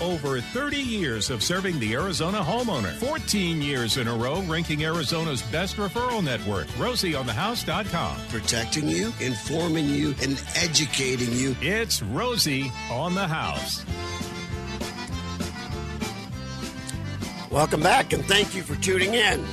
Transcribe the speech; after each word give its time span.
Over 0.00 0.40
30 0.40 0.76
years 0.76 1.28
of 1.28 1.42
serving 1.42 1.80
the 1.80 1.94
Arizona 1.94 2.38
homeowner. 2.38 2.92
14 2.98 3.60
years 3.60 3.96
in 3.96 4.06
a 4.06 4.14
row 4.14 4.42
ranking 4.42 4.84
Arizona's 4.84 5.42
best 5.42 5.76
referral 5.76 6.22
network. 6.22 6.66
Rosie 6.78 7.16
on 7.16 7.26
the 7.26 7.32
RosieOnTheHouse.com. 7.32 8.16
Protecting 8.28 8.88
you, 8.88 9.12
informing 9.20 9.86
you, 9.86 10.14
and 10.22 10.40
educating 10.54 11.32
you. 11.32 11.56
It's 11.60 12.00
Rosie 12.02 12.70
on 12.90 13.14
the 13.14 13.26
House. 13.26 13.84
Welcome 17.50 17.80
back 17.80 18.12
and 18.12 18.24
thank 18.24 18.54
you 18.54 18.62
for 18.62 18.76
tuning 18.76 19.14
in. 19.14 19.44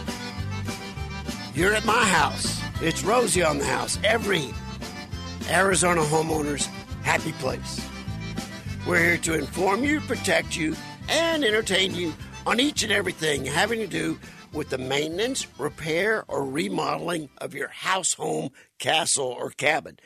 You're 1.55 1.73
at 1.73 1.85
my 1.85 2.05
house. 2.05 2.61
It's 2.81 3.03
Rosie 3.03 3.41
on 3.41 3.57
the 3.57 3.65
house. 3.65 3.97
Every 4.03 4.53
Arizona 5.49 6.01
homeowner's 6.01 6.67
happy 7.03 7.31
place. 7.33 7.81
We're 8.87 9.03
here 9.03 9.17
to 9.17 9.33
inform 9.33 9.83
you, 9.83 9.99
protect 10.01 10.55
you, 10.55 10.75
and 11.09 11.43
entertain 11.43 11.95
you 11.95 12.13
on 12.45 12.59
each 12.59 12.83
and 12.83 12.91
everything 12.91 13.43
having 13.43 13.79
to 13.79 13.87
do 13.87 14.19
with 14.53 14.69
the 14.69 14.77
maintenance, 14.77 15.47
repair, 15.57 16.23
or 16.27 16.45
remodeling 16.45 17.29
of 17.39 17.55
your 17.55 17.69
house, 17.69 18.13
home, 18.13 18.51
castle, 18.77 19.35
or 19.39 19.49
cabin. 19.49 19.97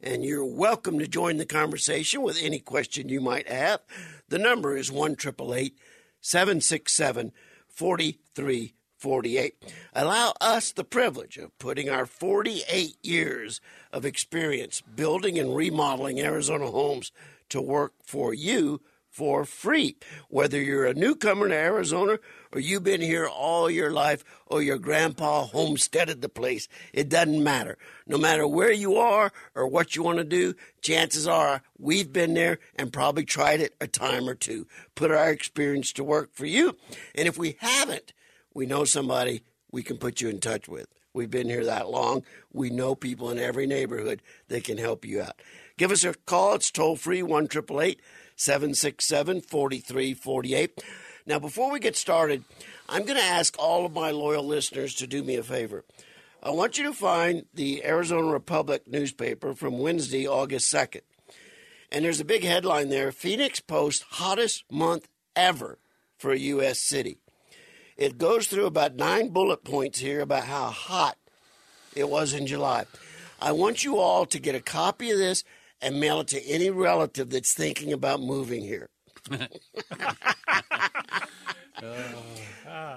And 0.00 0.24
you're 0.24 0.44
welcome 0.44 1.00
to 1.00 1.08
join 1.08 1.38
the 1.38 1.46
conversation 1.46 2.22
with 2.22 2.38
any 2.40 2.60
question 2.60 3.08
you 3.08 3.20
might 3.20 3.48
have. 3.48 3.80
The 4.28 4.38
number 4.38 4.76
is 4.76 4.92
1 4.92 5.18
767 5.18 7.32
4348. 7.66 9.54
Allow 9.94 10.32
us 10.40 10.70
the 10.70 10.84
privilege 10.84 11.38
of 11.38 11.58
putting 11.58 11.90
our 11.90 12.06
48 12.06 12.98
years 13.02 13.60
of 13.92 14.04
experience 14.04 14.80
building 14.80 15.40
and 15.40 15.56
remodeling 15.56 16.20
Arizona 16.20 16.68
homes 16.68 17.10
to 17.50 17.60
work 17.60 17.94
for 18.02 18.34
you 18.34 18.80
for 19.18 19.44
free. 19.44 19.96
Whether 20.28 20.60
you're 20.62 20.86
a 20.86 20.94
newcomer 20.94 21.48
to 21.48 21.54
Arizona 21.54 22.18
or 22.52 22.60
you've 22.60 22.84
been 22.84 23.00
here 23.00 23.26
all 23.26 23.68
your 23.68 23.90
life 23.90 24.24
or 24.46 24.62
your 24.62 24.78
grandpa 24.78 25.44
homesteaded 25.44 26.22
the 26.22 26.28
place, 26.28 26.68
it 26.92 27.08
doesn't 27.08 27.42
matter. 27.42 27.78
No 28.06 28.16
matter 28.16 28.46
where 28.46 28.70
you 28.70 28.96
are 28.96 29.32
or 29.56 29.66
what 29.66 29.96
you 29.96 30.04
want 30.04 30.18
to 30.18 30.24
do, 30.24 30.54
chances 30.82 31.26
are 31.26 31.62
we've 31.78 32.12
been 32.12 32.34
there 32.34 32.60
and 32.76 32.92
probably 32.92 33.24
tried 33.24 33.60
it 33.60 33.74
a 33.80 33.88
time 33.88 34.28
or 34.28 34.34
two. 34.34 34.68
Put 34.94 35.10
our 35.10 35.30
experience 35.30 35.92
to 35.94 36.04
work 36.04 36.30
for 36.32 36.46
you. 36.46 36.76
And 37.14 37.26
if 37.26 37.36
we 37.36 37.56
haven't, 37.58 38.12
we 38.54 38.66
know 38.66 38.84
somebody 38.84 39.42
we 39.72 39.82
can 39.82 39.98
put 39.98 40.20
you 40.20 40.28
in 40.28 40.38
touch 40.38 40.68
with. 40.68 40.86
We've 41.12 41.30
been 41.30 41.48
here 41.48 41.64
that 41.64 41.90
long. 41.90 42.22
We 42.52 42.70
know 42.70 42.94
people 42.94 43.30
in 43.30 43.38
every 43.40 43.66
neighborhood 43.66 44.22
that 44.46 44.62
can 44.62 44.78
help 44.78 45.04
you 45.04 45.22
out. 45.22 45.40
Give 45.78 45.92
us 45.92 46.02
a 46.02 46.12
call. 46.12 46.56
It's 46.56 46.72
toll 46.72 46.96
free, 46.96 47.22
1 47.22 47.48
767 47.50 49.40
4348. 49.42 50.82
Now, 51.24 51.38
before 51.38 51.70
we 51.70 51.78
get 51.78 51.94
started, 51.94 52.42
I'm 52.88 53.04
going 53.04 53.18
to 53.18 53.24
ask 53.24 53.54
all 53.58 53.86
of 53.86 53.92
my 53.92 54.10
loyal 54.10 54.44
listeners 54.44 54.94
to 54.96 55.06
do 55.06 55.22
me 55.22 55.36
a 55.36 55.42
favor. 55.44 55.84
I 56.42 56.50
want 56.50 56.78
you 56.78 56.84
to 56.84 56.92
find 56.92 57.46
the 57.54 57.84
Arizona 57.84 58.26
Republic 58.26 58.88
newspaper 58.88 59.54
from 59.54 59.78
Wednesday, 59.78 60.26
August 60.26 60.72
2nd. 60.72 61.02
And 61.92 62.04
there's 62.04 62.20
a 62.20 62.24
big 62.24 62.42
headline 62.42 62.88
there 62.88 63.12
Phoenix 63.12 63.60
Post 63.60 64.04
hottest 64.10 64.64
month 64.72 65.06
ever 65.36 65.78
for 66.16 66.32
a 66.32 66.38
U.S. 66.38 66.80
city. 66.80 67.18
It 67.96 68.18
goes 68.18 68.48
through 68.48 68.66
about 68.66 68.96
nine 68.96 69.28
bullet 69.28 69.62
points 69.62 70.00
here 70.00 70.22
about 70.22 70.44
how 70.44 70.70
hot 70.70 71.18
it 71.94 72.08
was 72.08 72.32
in 72.32 72.48
July. 72.48 72.86
I 73.40 73.52
want 73.52 73.84
you 73.84 73.98
all 73.98 74.26
to 74.26 74.40
get 74.40 74.56
a 74.56 74.60
copy 74.60 75.10
of 75.12 75.18
this 75.18 75.44
and 75.80 76.00
mail 76.00 76.20
it 76.20 76.28
to 76.28 76.42
any 76.46 76.70
relative 76.70 77.30
that's 77.30 77.54
thinking 77.54 77.92
about 77.92 78.20
moving 78.20 78.62
here. 78.62 78.88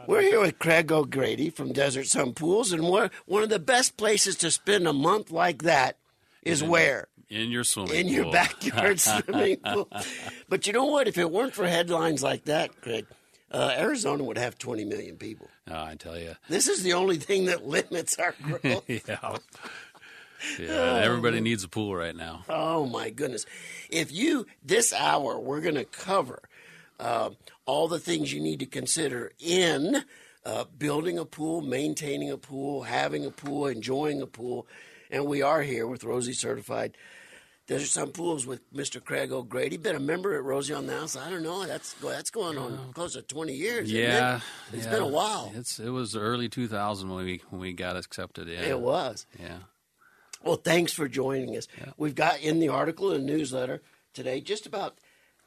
We're 0.08 0.22
here 0.22 0.40
with 0.42 0.60
Craig 0.60 0.92
O'Grady 0.92 1.50
from 1.50 1.72
Desert 1.72 2.08
Sun 2.08 2.34
Pools, 2.34 2.72
and 2.74 2.84
one 2.84 3.44
of 3.44 3.50
the 3.50 3.60
best 3.60 3.96
places 3.98 4.36
to 4.38 4.52
spend 4.52 4.88
a 4.88 4.94
month 4.94 5.32
like 5.32 5.64
that 5.64 5.98
is 6.44 6.62
in, 6.62 6.70
where? 6.70 7.08
In 7.30 7.52
your 7.52 7.64
swimming 7.64 7.94
in 7.96 8.06
pool. 8.08 8.14
your 8.16 8.32
backyard 8.32 9.00
swimming 9.00 9.58
pool. 9.58 9.88
But 10.50 10.66
you 10.68 10.74
know 10.74 10.86
what? 10.86 11.08
If 11.08 11.18
it 11.18 11.30
weren't 11.32 11.54
for 11.54 11.68
headlines 11.68 12.24
like 12.24 12.46
that, 12.46 12.82
Craig, 12.82 13.06
uh, 13.52 13.76
Arizona 13.78 14.24
would 14.24 14.38
have 14.38 14.58
20 14.58 14.84
million 14.86 15.18
people. 15.18 15.48
Oh, 15.70 15.84
I 15.84 15.96
tell 15.96 16.18
you. 16.18 16.36
This 16.50 16.68
is 16.68 16.84
the 16.84 16.94
only 16.94 17.18
thing 17.18 17.46
that 17.46 17.66
limits 17.66 18.18
our 18.18 18.34
growth. 18.42 18.84
yeah. 18.90 19.38
Yeah, 20.60 21.00
everybody 21.04 21.40
needs 21.40 21.64
a 21.64 21.70
pool 21.70 21.96
right 21.96 22.16
now. 22.16 22.44
Oh 22.50 22.86
my 22.86 23.10
goodness! 23.10 23.46
If 23.90 24.12
you 24.12 24.46
this 24.64 24.94
hour, 24.94 25.40
we're 25.40 25.62
going 25.62 25.76
to 25.76 25.86
cover 25.86 26.42
uh, 27.00 27.32
all 27.66 27.88
the 27.88 28.00
things 28.00 28.34
you 28.34 28.42
need 28.42 28.60
to 28.60 28.66
consider 28.66 29.32
in 29.40 30.04
uh, 30.46 30.66
building 30.78 31.18
a 31.18 31.26
pool, 31.26 31.62
maintaining 31.62 32.32
a 32.32 32.38
pool, 32.38 32.84
having 32.84 33.26
a 33.26 33.32
pool, 33.32 33.68
enjoying 33.68 34.22
a 34.22 34.28
pool, 34.28 34.68
and 35.10 35.26
we 35.26 35.42
are 35.42 35.62
here 35.62 35.88
with 35.88 36.04
Rosie 36.04 36.34
Certified. 36.34 36.96
Desert 37.68 37.88
Sun 37.88 38.12
Pools 38.12 38.46
with 38.46 38.70
Mr. 38.74 39.02
Craig 39.02 39.32
O'Grady. 39.32 39.78
Been 39.78 39.96
a 39.96 40.00
member 40.00 40.36
at 40.36 40.44
Rosie 40.44 40.74
on 40.74 40.88
the 40.88 40.94
House. 40.94 41.16
I 41.16 41.30
don't 41.30 41.44
know. 41.44 41.66
That's 41.66 41.94
that's 41.94 42.30
going 42.30 42.58
on 42.58 42.92
close 42.94 43.14
to 43.14 43.22
twenty 43.22 43.54
years. 43.54 43.90
Yeah, 43.90 44.38
it? 44.38 44.76
has 44.76 44.86
yeah. 44.86 44.92
been 44.92 45.04
a 45.04 45.08
while. 45.08 45.54
It's 45.56 45.80
it 45.80 45.90
was 45.90 46.16
early 46.16 46.50
two 46.50 46.68
thousand 46.68 47.10
when 47.10 47.24
we 47.24 47.42
when 47.50 47.62
we 47.62 47.72
got 47.72 47.96
accepted. 47.96 48.50
Yeah, 48.50 48.62
it 48.62 48.80
was. 48.80 49.26
Yeah. 49.40 49.60
Well, 50.44 50.56
thanks 50.56 50.94
for 50.94 51.08
joining 51.08 51.56
us. 51.56 51.68
Yeah. 51.78 51.92
We've 51.98 52.16
got 52.16 52.42
in 52.42 52.60
the 52.60 52.70
article 52.70 53.12
and 53.12 53.26
newsletter 53.26 53.82
today 54.14 54.42
just 54.42 54.66
about 54.66 54.98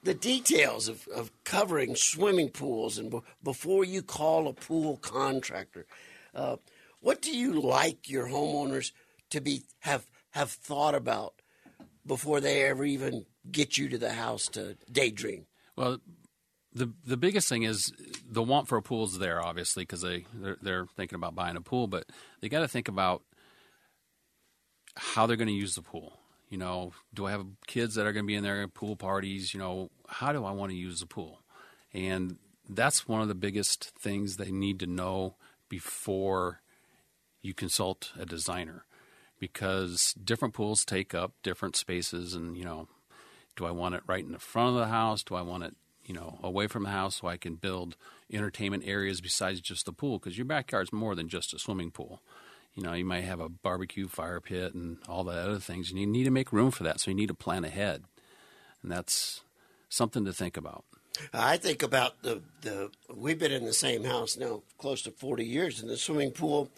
the 0.02 0.14
details 0.14 0.88
of, 0.88 1.08
of 1.08 1.30
covering 1.44 1.96
swimming 1.96 2.50
pools 2.50 2.98
and 2.98 3.10
b- 3.10 3.20
before 3.42 3.84
you 3.84 4.02
call 4.02 4.46
a 4.46 4.52
pool 4.52 4.98
contractor. 4.98 5.86
Uh, 6.34 6.56
what 7.00 7.20
do 7.22 7.36
you 7.36 7.60
like 7.60 8.08
your 8.08 8.28
homeowners 8.28 8.92
to 9.30 9.40
be 9.40 9.62
have 9.80 10.06
have 10.30 10.50
thought 10.50 10.94
about 10.94 11.34
before 12.06 12.40
they 12.40 12.62
ever 12.64 12.84
even 12.84 13.24
get 13.50 13.78
you 13.78 13.88
to 13.88 13.98
the 13.98 14.12
house 14.12 14.46
to 14.48 14.76
daydream? 14.90 15.46
Well, 15.76 15.98
the 16.72 16.92
the 17.06 17.16
biggest 17.16 17.48
thing 17.48 17.62
is 17.62 17.92
the 18.28 18.42
want 18.42 18.68
for 18.68 18.76
a 18.76 18.82
pool 18.82 19.04
is 19.04 19.18
there, 19.18 19.44
obviously, 19.44 19.82
because 19.82 20.02
they 20.02 20.24
they're, 20.34 20.56
they're, 20.60 20.86
thinking 20.96 21.16
about 21.16 21.34
buying 21.34 21.56
a 21.56 21.60
pool, 21.60 21.86
but 21.86 22.06
they 22.40 22.48
got 22.48 22.60
to 22.60 22.68
think 22.68 22.88
about 22.88 23.22
how 24.96 25.26
they're 25.26 25.36
going 25.36 25.48
to 25.48 25.54
use 25.54 25.74
the 25.74 25.82
pool. 25.82 26.18
You 26.48 26.58
know, 26.58 26.92
do 27.12 27.26
I 27.26 27.32
have 27.32 27.46
kids 27.66 27.94
that 27.94 28.06
are 28.06 28.12
going 28.12 28.24
to 28.24 28.28
be 28.28 28.36
in 28.36 28.44
there 28.44 28.62
at 28.62 28.74
pool 28.74 28.96
parties? 28.96 29.54
You 29.54 29.60
know, 29.60 29.90
how 30.08 30.32
do 30.32 30.44
I 30.44 30.52
want 30.52 30.70
to 30.70 30.76
use 30.76 31.00
the 31.00 31.06
pool? 31.06 31.40
And 31.92 32.36
that's 32.68 33.08
one 33.08 33.20
of 33.20 33.28
the 33.28 33.34
biggest 33.34 33.90
things 33.98 34.36
they 34.36 34.50
need 34.50 34.80
to 34.80 34.86
know 34.86 35.36
before 35.68 36.60
you 37.42 37.54
consult 37.54 38.12
a 38.18 38.24
designer 38.24 38.84
because 39.38 40.14
different 40.14 40.54
pools 40.54 40.84
take 40.84 41.14
up 41.14 41.32
different 41.42 41.76
spaces 41.76 42.34
and 42.34 42.56
you 42.56 42.64
know 42.64 42.88
do 43.56 43.66
i 43.66 43.70
want 43.70 43.94
it 43.94 44.02
right 44.06 44.24
in 44.24 44.32
the 44.32 44.38
front 44.38 44.70
of 44.70 44.74
the 44.76 44.86
house 44.86 45.22
do 45.22 45.34
i 45.34 45.42
want 45.42 45.62
it 45.62 45.74
you 46.06 46.14
know 46.14 46.38
away 46.42 46.66
from 46.66 46.84
the 46.84 46.90
house 46.90 47.16
so 47.16 47.28
i 47.28 47.36
can 47.36 47.54
build 47.54 47.96
entertainment 48.32 48.82
areas 48.86 49.20
besides 49.20 49.60
just 49.60 49.84
the 49.84 49.92
pool 49.92 50.18
because 50.18 50.38
your 50.38 50.46
backyard's 50.46 50.92
more 50.92 51.14
than 51.14 51.28
just 51.28 51.52
a 51.52 51.58
swimming 51.58 51.90
pool 51.90 52.22
you 52.74 52.82
know, 52.82 52.92
you 52.92 53.04
might 53.04 53.24
have 53.24 53.40
a 53.40 53.48
barbecue 53.48 54.08
fire 54.08 54.40
pit 54.40 54.74
and 54.74 54.98
all 55.08 55.24
the 55.24 55.32
other 55.32 55.58
things, 55.58 55.90
and 55.90 55.98
you 55.98 56.06
need 56.06 56.24
to 56.24 56.30
make 56.30 56.52
room 56.52 56.70
for 56.70 56.82
that. 56.82 57.00
So 57.00 57.10
you 57.10 57.16
need 57.16 57.28
to 57.28 57.34
plan 57.34 57.64
ahead, 57.64 58.04
and 58.82 58.90
that's 58.90 59.42
something 59.88 60.24
to 60.24 60.32
think 60.32 60.56
about. 60.56 60.84
I 61.32 61.56
think 61.56 61.82
about 61.82 62.22
the 62.22 62.42
the. 62.62 62.90
We've 63.14 63.38
been 63.38 63.52
in 63.52 63.64
the 63.64 63.72
same 63.72 64.04
house 64.04 64.36
now 64.36 64.62
close 64.78 65.02
to 65.02 65.12
forty 65.12 65.44
years, 65.44 65.80
and 65.80 65.88
the 65.88 65.96
swimming 65.96 66.32
pool 66.32 66.68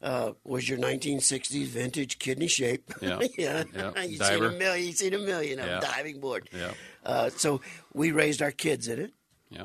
uh, 0.00 0.32
was 0.44 0.68
your 0.68 0.78
1960s 0.78 1.66
vintage 1.66 2.18
kidney 2.18 2.46
shape. 2.46 2.92
Yeah, 3.02 3.20
yeah. 3.36 3.64
yeah. 3.74 4.02
you 4.02 4.18
seen 4.18 4.44
a 4.44 4.50
million. 4.50 4.86
You 4.86 4.92
seen 4.92 5.14
a 5.14 5.18
million 5.18 5.58
of 5.58 5.66
yeah. 5.66 5.80
diving 5.80 6.20
board. 6.20 6.48
Yeah. 6.52 6.72
Uh, 7.04 7.30
so 7.30 7.60
we 7.92 8.12
raised 8.12 8.40
our 8.40 8.52
kids 8.52 8.86
in 8.86 9.00
it. 9.00 9.12
Yeah. 9.50 9.64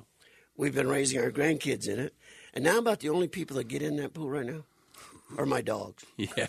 We've 0.57 0.73
been 0.73 0.89
raising 0.89 1.21
our 1.21 1.31
grandkids 1.31 1.87
in 1.87 1.99
it, 1.99 2.15
and 2.53 2.63
now 2.63 2.79
about 2.79 3.01
the 3.01 3.09
only 3.09 3.27
people 3.27 3.57
that 3.57 3.67
get 3.67 3.83
in 3.83 3.97
that 3.97 4.13
pool 4.13 4.29
right 4.29 4.45
now 4.45 4.63
or 5.37 5.45
my 5.45 5.61
dogs. 5.61 6.05
Yeah. 6.17 6.47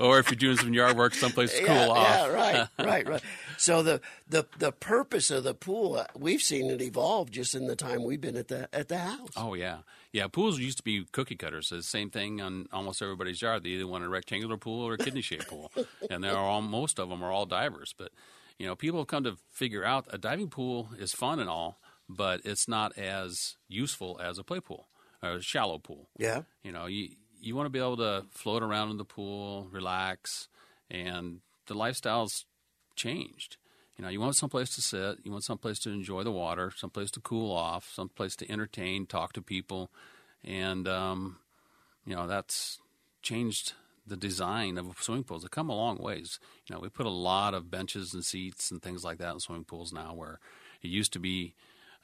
or 0.00 0.18
if 0.18 0.30
you're 0.30 0.36
doing 0.36 0.56
some 0.56 0.72
yard 0.74 0.96
work 0.96 1.14
someplace 1.14 1.52
to 1.54 1.64
cool 1.64 1.74
yeah, 1.74 1.88
off. 1.88 2.08
Yeah, 2.08 2.28
right, 2.28 2.68
right, 2.78 3.08
right. 3.08 3.22
So 3.56 3.82
the, 3.82 4.00
the 4.28 4.46
the 4.58 4.70
purpose 4.70 5.30
of 5.30 5.44
the 5.44 5.54
pool, 5.54 6.04
we've 6.16 6.42
seen 6.42 6.70
it 6.70 6.80
evolve 6.80 7.30
just 7.30 7.54
in 7.54 7.66
the 7.66 7.76
time 7.76 8.04
we've 8.04 8.20
been 8.20 8.36
at 8.36 8.48
the 8.48 8.68
at 8.74 8.88
the 8.88 8.98
house. 8.98 9.32
Oh 9.36 9.54
yeah, 9.54 9.78
yeah. 10.12 10.26
Pools 10.28 10.58
used 10.58 10.78
to 10.78 10.84
be 10.84 11.06
cookie 11.12 11.36
cutters. 11.36 11.70
The 11.70 11.82
same 11.82 12.10
thing 12.10 12.40
on 12.40 12.68
almost 12.72 13.02
everybody's 13.02 13.40
yard. 13.40 13.64
They 13.64 13.70
either 13.70 13.86
want 13.86 14.04
a 14.04 14.08
rectangular 14.08 14.56
pool 14.56 14.86
or 14.86 14.94
a 14.94 14.98
kidney 14.98 15.22
shaped 15.22 15.48
pool, 15.48 15.72
and 16.10 16.22
they're 16.22 16.36
all 16.36 16.62
most 16.62 16.98
of 16.98 17.08
them 17.08 17.22
are 17.22 17.32
all 17.32 17.46
divers. 17.46 17.94
But 17.96 18.12
you 18.58 18.66
know, 18.66 18.76
people 18.76 19.00
have 19.00 19.08
come 19.08 19.24
to 19.24 19.36
figure 19.50 19.84
out 19.84 20.06
a 20.10 20.18
diving 20.18 20.50
pool 20.50 20.90
is 20.98 21.12
fun 21.12 21.40
and 21.40 21.48
all, 21.48 21.80
but 22.08 22.40
it's 22.44 22.68
not 22.68 22.96
as 22.98 23.56
useful 23.68 24.20
as 24.22 24.38
a 24.38 24.44
play 24.44 24.60
pool 24.60 24.88
or 25.22 25.32
a 25.32 25.42
shallow 25.42 25.78
pool. 25.78 26.08
Yeah. 26.18 26.42
You 26.62 26.72
know, 26.72 26.86
you 26.86 27.10
you 27.40 27.56
want 27.56 27.66
to 27.66 27.70
be 27.70 27.78
able 27.78 27.96
to 27.98 28.24
float 28.30 28.62
around 28.62 28.90
in 28.90 28.96
the 28.98 29.04
pool, 29.04 29.68
relax, 29.70 30.48
and 30.90 31.40
the 31.66 31.74
lifestyle's 31.74 32.44
changed. 32.94 33.56
You 33.96 34.04
know, 34.04 34.10
you 34.10 34.20
want 34.20 34.36
someplace 34.36 34.74
to 34.76 34.82
sit, 34.82 35.18
you 35.24 35.32
want 35.32 35.44
someplace 35.44 35.78
to 35.80 35.90
enjoy 35.90 36.22
the 36.22 36.32
water, 36.32 36.72
someplace 36.74 37.10
to 37.12 37.20
cool 37.20 37.54
off, 37.54 37.90
someplace 37.92 38.36
to 38.36 38.50
entertain, 38.50 39.06
talk 39.06 39.32
to 39.34 39.42
people, 39.42 39.90
and 40.44 40.88
um, 40.88 41.38
you 42.06 42.14
know 42.14 42.26
that's 42.26 42.78
changed 43.22 43.74
the 44.06 44.16
design 44.16 44.78
of 44.78 44.86
swimming 45.00 45.24
pools. 45.24 45.42
They've 45.42 45.50
come 45.50 45.70
a 45.70 45.76
long 45.76 45.98
ways. 45.98 46.40
You 46.66 46.74
know, 46.74 46.80
we 46.80 46.88
put 46.88 47.06
a 47.06 47.10
lot 47.10 47.54
of 47.54 47.70
benches 47.70 48.14
and 48.14 48.24
seats 48.24 48.70
and 48.70 48.82
things 48.82 49.04
like 49.04 49.18
that 49.18 49.34
in 49.34 49.40
swimming 49.40 49.64
pools 49.64 49.92
now, 49.92 50.14
where 50.14 50.40
it 50.82 50.88
used 50.88 51.12
to 51.12 51.20
be 51.20 51.54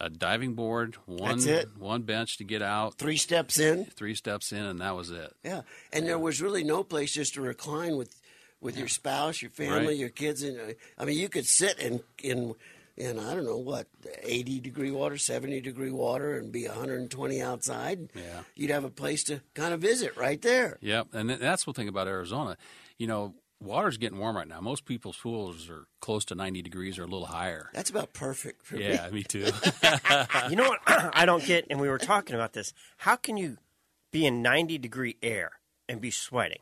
a 0.00 0.08
diving 0.08 0.54
board, 0.54 0.96
one 1.06 1.40
one 1.78 2.02
bench 2.02 2.36
to 2.38 2.44
get 2.44 2.62
out, 2.62 2.94
Three 2.98 3.16
steps 3.16 3.58
in. 3.58 3.84
three 3.86 4.14
steps 4.14 4.52
in, 4.52 4.64
and 4.64 4.80
that 4.80 4.94
was 4.96 5.10
it. 5.10 5.32
Yeah, 5.44 5.62
and 5.92 6.06
there 6.06 6.18
was 6.18 6.40
really 6.40 6.64
no 6.64 6.82
place 6.84 7.12
just 7.12 7.34
to 7.34 7.40
recline 7.40 7.96
with 7.96 8.14
with 8.60 8.76
your 8.76 8.88
spouse, 8.88 9.40
your 9.42 9.50
family, 9.52 9.86
Right. 9.88 9.96
your 9.96 10.08
kids. 10.08 10.42
And 10.42 10.58
uh, 10.60 10.72
I 10.98 11.04
mean, 11.04 11.18
you 11.18 11.28
could 11.28 11.46
sit 11.46 11.78
in 11.78 12.00
in 12.22 12.54
in 12.96 13.18
I 13.18 13.34
don't 13.34 13.44
know 13.44 13.56
what 13.58 13.86
eighty 14.22 14.60
degree 14.60 14.90
water, 14.90 15.18
seventy 15.18 15.60
degree 15.60 15.90
water, 15.90 16.36
and 16.36 16.50
be 16.52 16.66
one 16.66 16.76
hundred 16.76 17.00
and 17.00 17.10
twenty 17.10 17.40
outside. 17.42 18.10
Yeah. 18.14 18.42
you'd 18.56 18.70
have 18.70 18.84
a 18.84 18.90
place 18.90 19.22
to 19.24 19.40
kind 19.54 19.72
of 19.74 19.80
visit 19.80 20.16
right 20.16 20.40
there. 20.42 20.78
Yep, 20.80 21.08
and 21.12 21.28
th- 21.28 21.40
that's 21.40 21.64
the 21.64 21.72
thing 21.72 21.88
about 21.88 22.06
Arizona. 22.08 22.56
You 22.98 23.06
know, 23.06 23.34
water's 23.60 23.96
getting 23.96 24.19
warm 24.19 24.37
right 24.37 24.49
now. 24.49 24.60
Most 24.60 24.84
people's 24.84 25.16
pools 25.16 25.69
are 25.69 25.87
close 26.00 26.25
to 26.26 26.34
90 26.34 26.62
degrees 26.62 26.99
or 26.99 27.02
a 27.02 27.06
little 27.06 27.26
higher. 27.26 27.70
That's 27.75 27.90
about 27.90 28.12
perfect 28.12 28.64
for 28.64 28.76
me. 28.76 28.88
Yeah, 28.88 29.08
me 29.10 29.22
too. 29.22 29.50
You 30.50 30.56
know 30.56 30.69
what 30.69 30.81
I 30.87 31.26
don't 31.26 31.44
get, 31.44 31.66
and 31.70 31.81
we 31.81 31.88
were 31.88 31.99
talking 31.99 32.34
about 32.34 32.52
this. 32.52 32.72
How 32.99 33.16
can 33.16 33.37
you 33.37 33.58
be 34.12 34.26
in 34.26 34.43
90 34.43 34.78
degree 34.78 35.16
air 35.22 35.52
and 35.88 36.00
be 36.00 36.10
sweating? 36.10 36.60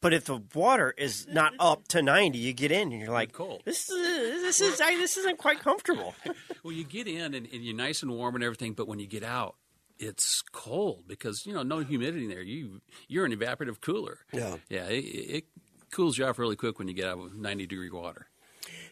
But 0.00 0.14
if 0.14 0.24
the 0.24 0.42
water 0.54 0.94
is 0.96 1.26
not 1.30 1.52
up 1.58 1.86
to 1.88 2.00
90, 2.00 2.38
you 2.38 2.54
get 2.54 2.72
in 2.72 2.90
and 2.90 3.00
you're 3.00 3.12
like, 3.12 3.32
cold. 3.32 3.62
This 3.66 3.90
is 3.90 4.42
this 4.42 4.60
is 4.60 4.80
I, 4.80 4.96
this 4.96 5.18
isn't 5.18 5.36
quite 5.38 5.60
comfortable. 5.60 6.14
well, 6.64 6.72
you 6.72 6.84
get 6.84 7.06
in 7.06 7.34
and, 7.34 7.46
and 7.52 7.62
you're 7.62 7.76
nice 7.76 8.02
and 8.02 8.10
warm 8.10 8.34
and 8.34 8.42
everything, 8.42 8.72
but 8.72 8.88
when 8.88 8.98
you 8.98 9.06
get 9.06 9.22
out, 9.22 9.56
it's 10.00 10.42
cold 10.52 11.04
because 11.06 11.44
you 11.46 11.52
know 11.54 11.62
no 11.62 11.78
humidity 11.80 12.24
in 12.24 12.30
there. 12.30 12.42
You 12.42 12.80
you're 13.08 13.24
an 13.26 13.32
evaporative 13.36 13.80
cooler. 13.80 14.18
Yeah. 14.32 14.56
yeah. 14.68 14.86
It, 14.86 15.04
it 15.04 15.44
cools 15.92 16.18
you 16.18 16.24
off 16.26 16.38
really 16.38 16.56
quick 16.56 16.78
when 16.78 16.88
you 16.88 16.94
get 16.94 17.06
out 17.08 17.18
of 17.18 17.34
90 17.36 17.66
degree 17.66 17.90
water. 17.90 18.26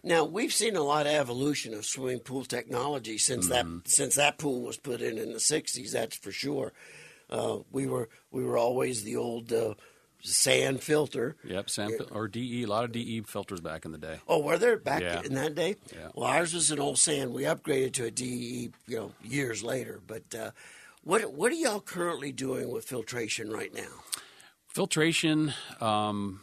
Now 0.02 0.24
we've 0.24 0.52
seen 0.52 0.76
a 0.76 0.82
lot 0.82 1.06
of 1.06 1.12
evolution 1.12 1.74
of 1.74 1.84
swimming 1.84 2.20
pool 2.20 2.44
technology 2.44 3.18
since 3.18 3.48
that 3.48 3.66
since 3.86 4.14
that 4.14 4.38
pool 4.38 4.62
was 4.62 4.76
put 4.76 5.00
in 5.00 5.18
in 5.18 5.32
the 5.32 5.38
'60s. 5.38 5.90
That's 5.90 6.16
for 6.16 6.30
sure. 6.30 6.72
Uh, 7.30 7.58
we 7.72 7.86
were 7.86 8.08
we 8.30 8.44
were 8.44 8.56
always 8.56 9.02
the 9.02 9.16
old 9.16 9.52
uh, 9.52 9.74
sand 10.22 10.80
filter. 10.82 11.36
Yep, 11.44 11.68
sand 11.70 11.94
fil- 11.98 12.08
or 12.12 12.28
DE. 12.28 12.62
A 12.62 12.66
lot 12.68 12.84
of 12.84 12.92
DE 12.92 13.20
filters 13.22 13.60
back 13.60 13.84
in 13.84 13.92
the 13.92 13.98
day. 13.98 14.18
Oh, 14.28 14.40
were 14.40 14.56
there 14.58 14.76
back 14.78 15.02
Yeah. 15.02 15.22
in 15.24 15.34
that 15.34 15.54
day? 15.54 15.76
Yeah. 15.94 16.08
Well, 16.14 16.28
ours 16.30 16.54
was 16.54 16.70
an 16.70 16.78
old 16.80 16.98
sand. 16.98 17.34
We 17.34 17.42
upgraded 17.42 17.92
to 17.94 18.04
a 18.06 18.10
DE, 18.10 18.70
you 18.86 18.96
know, 18.96 19.12
years 19.22 19.62
later. 19.62 20.00
But 20.06 20.34
uh, 20.34 20.50
what 21.02 21.32
what 21.32 21.52
are 21.52 21.56
y'all 21.56 21.80
currently 21.80 22.32
doing 22.32 22.70
with 22.70 22.84
filtration 22.84 23.50
right 23.50 23.72
now? 23.74 24.02
Filtration 24.66 25.54
um, 25.80 26.40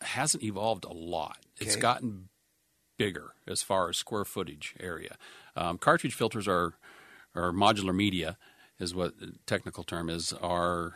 hasn't 0.00 0.42
evolved 0.42 0.84
a 0.84 0.92
lot. 0.92 1.38
It's 1.58 1.76
gotten 1.76 2.28
bigger 2.96 3.32
as 3.46 3.62
far 3.62 3.88
as 3.88 3.96
square 3.96 4.24
footage 4.24 4.74
area. 4.80 5.16
Um, 5.56 5.78
cartridge 5.78 6.14
filters 6.14 6.48
are, 6.48 6.74
or 7.34 7.52
modular 7.52 7.94
media, 7.94 8.38
is 8.78 8.94
what 8.94 9.18
the 9.18 9.34
technical 9.46 9.84
term 9.84 10.08
is, 10.08 10.32
are 10.32 10.94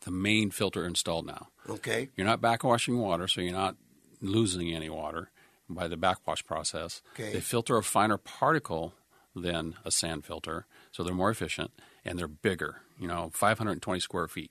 the 0.00 0.10
main 0.10 0.50
filter 0.50 0.84
installed 0.84 1.26
now. 1.26 1.48
Okay. 1.68 2.08
You're 2.16 2.26
not 2.26 2.40
backwashing 2.40 2.98
water, 2.98 3.28
so 3.28 3.40
you're 3.40 3.52
not 3.52 3.76
losing 4.20 4.72
any 4.72 4.88
water 4.88 5.30
by 5.68 5.86
the 5.86 5.96
backwash 5.96 6.44
process. 6.44 7.02
Okay. 7.14 7.32
They 7.34 7.40
filter 7.40 7.76
a 7.76 7.82
finer 7.82 8.16
particle 8.16 8.94
than 9.34 9.74
a 9.84 9.90
sand 9.90 10.24
filter, 10.24 10.66
so 10.90 11.02
they're 11.02 11.14
more 11.14 11.30
efficient 11.30 11.70
and 12.08 12.18
they're 12.18 12.28
bigger. 12.28 12.82
You 12.98 13.06
know, 13.08 13.30
520 13.32 14.00
square 14.00 14.28
feet. 14.28 14.50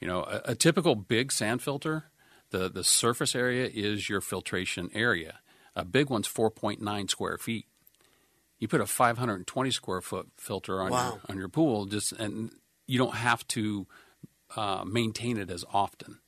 You 0.00 0.08
know, 0.08 0.20
a, 0.24 0.52
a 0.52 0.54
typical 0.54 0.94
big 0.94 1.32
sand 1.32 1.62
filter, 1.62 2.04
the 2.50 2.68
the 2.68 2.84
surface 2.84 3.34
area 3.34 3.68
is 3.72 4.08
your 4.08 4.20
filtration 4.20 4.90
area. 4.94 5.40
A 5.74 5.84
big 5.84 6.10
one's 6.10 6.28
4.9 6.28 7.10
square 7.10 7.38
feet. 7.38 7.66
You 8.58 8.66
put 8.68 8.80
a 8.80 8.86
520 8.86 9.70
square 9.70 10.00
foot 10.00 10.28
filter 10.36 10.80
on 10.82 10.90
Wow. 10.90 11.12
your 11.12 11.20
on 11.28 11.38
your 11.38 11.48
pool, 11.48 11.86
just 11.86 12.12
and 12.12 12.50
you 12.86 12.98
don't 12.98 13.14
have 13.14 13.46
to 13.48 13.86
uh, 14.56 14.84
maintain 14.84 15.36
it 15.38 15.50
as 15.50 15.64
often 15.72 16.18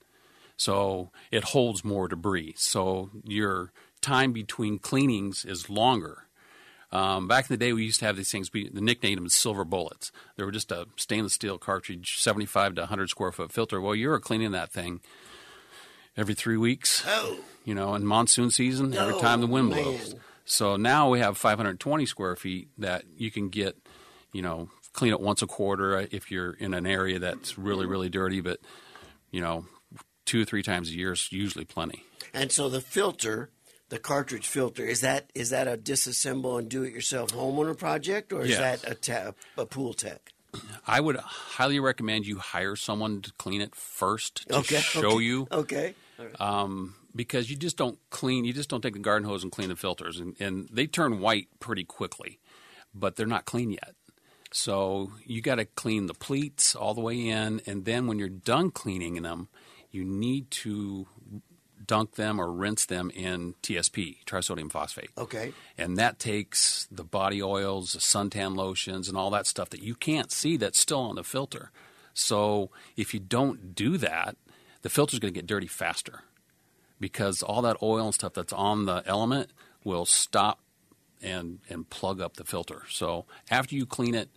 so 0.56 1.10
it 1.30 1.42
holds 1.42 1.82
more 1.84 2.06
debris. 2.06 2.52
So 2.58 3.10
your 3.24 3.72
time 4.02 4.32
between 4.34 4.78
cleanings 4.78 5.46
is 5.46 5.70
longer. 5.70 6.26
Um, 6.92 7.28
back 7.28 7.48
in 7.48 7.54
the 7.54 7.64
day, 7.64 7.72
we 7.72 7.84
used 7.84 8.00
to 8.00 8.06
have 8.06 8.16
these 8.16 8.30
things. 8.32 8.52
We 8.52 8.68
the 8.68 8.80
nicknamed 8.80 9.18
them 9.18 9.28
silver 9.28 9.64
bullets. 9.64 10.10
They 10.36 10.44
were 10.44 10.50
just 10.50 10.72
a 10.72 10.86
stainless 10.96 11.34
steel 11.34 11.56
cartridge, 11.58 12.18
seventy-five 12.18 12.74
to 12.76 12.86
hundred 12.86 13.10
square 13.10 13.30
foot 13.32 13.52
filter. 13.52 13.80
Well, 13.80 13.94
you 13.94 14.08
were 14.08 14.18
cleaning 14.18 14.50
that 14.52 14.72
thing 14.72 15.00
every 16.16 16.34
three 16.34 16.56
weeks. 16.56 17.04
Oh, 17.06 17.38
You 17.64 17.74
know, 17.74 17.94
in 17.94 18.04
monsoon 18.06 18.50
season, 18.50 18.94
every 18.94 19.14
Oh, 19.14 19.20
time 19.20 19.40
the 19.40 19.46
wind 19.46 19.68
man. 19.70 19.82
blows. 19.84 20.14
So 20.44 20.76
now 20.76 21.08
we 21.08 21.20
have 21.20 21.36
520 21.38 22.06
square 22.06 22.34
feet 22.34 22.68
that 22.78 23.04
you 23.16 23.30
can 23.30 23.50
get, 23.50 23.76
you 24.32 24.42
know, 24.42 24.68
clean 24.92 25.12
it 25.12 25.20
once 25.20 25.42
a 25.42 25.46
quarter 25.46 26.08
if 26.10 26.30
you're 26.32 26.54
in 26.54 26.74
an 26.74 26.86
area 26.86 27.20
that's 27.20 27.56
really, 27.56 27.86
really 27.86 28.08
dirty. 28.08 28.40
But, 28.40 28.58
you 29.30 29.40
know, 29.40 29.66
two 30.24 30.42
or 30.42 30.44
three 30.44 30.64
times 30.64 30.88
a 30.88 30.92
year 30.94 31.12
is 31.12 31.30
usually 31.30 31.64
plenty. 31.64 32.02
and 32.34 32.50
so 32.50 32.68
the 32.68 32.80
filter, 32.80 33.50
the 33.90 33.98
cartridge 33.98 34.46
filter, 34.46 34.84
is 34.84 35.02
that 35.02 35.30
is 35.34 35.50
that 35.50 35.68
a 35.68 35.76
disassemble 35.76 36.58
and 36.58 36.68
do 36.68 36.82
it 36.82 36.92
yourself 36.92 37.32
homeowner 37.32 37.76
project, 37.76 38.32
or 38.32 38.42
is 38.42 38.50
Yeah. 38.50 38.60
that 38.60 38.90
a, 38.90 38.94
ta- 38.94 39.32
a 39.58 39.66
pool 39.66 39.92
tech? 39.92 40.32
I 40.86 41.00
would 41.00 41.16
highly 41.16 41.78
recommend 41.78 42.26
you 42.26 42.38
hire 42.38 42.74
someone 42.74 43.20
to 43.22 43.32
clean 43.34 43.60
it 43.60 43.74
first 43.74 44.48
to 44.48 44.56
Okay, 44.56 44.76
show 44.76 45.16
okay, 45.16 45.24
you 45.24 45.48
Okay. 45.52 45.94
um, 46.40 46.94
because 47.14 47.50
you 47.50 47.56
just 47.56 47.76
don't 47.76 47.98
clean. 48.10 48.44
You 48.44 48.52
just 48.52 48.68
don't 48.68 48.80
take 48.80 48.94
the 48.94 48.98
garden 48.98 49.28
hose 49.28 49.42
and 49.42 49.52
clean 49.52 49.68
the 49.68 49.76
filters, 49.76 50.18
and, 50.18 50.34
and 50.40 50.68
they 50.72 50.86
turn 50.86 51.20
white 51.20 51.48
pretty 51.60 51.84
quickly, 51.84 52.40
but 52.94 53.16
they're 53.16 53.26
not 53.26 53.44
clean 53.44 53.70
yet. 53.70 53.94
So 54.52 55.12
you 55.24 55.42
got 55.42 55.56
to 55.56 55.64
clean 55.64 56.06
the 56.06 56.14
pleats 56.14 56.74
all 56.74 56.94
the 56.94 57.00
way 57.00 57.28
in, 57.28 57.60
and 57.66 57.84
then 57.84 58.06
when 58.08 58.18
you're 58.18 58.28
done 58.28 58.70
cleaning 58.72 59.22
them, 59.22 59.48
you 59.92 60.04
need 60.04 60.50
to 60.50 61.06
dunk 61.90 62.14
them 62.14 62.40
or 62.40 62.52
rinse 62.52 62.86
them 62.86 63.10
in 63.10 63.52
TSP, 63.64 64.24
trisodium 64.24 64.70
phosphate. 64.70 65.10
Okay. 65.18 65.52
And 65.76 65.96
that 65.96 66.20
takes 66.20 66.86
the 66.88 67.02
body 67.02 67.42
oils, 67.42 67.94
the 67.94 67.98
suntan 67.98 68.54
lotions, 68.54 69.08
and 69.08 69.18
all 69.18 69.28
that 69.30 69.44
stuff 69.44 69.70
that 69.70 69.82
you 69.82 69.96
can't 69.96 70.30
see 70.30 70.56
that's 70.56 70.78
still 70.78 71.00
on 71.00 71.16
the 71.16 71.24
filter. 71.24 71.72
So 72.14 72.70
if 72.96 73.12
you 73.12 73.18
don't 73.18 73.74
do 73.74 73.96
that, 73.96 74.36
the 74.82 74.88
filter's 74.88 75.18
going 75.18 75.34
to 75.34 75.38
get 75.38 75.48
dirty 75.48 75.66
faster 75.66 76.22
because 77.00 77.42
all 77.42 77.60
that 77.62 77.82
oil 77.82 78.04
and 78.04 78.14
stuff 78.14 78.34
that's 78.34 78.52
on 78.52 78.86
the 78.86 79.02
element 79.04 79.50
will 79.82 80.04
stop 80.04 80.60
and 81.20 81.58
and 81.68 81.90
plug 81.90 82.20
up 82.20 82.36
the 82.36 82.44
filter. 82.44 82.84
So 82.88 83.26
after 83.50 83.74
you 83.74 83.84
clean 83.84 84.14
it, 84.14 84.28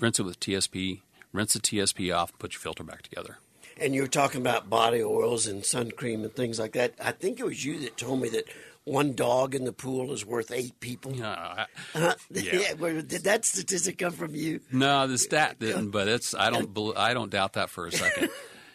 rinse 0.00 0.18
it 0.18 0.24
with 0.24 0.40
TSP, 0.40 1.02
rinse 1.32 1.52
the 1.52 1.60
TSP 1.60 2.12
off, 2.12 2.30
and 2.30 2.40
put 2.40 2.54
your 2.54 2.60
filter 2.60 2.82
back 2.82 3.02
together. 3.02 3.38
And 3.78 3.94
you 3.94 4.02
were 4.02 4.08
talking 4.08 4.40
about 4.40 4.70
body 4.70 5.02
oils 5.02 5.46
and 5.46 5.64
sun 5.64 5.90
cream 5.90 6.22
and 6.24 6.34
things 6.34 6.58
like 6.58 6.72
that. 6.72 6.94
I 7.02 7.12
think 7.12 7.38
it 7.40 7.44
was 7.44 7.64
you 7.64 7.78
that 7.80 7.96
told 7.98 8.22
me 8.22 8.28
that 8.30 8.44
one 8.84 9.14
dog 9.14 9.54
in 9.54 9.64
the 9.64 9.72
pool 9.72 10.12
is 10.12 10.24
worth 10.24 10.50
eight 10.50 10.78
people. 10.80 11.12
Know, 11.14 11.26
I, 11.26 11.66
Uh, 11.94 12.14
Yeah. 12.30 12.72
where- 12.74 13.02
did 13.02 13.24
that 13.24 13.44
statistic 13.44 13.98
come 13.98 14.12
from 14.12 14.34
you? 14.34 14.60
No, 14.72 15.06
the 15.06 15.18
stat 15.18 15.58
didn't, 15.58 15.90
but 15.90 16.08
it's 16.08 16.34
I 16.34 16.50
don't 16.50 16.70
I 16.96 17.12
don't 17.14 17.30
doubt 17.30 17.54
that 17.54 17.68
for 17.70 17.86
a 17.86 17.92
second. 17.92 18.30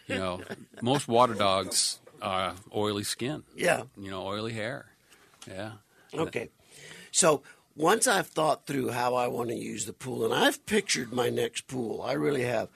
You 0.06 0.16
know, 0.16 0.40
most 0.82 1.08
water 1.08 1.34
dogs 1.34 1.98
are 2.20 2.54
oily 2.74 3.04
skin. 3.04 3.42
Yeah. 3.56 3.84
You 3.98 4.10
know, 4.10 4.26
oily 4.26 4.52
hair. 4.52 4.86
Yeah. 5.48 5.72
Okay. 6.14 6.50
So 7.10 7.42
once 7.74 8.06
I've 8.06 8.26
thought 8.28 8.66
through 8.66 8.90
how 8.90 9.14
I 9.14 9.26
want 9.28 9.48
to 9.48 9.56
use 9.56 9.86
the 9.86 9.92
pool, 9.92 10.24
and 10.24 10.32
I've 10.34 10.64
pictured 10.66 11.12
my 11.12 11.28
next 11.30 11.66
pool, 11.66 12.02
I 12.02 12.12
really 12.12 12.42
have. 12.44 12.68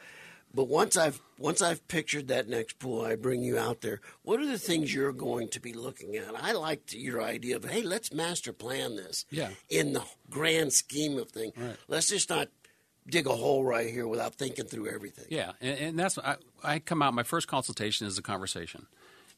But 0.56 0.68
once 0.68 0.96
I've 0.96 1.20
once 1.38 1.60
I've 1.60 1.86
pictured 1.86 2.28
that 2.28 2.48
next 2.48 2.78
pool, 2.78 3.02
I 3.02 3.14
bring 3.14 3.42
you 3.44 3.58
out 3.58 3.82
there. 3.82 4.00
What 4.22 4.40
are 4.40 4.46
the 4.46 4.58
things 4.58 4.92
you're 4.92 5.12
going 5.12 5.48
to 5.50 5.60
be 5.60 5.74
looking 5.74 6.16
at? 6.16 6.34
I 6.34 6.52
liked 6.52 6.94
your 6.94 7.22
idea 7.22 7.56
of 7.56 7.64
hey, 7.66 7.82
let's 7.82 8.12
master 8.12 8.52
plan 8.54 8.96
this. 8.96 9.26
Yeah. 9.30 9.50
In 9.68 9.92
the 9.92 10.02
grand 10.30 10.72
scheme 10.72 11.18
of 11.18 11.28
things, 11.30 11.52
Right. 11.56 11.76
let's 11.88 12.08
just 12.08 12.30
not 12.30 12.48
dig 13.06 13.26
a 13.26 13.36
hole 13.36 13.62
right 13.64 13.88
here 13.88 14.08
without 14.08 14.34
thinking 14.34 14.64
through 14.64 14.88
everything. 14.88 15.26
Yeah, 15.28 15.52
and, 15.60 15.78
and 15.78 15.98
that's 15.98 16.18
I, 16.18 16.36
I 16.64 16.78
come 16.80 17.02
out. 17.02 17.12
My 17.14 17.22
first 17.22 17.46
consultation 17.48 18.06
is 18.06 18.16
a 18.18 18.22
conversation. 18.22 18.86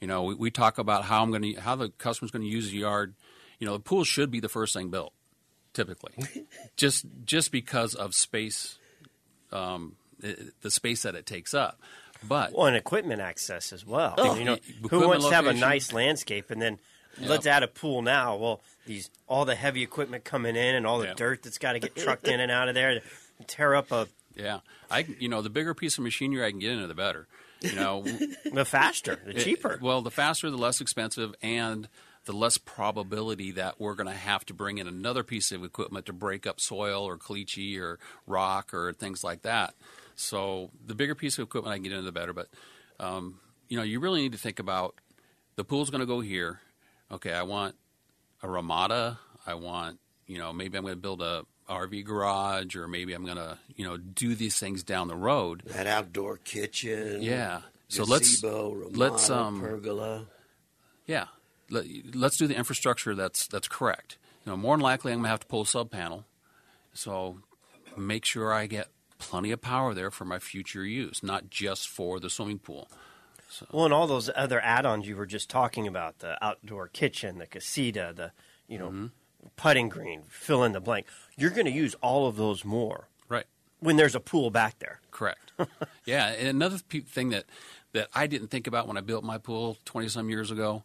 You 0.00 0.06
know, 0.06 0.22
we, 0.22 0.34
we 0.36 0.50
talk 0.52 0.78
about 0.78 1.04
how 1.04 1.22
I'm 1.24 1.30
going 1.30 1.42
to 1.42 1.60
how 1.60 1.74
the 1.74 1.88
customer's 1.90 2.30
going 2.30 2.44
to 2.44 2.48
use 2.48 2.70
the 2.70 2.78
yard. 2.78 3.14
You 3.58 3.66
know, 3.66 3.72
the 3.72 3.80
pool 3.80 4.04
should 4.04 4.30
be 4.30 4.38
the 4.38 4.48
first 4.48 4.72
thing 4.72 4.88
built, 4.90 5.12
typically, 5.74 6.12
just 6.76 7.04
just 7.24 7.50
because 7.50 7.96
of 7.96 8.14
space, 8.14 8.78
um, 9.50 9.96
the 10.20 10.70
space 10.70 11.02
that 11.02 11.14
it 11.14 11.26
takes 11.26 11.54
up. 11.54 11.80
But 12.26 12.52
Well, 12.52 12.66
and 12.66 12.76
equipment 12.76 13.20
access 13.20 13.72
as 13.72 13.86
well. 13.86 14.14
Oh. 14.18 14.34
you 14.36 14.44
know, 14.44 14.58
who 14.90 15.06
wants 15.06 15.28
to 15.28 15.34
have 15.34 15.46
a 15.46 15.52
nice 15.54 15.92
landscape 15.92 16.50
and 16.50 16.60
then 16.60 16.78
let's 17.20 17.46
add 17.46 17.62
a 17.62 17.68
pool 17.68 18.02
now. 18.02 18.36
Well, 18.36 18.60
these 18.86 19.10
all 19.28 19.44
the 19.44 19.54
heavy 19.54 19.82
equipment 19.82 20.24
coming 20.24 20.56
in 20.56 20.74
and 20.74 20.86
all 20.86 20.98
the 20.98 21.06
Yeah. 21.08 21.14
dirt 21.14 21.42
that's 21.44 21.58
got 21.58 21.72
to 21.74 21.78
get 21.78 21.94
trucked 21.94 22.26
in 22.26 22.40
and 22.40 22.50
out 22.50 22.68
of 22.68 22.74
there 22.74 22.94
to 23.00 23.02
tear 23.46 23.74
up 23.76 23.92
a 23.92 24.08
Yeah, 24.34 24.60
I 24.90 25.06
you 25.20 25.28
know 25.28 25.42
the 25.42 25.50
bigger 25.50 25.74
piece 25.74 25.96
of 25.98 26.04
machinery 26.04 26.44
I 26.44 26.50
can 26.50 26.58
get 26.58 26.72
into, 26.72 26.86
the 26.88 26.94
better. 26.94 27.28
You 27.60 27.74
know, 27.74 28.02
the 28.52 28.64
faster, 28.64 29.20
the 29.24 29.36
It- 29.36 29.44
cheaper. 29.44 29.78
well, 29.82 30.00
the 30.02 30.10
faster, 30.10 30.50
the 30.50 30.56
less 30.58 30.80
expensive, 30.80 31.34
and 31.42 31.88
the 32.24 32.32
less 32.32 32.58
probability 32.58 33.52
that 33.52 33.80
we're 33.80 33.94
going 33.94 34.06
to 34.08 34.12
have 34.12 34.44
to 34.46 34.54
bring 34.54 34.78
in 34.78 34.86
another 34.86 35.22
piece 35.24 35.50
of 35.50 35.64
equipment 35.64 36.06
to 36.06 36.12
break 36.12 36.46
up 36.46 36.60
soil 36.60 37.04
or 37.04 37.16
caliche 37.16 37.78
or 37.80 37.98
rock 38.26 38.72
or 38.74 38.92
things 38.92 39.24
like 39.24 39.42
that. 39.42 39.74
So 40.18 40.70
the 40.84 40.96
bigger 40.96 41.14
piece 41.14 41.38
of 41.38 41.44
equipment 41.44 41.72
I 41.72 41.76
can 41.76 41.84
get 41.84 41.92
into, 41.92 42.04
the 42.04 42.12
better. 42.12 42.32
But 42.32 42.48
um, 42.98 43.38
you 43.68 43.76
know, 43.76 43.84
you 43.84 44.00
really 44.00 44.20
need 44.20 44.32
to 44.32 44.38
think 44.38 44.58
about 44.58 44.96
the 45.54 45.64
pool's 45.64 45.90
going 45.90 46.00
to 46.00 46.06
go 46.06 46.20
here. 46.20 46.60
Okay, 47.10 47.32
I 47.32 47.42
want 47.42 47.76
a 48.42 48.48
Ramada. 48.48 49.20
I 49.46 49.54
want 49.54 50.00
you 50.26 50.38
know 50.38 50.52
maybe 50.52 50.76
I'm 50.76 50.82
going 50.82 50.94
to 50.96 51.00
build 51.00 51.22
a 51.22 51.44
RV 51.68 52.04
garage 52.04 52.74
or 52.74 52.88
maybe 52.88 53.12
I'm 53.12 53.24
going 53.24 53.36
to 53.36 53.58
you 53.76 53.86
know 53.86 53.96
do 53.96 54.34
these 54.34 54.58
things 54.58 54.82
down 54.82 55.06
the 55.06 55.16
road. 55.16 55.62
That 55.66 55.86
outdoor 55.86 56.38
kitchen. 56.38 57.22
Yeah. 57.22 57.60
So 57.86 58.02
let's 58.02 58.40
gazebo, 58.40 58.72
Ramada, 58.72 58.98
let's 58.98 59.30
um 59.30 59.60
pergola. 59.60 60.26
Yeah, 61.06 61.26
Let, 61.70 61.86
let's 62.12 62.36
do 62.36 62.46
the 62.46 62.56
infrastructure 62.56 63.14
that's 63.14 63.46
that's 63.46 63.68
correct. 63.68 64.18
You 64.44 64.52
know, 64.52 64.56
more 64.56 64.76
than 64.76 64.82
likely 64.82 65.12
I'm 65.12 65.18
gonna 65.20 65.28
have 65.28 65.40
to 65.40 65.46
pull 65.46 65.62
a 65.62 65.66
sub 65.66 65.90
panel, 65.90 66.24
so 66.92 67.38
make 67.96 68.24
sure 68.24 68.52
I 68.52 68.66
get 68.66 68.88
plenty 69.18 69.50
of 69.50 69.60
power 69.60 69.94
there 69.94 70.10
for 70.10 70.24
my 70.24 70.38
future 70.38 70.84
use, 70.84 71.22
not 71.22 71.50
just 71.50 71.88
for 71.88 72.18
the 72.20 72.30
swimming 72.30 72.58
pool. 72.58 72.88
Well, 73.72 73.84
and 73.86 73.94
all 73.94 74.06
those 74.06 74.30
other 74.36 74.60
add-ons 74.60 75.08
you 75.08 75.16
were 75.16 75.26
just 75.26 75.48
talking 75.48 75.86
about, 75.86 76.18
the 76.18 76.42
outdoor 76.44 76.86
kitchen, 76.88 77.38
the 77.38 77.46
casita, 77.46 78.12
the 78.14 78.32
you 78.68 78.78
know 78.78 78.88
Mm-hmm. 78.88 79.06
putting 79.56 79.88
green, 79.88 80.22
fill 80.28 80.64
in 80.64 80.72
the 80.72 80.80
blank. 80.80 81.06
You're 81.36 81.50
going 81.50 81.64
to 81.66 81.72
use 81.72 81.94
all 82.02 82.26
of 82.26 82.36
those 82.36 82.64
more 82.64 83.08
Right. 83.28 83.46
when 83.80 83.96
there's 83.96 84.14
a 84.14 84.20
pool 84.20 84.50
back 84.50 84.78
there. 84.80 85.00
Correct. 85.10 85.52
yeah, 86.04 86.26
and 86.28 86.48
another 86.48 86.78
pe- 86.88 87.00
thing 87.00 87.30
that 87.30 87.44
that 87.92 88.08
I 88.14 88.26
didn't 88.26 88.48
think 88.48 88.66
about 88.66 88.86
when 88.86 88.96
I 88.98 89.00
built 89.00 89.24
my 89.24 89.38
pool 89.38 89.78
twenty 89.84 90.08
some 90.08 90.28
years 90.28 90.50
ago, 90.50 90.82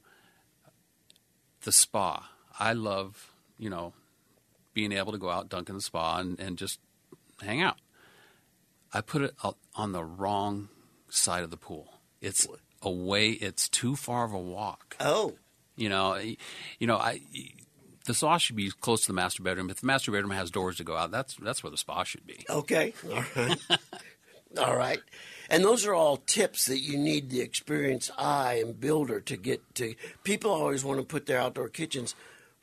the 1.63 1.71
spa. 1.71 2.29
I 2.59 2.73
love 2.73 3.31
you 3.59 3.69
know 3.69 3.93
being 4.73 4.91
able 4.93 5.11
to 5.11 5.17
go 5.17 5.29
out, 5.29 5.49
dunk 5.49 5.69
in 5.69 5.75
the 5.75 5.81
spa, 5.81 6.17
and, 6.19 6.39
and 6.39 6.57
just 6.57 6.79
hang 7.41 7.61
out. 7.61 7.77
I 8.93 9.01
put 9.01 9.21
it 9.23 9.33
on 9.75 9.91
the 9.91 10.03
wrong 10.03 10.69
side 11.09 11.43
of 11.43 11.49
the 11.51 11.57
pool. 11.57 11.93
It's 12.21 12.47
away. 12.81 13.31
It's 13.31 13.67
too 13.69 13.95
far 13.95 14.23
of 14.25 14.33
a 14.33 14.39
walk. 14.39 14.95
Oh, 14.99 15.33
You 15.75 15.89
know, 15.89 16.15
you 16.15 16.87
know, 16.87 16.97
I 16.97 17.21
the 18.05 18.13
spa 18.13 18.37
should 18.37 18.55
be 18.55 18.69
close 18.69 19.01
to 19.01 19.07
the 19.07 19.13
master 19.13 19.41
bedroom. 19.43 19.69
If 19.69 19.79
the 19.81 19.87
master 19.87 20.11
bedroom 20.11 20.31
has 20.31 20.51
doors 20.51 20.77
to 20.77 20.83
go 20.83 20.95
out, 20.95 21.11
that's 21.11 21.35
that's 21.35 21.63
where 21.63 21.71
the 21.71 21.77
spa 21.77 22.03
should 22.03 22.27
be. 22.27 22.45
okay. 22.49 22.93
All 23.11 23.23
right. 23.35 23.59
all 24.57 24.75
right. 24.77 24.99
And 25.49 25.63
those 25.63 25.85
are 25.85 25.93
all 25.95 26.17
tips 26.17 26.67
that 26.67 26.79
you 26.79 26.97
need 26.97 27.29
the 27.29 27.41
experienced 27.41 28.11
eye 28.17 28.61
and 28.63 28.79
builder 28.79 29.19
to 29.21 29.35
get 29.37 29.61
to. 29.75 29.95
People 30.23 30.51
always 30.51 30.83
want 30.85 30.99
to 30.99 31.05
put 31.05 31.25
their 31.25 31.39
outdoor 31.39 31.69
kitchens 31.69 32.13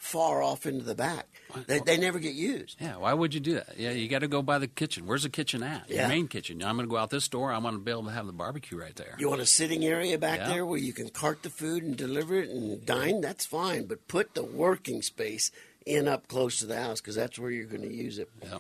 far 0.01 0.43
off 0.43 0.65
into 0.65 0.83
the 0.83 0.95
back. 0.95 1.27
They, 1.67 1.79
they 1.79 1.99
never 1.99 2.19
get 2.19 2.33
used. 2.33 2.77
Yeah, 2.81 2.97
why 2.97 3.13
would 3.13 3.35
you 3.35 3.41
do 3.41 3.53
that? 3.55 3.75
Yeah, 3.77 3.91
you 3.91 4.09
got 4.09 4.21
to 4.21 4.29
go 4.29 4.41
by 4.41 4.59
the 4.59 4.67
kitchen. 4.67 5.05
Where's 5.07 5.25
the 5.25 5.29
kitchen 5.29 5.63
at? 5.63 5.91
Yeah. 5.91 6.01
Your 6.01 6.09
main 6.09 6.27
kitchen. 6.27 6.63
I'm 6.65 6.77
going 6.77 6.89
to 6.89 6.91
go 6.91 6.97
out 6.97 7.11
this 7.11 7.29
door. 7.29 7.53
I 7.53 7.59
want 7.59 7.77
to 7.77 7.81
be 7.81 7.91
able 7.91 8.05
to 8.05 8.11
have 8.11 8.27
the 8.27 8.33
barbecue 8.33 8.79
right 8.81 8.97
there. 8.97 9.15
You 9.19 9.29
want 9.29 9.43
a 9.43 9.47
sitting 9.47 9.85
area 9.85 10.17
back 10.19 10.39
Yeah. 10.39 10.49
there 10.49 10.65
where 10.67 10.79
you 10.79 10.95
can 10.95 11.11
cart 11.11 11.43
the 11.43 11.51
food 11.51 11.83
and 11.83 11.97
deliver 11.97 12.35
it 12.37 12.49
and 12.49 12.85
dine? 12.87 13.21
That's 13.21 13.45
fine. 13.45 13.85
But 13.85 14.09
put 14.09 14.35
the 14.35 14.43
working 14.43 15.03
space 15.03 15.51
in 15.85 16.09
up 16.09 16.29
close 16.29 16.59
to 16.61 16.67
the 16.67 16.81
house 16.81 17.03
because 17.03 17.15
that's 17.17 17.39
where 17.39 17.51
you're 17.51 17.67
going 17.67 17.83
to 17.83 17.93
use 17.95 18.19
it. 18.19 18.31
Yeah. 18.43 18.59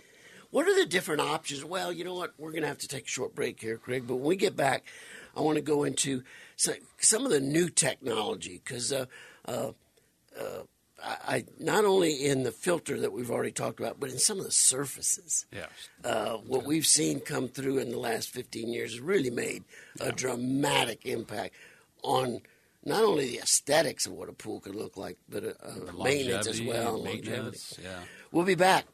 What 0.51 0.69
are 0.69 0.75
the 0.79 0.85
different 0.87 1.23
options? 1.23 1.65
Well, 1.65 1.91
you 1.91 2.05
know 2.05 2.15
what? 2.15 2.35
We're 2.37 2.51
going 2.51 2.63
to 2.63 2.69
have 2.69 2.79
to 2.79 2.89
take 2.89 3.07
a 3.07 3.09
short 3.09 3.35
break 3.35 3.61
here, 3.61 3.79
Craig. 3.79 4.05
But 4.07 4.17
when 4.17 4.25
we 4.27 4.37
get 4.37 4.57
back, 4.57 4.85
I 5.35 5.41
want 5.41 5.57
to 5.57 5.63
go 5.63 5.85
into 5.85 6.23
some, 6.57 6.75
some 6.99 7.25
of 7.25 7.31
the 7.31 7.41
new 7.41 7.71
technology 7.71 8.61
because 8.63 8.93
uh, 8.93 9.07
uh, 9.47 9.71
uh, 10.39 10.63
I, 11.31 11.37
I 11.37 11.45
not 11.59 11.85
only 11.85 12.13
in 12.27 12.43
the 12.43 12.53
filter 12.53 13.01
that 13.01 13.13
we've 13.13 13.31
already 13.31 13.53
talked 13.53 13.81
about, 13.81 14.01
but 14.01 14.11
in 14.11 14.19
some 14.19 14.39
of 14.39 14.45
the 14.45 14.51
surfaces. 14.51 15.47
Yeah. 15.53 15.67
Uh, 16.05 16.37
what 16.39 16.65
we've 16.65 16.87
seen 16.87 17.21
come 17.21 17.49
through 17.49 17.79
in 17.79 17.91
the 17.91 17.99
last 17.99 18.31
15 18.31 18.69
years 18.69 18.93
has 18.93 19.01
really 19.01 19.31
made 19.31 19.65
a 20.01 20.13
dramatic 20.13 21.07
impact 21.07 21.55
on 22.03 22.41
not 22.85 23.05
only 23.05 23.27
the 23.27 23.39
aesthetics 23.39 24.07
of 24.07 24.13
what 24.13 24.29
a 24.29 24.33
pool 24.33 24.61
could 24.61 24.75
look 24.75 24.97
like, 24.97 25.19
but 25.29 25.45
uh, 25.45 25.53
uh, 25.63 25.93
maintenance 26.03 26.47
as 26.47 26.63
well. 26.63 26.97
and 26.97 27.05
longevity. 27.05 27.31
Maintenance. 27.31 27.79
Yeah. 27.83 28.01
We'll 28.33 28.45
be 28.47 28.55
back 28.55 28.87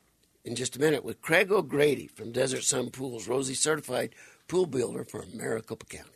in 0.44 0.54
just 0.54 0.76
a 0.76 0.80
minute 0.80 1.04
with 1.04 1.22
Craig 1.22 1.50
O'Grady 1.50 2.06
from 2.06 2.32
Desert 2.32 2.64
Sun 2.64 2.90
Pools, 2.90 3.28
Rosie 3.28 3.54
certified 3.54 4.14
pool 4.48 4.66
builder 4.66 5.04
for 5.04 5.24
Maricopa 5.32 5.86
County. 5.86 6.10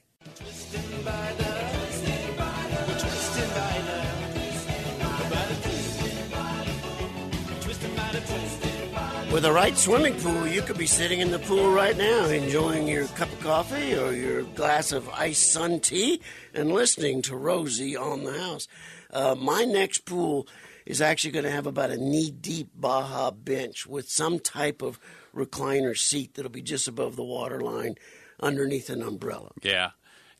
With 9.33 9.45
the 9.45 9.53
right 9.53 9.77
swimming 9.77 10.19
pool, 10.19 10.49
you 10.49 10.61
could 10.61 10.77
be 10.77 10.87
sitting 10.89 11.21
in 11.21 11.31
the 11.31 11.39
pool 11.39 11.73
right 11.73 11.97
now, 11.97 12.25
enjoying 12.25 12.89
your 12.89 13.07
cup 13.07 13.33
of 13.33 13.39
coffee 13.41 13.95
or 13.97 14.13
your 14.13 14.43
glass 14.43 14.91
of 14.91 15.09
iced 15.11 15.53
sun 15.53 15.79
tea 15.79 16.21
and 16.53 16.73
listening 16.73 17.23
to 17.23 17.37
Rosie 17.37 17.97
on 17.97 18.25
the 18.25 18.37
house. 18.37 18.67
Uh, 19.13 19.37
my 19.37 19.65
next 19.65 20.01
pool 20.05 20.49
is 20.85 21.01
actually 21.01 21.31
going 21.31 21.45
to 21.45 21.51
have 21.51 21.69
about 21.69 21.91
a 21.91 21.97
knee 21.97 22.33
deep 22.33 22.71
Baja 22.75 23.31
bench 23.31 23.87
with 23.87 24.11
some 24.11 24.41
type 24.41 24.83
of 24.83 24.99
recliner 25.33 25.97
seat 25.97 26.35
that'll 26.35 26.51
be 26.51 26.61
just 26.61 26.89
above 26.89 27.15
the 27.15 27.23
water 27.23 27.61
line 27.61 27.95
underneath 28.41 28.91
an 28.91 29.01
umbrella. 29.01 29.53
Yeah. 29.63 29.91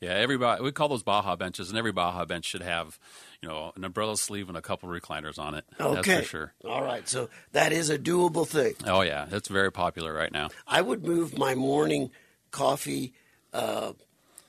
Yeah. 0.01 0.15
Everybody, 0.15 0.63
we 0.63 0.73
call 0.73 0.89
those 0.89 1.03
Baja 1.03 1.37
benches, 1.37 1.69
and 1.69 1.77
every 1.77 1.93
Baja 1.93 2.25
bench 2.25 2.43
should 2.43 2.61
have, 2.61 2.99
you 3.41 3.49
know, 3.49 3.71
an 3.75 3.83
umbrella 3.83 4.17
sleeve 4.17 4.49
and 4.49 4.57
a 4.57 4.61
couple 4.61 4.87
recliners 4.87 5.39
on 5.39 5.55
it. 5.55 5.65
Okay. 5.79 5.95
That's 5.95 6.07
for 6.07 6.23
sure. 6.23 6.53
All 6.63 6.83
right. 6.83 7.07
So 7.07 7.29
that 7.53 7.71
is 7.71 7.89
a 7.89 7.97
doable 7.97 8.47
thing. 8.47 8.73
Oh, 8.85 9.01
yeah. 9.01 9.25
It's 9.31 9.47
very 9.47 9.71
popular 9.71 10.13
right 10.13 10.31
now. 10.31 10.49
I 10.67 10.81
would 10.81 11.03
move 11.05 11.37
my 11.37 11.55
morning 11.55 12.11
coffee, 12.51 13.13
uh, 13.51 13.93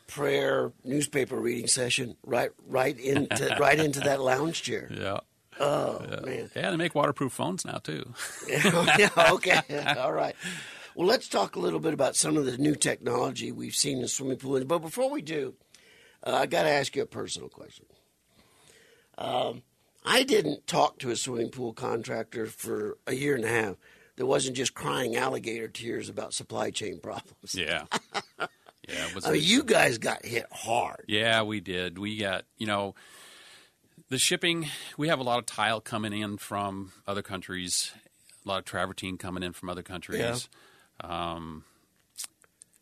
prayer, 0.08 0.72
newspaper 0.84 1.36
reading 1.36 1.66
session 1.66 2.16
right 2.22 2.50
right 2.66 2.98
into 2.98 3.56
right 3.60 3.78
into 3.80 4.00
that 4.00 4.20
lounge 4.20 4.62
chair. 4.62 4.90
Yeah. 4.94 5.20
Oh 5.58 6.04
man. 6.24 6.50
Yeah. 6.54 6.70
They 6.70 6.76
make 6.76 6.94
waterproof 6.94 7.32
phones 7.32 7.64
now, 7.64 7.78
too. 7.78 8.12
yeah, 8.48 9.08
okay. 9.32 9.62
All 9.98 10.12
right. 10.12 10.36
Well, 10.94 11.06
let's 11.06 11.28
talk 11.28 11.56
a 11.56 11.60
little 11.60 11.80
bit 11.80 11.94
about 11.94 12.16
some 12.16 12.36
of 12.36 12.44
the 12.44 12.58
new 12.58 12.74
technology 12.74 13.52
we've 13.52 13.74
seen 13.74 14.00
in 14.00 14.08
swimming 14.08 14.36
pools. 14.36 14.64
But 14.64 14.80
before 14.80 15.10
we 15.10 15.22
do, 15.22 15.54
uh, 16.22 16.34
I 16.34 16.46
got 16.46 16.64
to 16.64 16.68
ask 16.68 16.94
you 16.94 17.02
a 17.02 17.06
personal 17.06 17.48
question. 17.48 17.86
Um, 19.18 19.62
I 20.04 20.22
didn't 20.24 20.66
talk 20.66 20.98
to 21.00 21.10
a 21.10 21.16
swimming 21.16 21.50
pool 21.50 21.72
contractor 21.72 22.46
for 22.46 22.98
a 23.06 23.14
year 23.14 23.34
and 23.36 23.44
a 23.44 23.48
half 23.48 23.76
that 24.16 24.26
wasn't 24.26 24.56
just 24.56 24.74
crying 24.74 25.16
alligator 25.16 25.68
tears 25.68 26.08
about 26.08 26.34
supply 26.34 26.70
chain 26.70 27.00
problems. 27.00 27.54
Yeah. 27.54 27.84
Yeah. 28.88 29.06
I 29.24 29.30
mean, 29.30 29.42
you 29.44 29.62
guys 29.62 29.98
got 29.98 30.26
hit 30.26 30.44
hard. 30.50 31.04
Yeah, 31.06 31.42
we 31.44 31.60
did. 31.60 31.98
We 31.98 32.16
got, 32.18 32.46
you 32.58 32.66
know, 32.66 32.96
the 34.08 34.18
shipping, 34.18 34.66
we 34.98 35.06
have 35.06 35.20
a 35.20 35.22
lot 35.22 35.38
of 35.38 35.46
tile 35.46 35.80
coming 35.80 36.12
in 36.12 36.36
from 36.36 36.90
other 37.06 37.22
countries, 37.22 37.92
a 38.44 38.48
lot 38.48 38.58
of 38.58 38.64
travertine 38.64 39.18
coming 39.18 39.44
in 39.44 39.52
from 39.52 39.68
other 39.68 39.84
countries. 39.84 40.48
Um, 41.00 41.62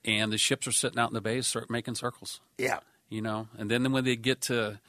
and 0.03 0.33
the 0.33 0.39
ships 0.39 0.67
are 0.67 0.73
sitting 0.73 0.99
out 0.99 1.11
in 1.11 1.15
the 1.15 1.21
bays 1.21 1.47
cir- 1.47 1.67
making 1.69 1.97
circles, 1.97 2.41
Yeah. 2.57 2.81
you 3.11 3.21
know. 3.21 3.49
And 3.59 3.71
then 3.71 3.93
when 3.93 4.05
they 4.05 4.17
get 4.17 4.41
to 4.43 4.81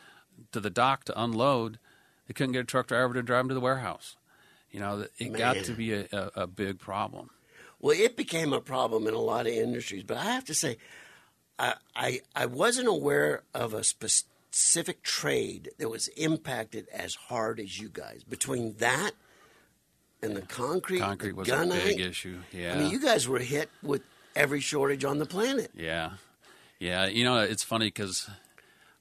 to 0.51 0.60
the 0.60 0.69
dock 0.69 1.05
to 1.05 1.21
unload, 1.21 1.79
they 2.27 2.33
couldn't 2.33 2.53
get 2.53 2.62
a 2.62 2.65
truck 2.65 2.88
driver 2.88 3.13
to 3.13 3.21
drive 3.21 3.41
them 3.41 3.50
to 3.50 3.53
the 3.53 3.60
warehouse. 3.60 4.17
You 4.71 4.79
know, 4.79 5.05
it 5.17 5.33
got 5.33 5.57
to 5.65 5.74
be 5.74 5.93
a, 5.93 6.07
a, 6.12 6.31
a 6.36 6.48
big 6.48 6.79
problem. 6.79 7.29
Well, 7.79 7.98
it 7.98 8.15
became 8.15 8.53
a 8.53 8.62
problem 8.62 9.07
in 9.07 9.13
a 9.13 9.19
lot 9.19 9.48
of 9.48 9.53
industries, 9.53 10.03
but 10.03 10.17
I 10.17 10.25
have 10.25 10.45
to 10.45 10.53
say, 10.53 10.77
I 11.60 11.75
I, 11.95 12.21
I 12.36 12.45
wasn't 12.45 12.88
aware 12.88 13.43
of 13.53 13.74
a 13.74 13.83
specific 13.83 15.03
trade 15.03 15.71
that 15.77 15.89
was 15.89 16.07
impacted 16.10 16.88
as 16.93 17.15
hard 17.15 17.60
as 17.60 17.79
you 17.79 17.89
guys. 17.89 18.24
Between 18.24 18.75
that 18.75 19.12
and 20.21 20.36
the 20.36 20.41
concrete, 20.41 21.00
Concrete 21.00 21.31
the 21.31 21.36
was 21.36 21.50
a 21.50 21.65
big 21.65 22.00
issue. 22.00 22.38
Yeah. 22.51 22.75
I 22.75 22.77
mean, 22.77 22.91
you 22.91 23.00
guys 23.00 23.27
were 23.27 23.39
hit 23.39 23.69
with 23.81 24.03
every 24.36 24.60
shortage 24.60 25.03
on 25.03 25.17
the 25.17 25.25
planet. 25.25 25.71
Yeah, 25.75 26.12
yeah. 26.79 27.07
You 27.07 27.24
know, 27.24 27.39
it's 27.39 27.63
funny 27.63 27.88
because 27.88 28.29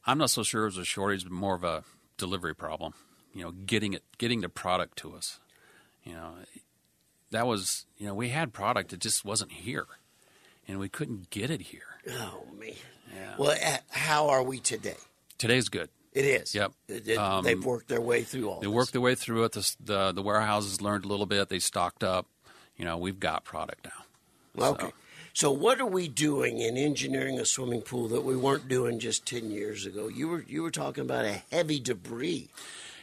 I'm 0.06 0.18
not 0.18 0.30
so 0.30 0.42
sure 0.42 0.62
it 0.62 0.66
was 0.66 0.78
a 0.78 0.84
shortage, 0.84 1.24
but 1.24 1.32
more 1.32 1.54
of 1.54 1.64
a 1.64 1.84
delivery 2.16 2.54
problem. 2.54 2.94
You 3.34 3.42
know, 3.44 3.50
getting 3.52 3.92
it, 3.92 4.02
getting 4.18 4.40
the 4.40 4.48
product 4.48 4.96
to 4.98 5.14
us. 5.14 5.38
You 6.04 6.14
know, 6.14 6.34
that 7.30 7.46
was 7.46 7.86
you 7.98 8.06
know 8.06 8.14
we 8.14 8.30
had 8.30 8.52
product, 8.52 8.92
it 8.92 9.00
just 9.00 9.24
wasn't 9.24 9.52
here, 9.52 9.86
and 10.66 10.78
we 10.78 10.88
couldn't 10.88 11.30
get 11.30 11.50
it 11.50 11.60
here. 11.60 11.82
Oh 12.10 12.44
man. 12.58 12.72
Yeah. 13.14 13.34
Well, 13.38 13.56
how 13.90 14.28
are 14.28 14.42
we 14.42 14.58
today? 14.60 14.96
Today's 15.38 15.68
good. 15.68 15.88
It 16.12 16.24
is. 16.24 16.54
Yep. 16.54 16.72
It- 16.88 17.08
it- 17.08 17.18
Um, 17.18 17.44
they've 17.44 17.64
worked 17.64 17.88
their 17.88 18.00
way 18.00 18.22
through 18.22 18.48
all 18.50 18.60
They 18.60 18.66
this. 18.66 18.74
worked 18.74 18.92
their 18.92 19.00
way 19.00 19.14
through 19.14 19.44
it. 19.44 19.52
The, 19.52 19.76
the 19.80 20.12
the 20.12 20.22
warehouses 20.22 20.80
learned 20.80 21.04
a 21.04 21.08
little 21.08 21.26
bit. 21.26 21.48
They 21.48 21.58
stocked 21.60 22.02
up. 22.02 22.26
You 22.76 22.84
know, 22.84 22.96
we've 22.98 23.20
got 23.20 23.44
product 23.44 23.84
now. 23.84 24.64
Okay. 24.70 24.90
So 25.32 25.50
what 25.52 25.80
are 25.80 25.86
we 25.86 26.08
doing 26.08 26.58
in 26.60 26.76
engineering 26.76 27.38
a 27.38 27.44
swimming 27.44 27.82
pool 27.82 28.08
that 28.08 28.22
we 28.22 28.36
weren't 28.36 28.68
doing 28.68 28.98
just 28.98 29.26
ten 29.26 29.50
years 29.50 29.86
ago? 29.86 30.08
You 30.08 30.28
were 30.28 30.44
you 30.48 30.62
were 30.62 30.70
talking 30.70 31.02
about 31.02 31.24
a 31.24 31.42
heavy 31.50 31.80
debris 31.80 32.48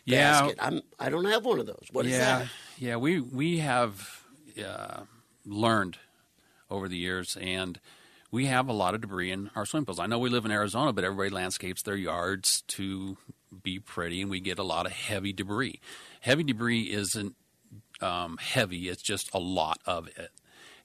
Yeah. 0.06 0.42
basket. 0.42 0.58
I'm 0.62 0.82
I 1.00 1.10
don't 1.10 1.26
have 1.26 1.46
one 1.46 1.60
of 1.60 1.66
those. 1.66 1.88
What 1.92 2.06
is 2.06 2.12
yeah, 2.14 2.40
that? 2.40 2.48
yeah. 2.78 2.96
We 2.98 3.22
we 3.22 3.60
have 3.60 4.24
uh, 4.64 5.04
learned 5.46 5.98
over 6.70 6.88
the 6.90 6.98
years, 6.98 7.38
and 7.40 7.80
we 8.30 8.48
have 8.48 8.68
a 8.68 8.74
lot 8.74 8.94
of 8.94 9.02
debris 9.02 9.32
in 9.32 9.50
our 9.56 9.66
swimming 9.66 9.86
pools. 9.86 10.00
I 10.00 10.06
know 10.08 10.20
we 10.20 10.30
live 10.30 10.44
in 10.46 10.52
Arizona, 10.52 10.92
but 10.92 11.06
everybody 11.06 11.30
landscapes 11.30 11.82
their 11.82 11.96
yards 11.96 12.62
to 12.68 13.18
be 13.64 13.80
pretty, 13.80 14.22
and 14.22 14.30
we 14.30 14.42
get 14.42 14.60
a 14.60 14.64
lot 14.64 14.86
of 14.86 14.92
heavy 14.92 15.32
debris. 15.32 15.80
Heavy 16.20 16.44
debris 16.44 16.92
isn't 16.92 17.36
um, 18.02 18.38
heavy; 18.38 18.90
it's 18.90 19.02
just 19.02 19.34
a 19.34 19.40
lot 19.40 19.80
of 19.86 20.08
it, 20.10 20.32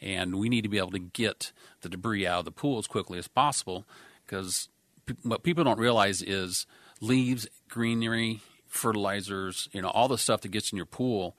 and 0.02 0.35
we 0.35 0.49
need 0.49 0.62
to 0.62 0.68
be 0.68 0.78
able 0.78 0.90
to 0.90 0.99
get 0.99 1.52
the 1.80 1.88
debris 1.88 2.26
out 2.26 2.40
of 2.40 2.44
the 2.44 2.50
pool 2.50 2.78
as 2.78 2.87
quickly 2.87 3.18
as 3.18 3.28
possible 3.28 3.87
because 4.26 4.68
pe- 5.06 5.14
what 5.23 5.42
people 5.42 5.62
don't 5.64 5.78
realize 5.78 6.21
is 6.23 6.66
leaves, 7.00 7.47
greenery, 7.68 8.40
fertilizers, 8.66 9.68
you 9.73 9.80
know, 9.80 9.88
all 9.90 10.09
the 10.09 10.18
stuff 10.18 10.40
that 10.42 10.49
gets 10.50 10.73
in 10.73 10.76
your 10.76 10.87
pool 10.87 11.37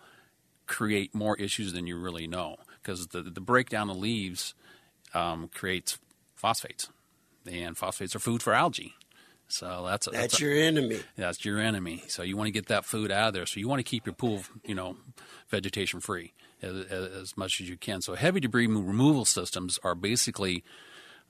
create 0.65 1.13
more 1.13 1.35
issues 1.37 1.73
than 1.73 1.85
you 1.87 1.97
really 1.97 2.25
know 2.25 2.55
because 2.81 3.07
the, 3.07 3.21
the 3.21 3.41
breakdown 3.41 3.89
of 3.89 3.97
leaves 3.97 4.53
um, 5.13 5.49
creates 5.53 5.99
phosphates, 6.35 6.87
and 7.49 7.77
phosphates 7.77 8.15
are 8.15 8.19
food 8.19 8.41
for 8.41 8.53
algae. 8.53 8.93
So 9.49 9.83
that's 9.85 10.07
a, 10.07 10.11
That's 10.11 10.39
a- 10.39 10.43
your 10.45 10.53
enemy. 10.55 10.99
that's 11.17 11.43
your 11.45 11.59
enemy. 11.59 12.03
So 12.07 12.23
you 12.23 12.37
want 12.37 12.47
to 12.47 12.51
get 12.51 12.67
that 12.67 12.85
food 12.85 13.11
out 13.11 13.27
of 13.29 13.33
there. 13.33 13.45
So 13.45 13.59
you 13.59 13.67
want 13.67 13.79
to 13.79 13.83
keep 13.83 14.05
your 14.05 14.15
pool, 14.15 14.43
you 14.65 14.73
know, 14.73 14.95
vegetation 15.49 15.99
free 15.99 16.33
as, 16.63 16.85
as, 16.89 17.37
much 17.37 17.61
as 17.61 17.69
you 17.69 17.77
can. 17.77 18.01
So 18.01 18.15
heavy 18.15 18.39
debris 18.39 18.67
removal 18.67 19.25
systems 19.25 19.79
are 19.83 19.95
basically 19.95 20.63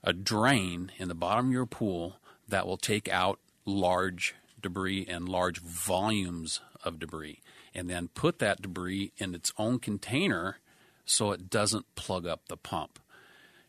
a 0.02 0.12
drain 0.12 0.92
in 0.98 1.08
the 1.08 1.14
bottom 1.14 1.46
of 1.46 1.52
your 1.52 1.66
pool 1.66 2.16
that 2.48 2.66
will 2.66 2.76
take 2.76 3.08
out 3.08 3.40
large 3.64 4.34
debris 4.60 5.06
and 5.08 5.28
large 5.28 5.60
volumes 5.60 6.60
of 6.84 6.98
debris, 6.98 7.40
and 7.74 7.88
then 7.88 8.08
put 8.08 8.38
that 8.38 8.62
debris 8.62 9.12
in 9.18 9.34
its 9.34 9.52
own 9.58 9.78
container 9.78 10.58
so 11.04 11.32
it 11.32 11.50
doesn't 11.50 11.94
plug 11.94 12.26
up 12.26 12.48
the 12.48 12.56
pump. 12.56 12.98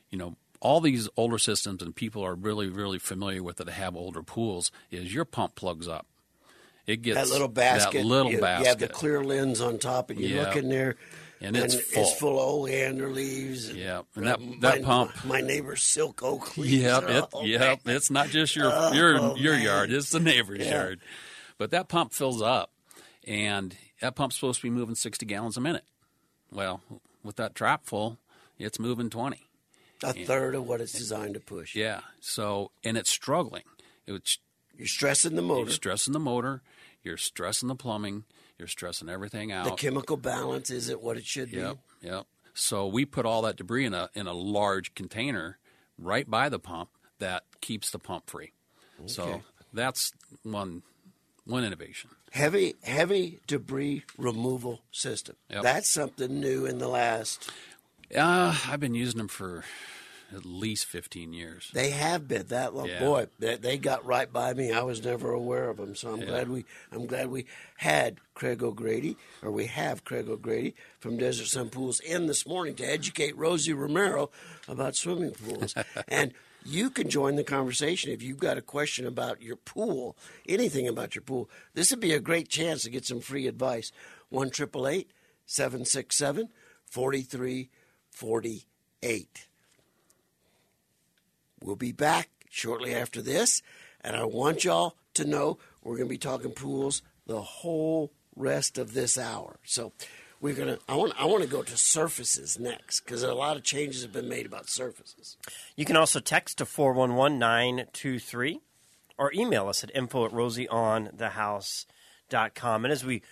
You 0.10 0.18
know, 0.18 0.36
all 0.62 0.82
these 0.82 1.10
older 1.18 1.38
systems 1.38 1.82
and 1.82 1.96
people 1.96 2.24
are 2.24 2.36
really, 2.36 2.68
really 2.70 3.00
familiar 3.00 3.44
with 3.44 3.60
it 3.60 3.66
that 3.66 3.74
have 3.74 3.96
older 3.96 4.24
pools 4.24 4.72
is 4.92 5.14
your 5.14 5.26
pump 5.26 5.56
plugs 5.56 5.88
up. 5.88 6.06
It 6.88 7.02
gets 7.02 7.18
That 7.18 7.30
little 7.30 7.48
basket. 7.48 8.00
That 8.00 8.06
little 8.06 8.32
you, 8.32 8.40
basket. 8.40 8.64
You 8.64 8.70
have 8.70 8.80
the 8.80 8.88
clear 8.88 9.24
lens 9.24 9.60
on 9.60 9.80
top, 9.80 10.10
and 10.10 10.20
you 10.20 10.28
Yeah. 10.28 10.44
look 10.44 10.56
in 10.56 10.70
there, 10.70 10.96
And 11.42 11.56
it's 11.58 11.76
full. 11.76 12.04
it's 12.04 12.14
full 12.14 12.40
of 12.40 12.48
oleander 12.48 13.10
leaves. 13.10 13.70
and- 13.70 13.78
Yeah, 13.78 14.02
and 14.16 14.26
that- 14.28 14.40
my, 14.40 14.56
that 14.62 14.84
pump- 14.84 15.26
My 15.26 15.42
neighbor's 15.42 15.84
silk 15.84 16.24
oak 16.24 16.58
leaves. 16.58 16.74
Yep, 16.84 17.04
it, 17.10 17.24
all 17.34 17.46
yep. 17.46 17.82
It's 17.86 18.10
not 18.10 18.30
just 18.30 18.56
your 18.56 18.72
Oh, 18.74 18.92
your 18.94 19.20
oh, 19.20 19.36
your 19.36 19.54
man. 19.54 19.64
yard; 19.64 19.92
it's 19.92 20.10
the 20.12 20.20
neighbor's 20.20 20.60
Yeah. 20.66 20.76
yard. 20.76 21.02
But 21.58 21.72
that 21.72 21.88
pump 21.90 22.14
fills 22.14 22.42
up, 22.42 22.72
and 23.28 23.76
that 24.02 24.16
pump's 24.16 24.36
supposed 24.36 24.62
to 24.62 24.64
be 24.64 24.70
moving 24.70 24.96
sixty 24.96 25.26
gallons 25.26 25.58
a 25.58 25.62
minute. 25.62 25.84
Well, 26.52 26.82
with 27.24 27.36
that 27.38 27.54
trap 27.56 27.86
full, 27.86 28.18
it's 28.58 28.80
moving 28.80 29.10
twenty. 29.10 29.42
A 30.04 30.14
third 30.14 30.56
of 30.56 30.68
what 30.68 30.82
it's 30.82 30.92
designed 30.94 31.34
to 31.36 31.40
push. 31.40 31.76
Yeah. 31.76 32.02
So, 32.22 32.72
and 32.84 32.98
it's 32.98 33.10
struggling. 33.10 33.64
It's 34.08 34.38
You're 34.78 34.88
stressing 34.88 35.36
the 35.36 35.42
motor. 35.42 35.62
you're 35.62 35.70
stressing 35.72 36.14
the 36.14 36.20
motor, 36.20 36.62
you're 37.04 37.18
stressing 37.18 37.68
the 37.70 37.76
plumbing, 37.76 38.26
you're 38.58 38.68
stressing 38.68 39.10
everything 39.10 39.52
out. 39.52 39.66
The 39.66 39.72
chemical 39.72 40.18
balance 40.18 40.70
isn't 40.70 41.02
what 41.02 41.18
it 41.18 41.26
should 41.26 41.52
Yep, 41.52 41.78
be. 42.02 42.08
yep. 42.08 42.26
So 42.54 42.88
we 42.88 43.06
put 43.06 43.26
all 43.26 43.42
that 43.44 43.58
debris 43.58 43.86
in 43.86 43.94
a 43.94 44.10
in 44.14 44.28
a 44.28 44.34
large 44.34 44.94
container 44.96 45.58
right 45.98 46.30
by 46.30 46.48
the 46.50 46.60
pump 46.60 46.90
that 47.20 47.44
keeps 47.62 47.92
the 47.92 48.00
pump 48.00 48.30
free. 48.30 48.52
So 49.08 49.44
that's 49.74 50.14
one 50.44 50.84
one 51.44 51.64
innovation. 51.66 52.12
Heavy, 52.32 52.76
heavy 52.84 53.40
debris 53.48 54.04
removal 54.18 54.82
system. 54.92 55.36
Yep. 55.50 55.64
That's 55.64 55.90
something 55.90 56.40
new 56.40 56.66
in 56.66 56.80
the 56.80 56.88
last. 56.88 57.50
Uh, 58.16 58.58
I've 58.68 58.80
been 58.80 58.96
using 58.96 59.18
them 59.18 59.28
for 59.28 59.64
at 60.34 60.46
least 60.46 60.86
15 60.86 61.34
years. 61.34 61.70
They 61.74 61.92
have 61.92 62.28
been 62.28 62.48
that 62.48 62.74
long. 62.74 62.88
Yeah. 62.88 63.00
Boy, 63.00 63.28
they, 63.40 63.58
they, 63.58 63.78
got 63.78 64.06
right 64.06 64.32
by 64.32 64.54
me. 64.54 64.72
I 64.72 64.84
was 64.84 65.04
never 65.04 65.32
aware 65.32 65.70
of 65.70 65.78
them. 65.78 65.96
So 65.96 66.14
I'm 66.14 66.22
yeah. 66.22 66.28
glad 66.28 66.50
we 66.50 66.66
I'm 66.92 67.06
glad 67.06 67.28
we 67.28 67.46
had 67.78 68.20
Craig 68.34 68.64
O'Grady 68.64 69.18
or 69.42 69.52
we 69.52 69.68
have 69.68 70.04
Craig 70.04 70.30
O'Grady 70.30 70.76
from 71.00 71.18
Desert 71.18 71.48
Sun 71.48 71.70
Pools 71.70 72.00
in 72.00 72.28
this 72.28 72.48
morning 72.48 72.76
to 72.76 72.84
educate 72.84 73.38
Rosie 73.38 73.74
Romero 73.74 74.32
about 74.68 74.96
swimming 74.96 75.32
pools. 75.32 75.76
and 76.08 76.34
you 76.66 76.90
can 76.90 77.10
join 77.10 77.36
the 77.36 77.44
conversation 77.44 78.12
if 78.12 78.24
you've 78.24 78.40
got 78.40 78.58
a 78.58 78.62
question 78.62 79.06
about 79.06 79.42
your 79.42 79.56
pool, 79.56 80.18
anything 80.50 80.88
about 80.88 81.14
your 81.14 81.22
pool. 81.22 81.48
This 81.76 81.92
would 81.92 82.00
be 82.00 82.14
a 82.14 82.20
great 82.20 82.50
chance 82.50 82.82
to 82.84 82.90
get 82.90 83.06
some 83.06 83.22
free 83.22 83.46
advice. 83.46 83.92
1 84.30 84.52
767 84.52 86.50
4348. 86.90 89.48
We'll 91.66 91.76
be 91.76 91.92
back 91.92 92.30
shortly 92.50 92.94
after 92.94 93.24
this, 93.24 93.64
and 94.02 94.16
I 94.16 94.26
want 94.26 94.64
y'all 94.64 94.96
to 95.16 95.26
know 95.26 95.58
we're 95.84 95.98
going 95.98 96.08
to 96.08 96.14
be 96.14 96.20
talking 96.20 96.52
pools 96.52 97.02
the 97.26 97.42
whole 97.42 98.14
rest 98.36 98.78
of 98.78 98.94
this 98.94 99.18
hour. 99.18 99.58
So 99.64 99.92
we're 100.42 100.54
gonna. 100.54 100.78
I 100.88 100.96
want. 100.96 101.20
I 101.20 101.26
want 101.26 101.42
to 101.42 101.50
go 101.50 101.64
to 101.64 101.76
surfaces 101.76 102.60
next 102.60 103.00
because 103.00 103.24
a 103.24 103.34
lot 103.34 103.58
of 103.58 103.64
changes 103.64 104.04
have 104.04 104.14
been 104.14 104.30
made 104.30 104.46
about 104.46 104.70
surfaces. 104.70 105.38
You 105.76 105.86
can 105.86 105.98
also 105.98 106.20
text 106.20 106.60
to 106.60 106.66
411923 106.66 108.60
or 109.18 109.34
email 109.34 109.68
us 109.68 109.84
at 109.84 109.90
info 109.96 110.26
at 110.26 110.32
rosieonthehouse.com. 110.32 112.86
And 112.86 112.92
as 112.92 113.04
we 113.04 113.24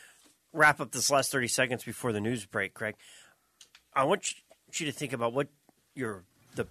wrap 0.54 0.82
up 0.82 0.92
this 0.92 1.12
last 1.12 1.32
30 1.32 1.50
seconds 1.50 1.84
before 1.84 2.12
the 2.14 2.22
news 2.22 2.48
break, 2.48 2.74
Craig, 2.74 2.96
I 3.94 4.06
want 4.06 4.34
you 4.74 4.88
to 4.88 4.92
think 4.92 5.14
about 5.14 5.34
what 5.34 5.50
your 5.94 6.24
the 6.56 6.66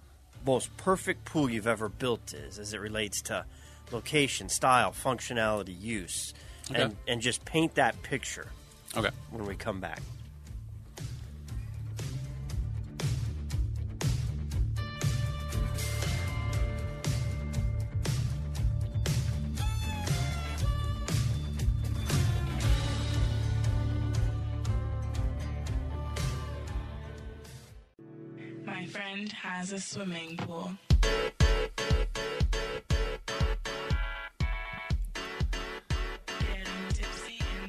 most 0.45 0.75
perfect 0.77 1.25
pool 1.25 1.49
you've 1.49 1.67
ever 1.67 1.89
built 1.89 2.33
is 2.33 2.59
as 2.59 2.73
it 2.73 2.79
relates 2.79 3.21
to 3.23 3.45
location, 3.91 4.49
style, 4.49 4.91
functionality, 4.91 5.79
use, 5.79 6.33
and, 6.73 6.95
and 7.07 7.21
just 7.21 7.43
paint 7.45 7.75
that 7.75 8.01
picture 8.03 8.47
Okay. 8.95 9.09
when 9.31 9.45
we 9.45 9.55
come 9.55 9.79
back. 9.79 10.01
A 29.73 29.79
swimming 29.79 30.37
pool. 30.37 30.71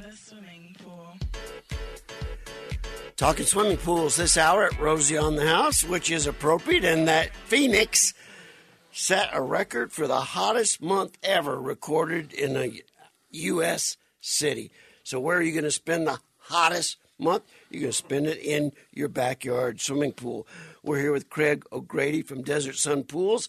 The 0.03 0.13
swimming 0.15 0.77
pool. 0.85 1.17
Talking 3.17 3.47
swimming 3.47 3.79
pools 3.79 4.17
this 4.17 4.37
hour 4.37 4.67
at 4.67 4.79
Rosie 4.79 5.17
on 5.17 5.37
the 5.37 5.47
House, 5.47 5.83
which 5.83 6.11
is 6.11 6.27
appropriate, 6.27 6.85
and 6.85 7.09
that 7.09 7.35
Phoenix 7.47 8.13
set 8.93 9.31
a 9.33 9.41
record 9.41 9.91
for 9.91 10.07
the 10.07 10.21
hottest 10.21 10.83
month 10.83 11.17
ever 11.23 11.59
recorded 11.59 12.35
in 12.35 12.55
a 12.57 12.83
U.S. 13.31 13.97
city. 14.21 14.71
So, 15.05 15.19
where 15.21 15.39
are 15.39 15.43
you 15.43 15.53
going 15.53 15.65
to 15.65 15.71
spend 15.71 16.07
the 16.07 16.21
hottest 16.39 16.99
month? 17.19 17.45
You're 17.71 17.83
going 17.83 17.93
to 17.93 17.97
spend 17.97 18.27
it 18.27 18.39
in 18.39 18.73
your 18.93 19.09
backyard 19.09 19.81
swimming 19.81 20.13
pool. 20.13 20.47
We're 20.85 21.01
here 21.01 21.13
with 21.13 21.31
Craig 21.31 21.65
O'Grady 21.73 22.21
from 22.21 22.43
Desert 22.43 22.77
Sun 22.77 23.05
Pools. 23.05 23.49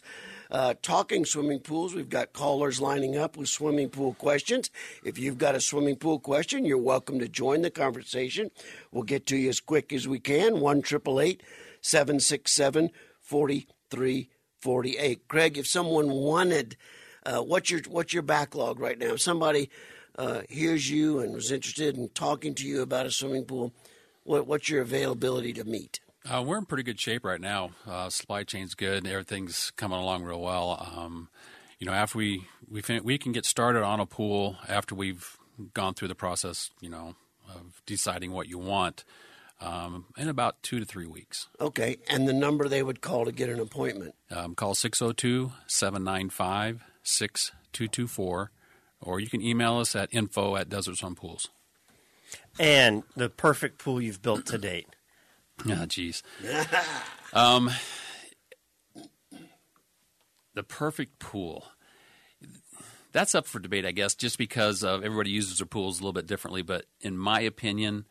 Uh, 0.49 0.75
talking 0.81 1.25
swimming 1.25 1.59
pools, 1.59 1.93
we've 1.93 2.07
got 2.07 2.31
callers 2.31 2.79
lining 2.79 3.17
up 3.17 3.35
with 3.35 3.49
swimming 3.49 3.89
pool 3.89 4.13
questions. 4.13 4.71
If 5.03 5.19
you've 5.19 5.37
got 5.37 5.53
a 5.53 5.59
swimming 5.59 5.97
pool 5.97 6.17
question, 6.17 6.63
you're 6.63 6.77
welcome 6.77 7.19
to 7.19 7.27
join 7.27 7.61
the 7.61 7.69
conversation. 7.69 8.51
We'll 8.89 9.03
get 9.03 9.25
to 9.25 9.35
you 9.35 9.49
as 9.49 9.59
quick 9.59 9.91
as 9.91 10.07
we 10.07 10.17
can. 10.17 10.61
1 10.61 10.83
767 10.85 12.91
4348. 13.19 15.27
Craig, 15.27 15.57
if 15.57 15.67
someone 15.67 16.11
wanted, 16.11 16.77
uh, 17.25 17.41
what's 17.41 17.69
your 17.69 17.81
what's 17.89 18.13
your 18.13 18.23
backlog 18.23 18.79
right 18.79 18.97
now? 18.97 19.07
If 19.07 19.21
somebody 19.21 19.69
uh, 20.17 20.43
hears 20.47 20.89
you 20.89 21.19
and 21.19 21.33
was 21.33 21.51
interested 21.51 21.97
in 21.97 22.07
talking 22.09 22.55
to 22.55 22.65
you 22.65 22.81
about 22.81 23.07
a 23.07 23.11
swimming 23.11 23.43
pool, 23.43 23.73
what, 24.23 24.47
what's 24.47 24.69
your 24.69 24.81
availability 24.81 25.51
to 25.51 25.65
meet? 25.65 25.99
Uh, 26.29 26.41
we're 26.41 26.57
in 26.57 26.65
pretty 26.65 26.83
good 26.83 26.99
shape 26.99 27.23
right 27.23 27.41
now. 27.41 27.71
Uh, 27.87 28.09
supply 28.09 28.43
chain's 28.43 28.73
good, 28.73 29.03
and 29.03 29.07
everything's 29.07 29.71
coming 29.71 29.99
along 29.99 30.23
real 30.23 30.41
well. 30.41 30.91
Um, 30.95 31.29
you 31.79 31.85
you 31.85 31.91
know, 31.91 31.93
after 31.93 32.17
we 32.17 32.47
we 32.67 32.81
fin- 32.81 33.03
we 33.03 33.17
can 33.17 33.31
get 33.31 33.45
started 33.45 33.83
on 33.83 33.99
a 33.99 34.05
pool 34.05 34.57
after 34.67 34.95
we've 34.95 35.37
gone 35.73 35.93
through 35.93 36.07
the 36.07 36.15
process, 36.15 36.71
you 36.81 36.89
know, 36.89 37.15
of 37.47 37.81
deciding 37.85 38.31
what 38.31 38.47
you 38.47 38.57
want 38.57 39.03
um, 39.61 40.05
in 40.17 40.27
about 40.27 40.61
two 40.63 40.79
to 40.79 40.85
three 40.85 41.05
weeks. 41.05 41.47
Okay, 41.61 41.97
and 42.09 42.27
the 42.27 42.33
number 42.33 42.67
they 42.67 42.81
would 42.81 43.01
call 43.01 43.25
to 43.25 43.31
get 43.31 43.49
an 43.49 43.59
appointment. 43.59 44.15
Um, 44.31 44.55
call 44.55 44.73
602 44.73 45.51
795 45.67 46.83
6224, 47.03 48.51
or 49.01 49.19
you 49.19 49.27
can 49.27 49.41
email 49.41 49.77
us 49.77 49.95
at 49.95 50.09
info 50.11 50.55
at 50.55 50.69
Desert 50.69 50.97
Sun 50.97 51.15
Pools. 51.15 51.49
And 52.59 53.03
the 53.15 53.29
perfect 53.29 53.77
pool 53.77 54.01
you've 54.01 54.21
built 54.21 54.45
to 54.47 54.57
date. 54.57 54.87
Ah, 55.61 55.63
jeez. 55.85 56.21
um, 57.33 57.71
the 60.53 60.63
perfect 60.63 61.19
pool. 61.19 61.65
That's 63.11 63.33
up 63.33 63.47
for 63.47 63.59
debate, 63.59 63.85
I 63.85 63.91
guess, 63.91 64.13
just 64.13 64.37
because 64.37 64.83
of 64.83 65.03
everybody 65.03 65.29
uses 65.29 65.59
their 65.59 65.65
pools 65.65 65.99
a 65.99 66.03
little 66.03 66.13
bit 66.13 66.27
differently. 66.27 66.61
But 66.61 66.85
in 66.99 67.17
my 67.17 67.39
opinion, 67.39 68.05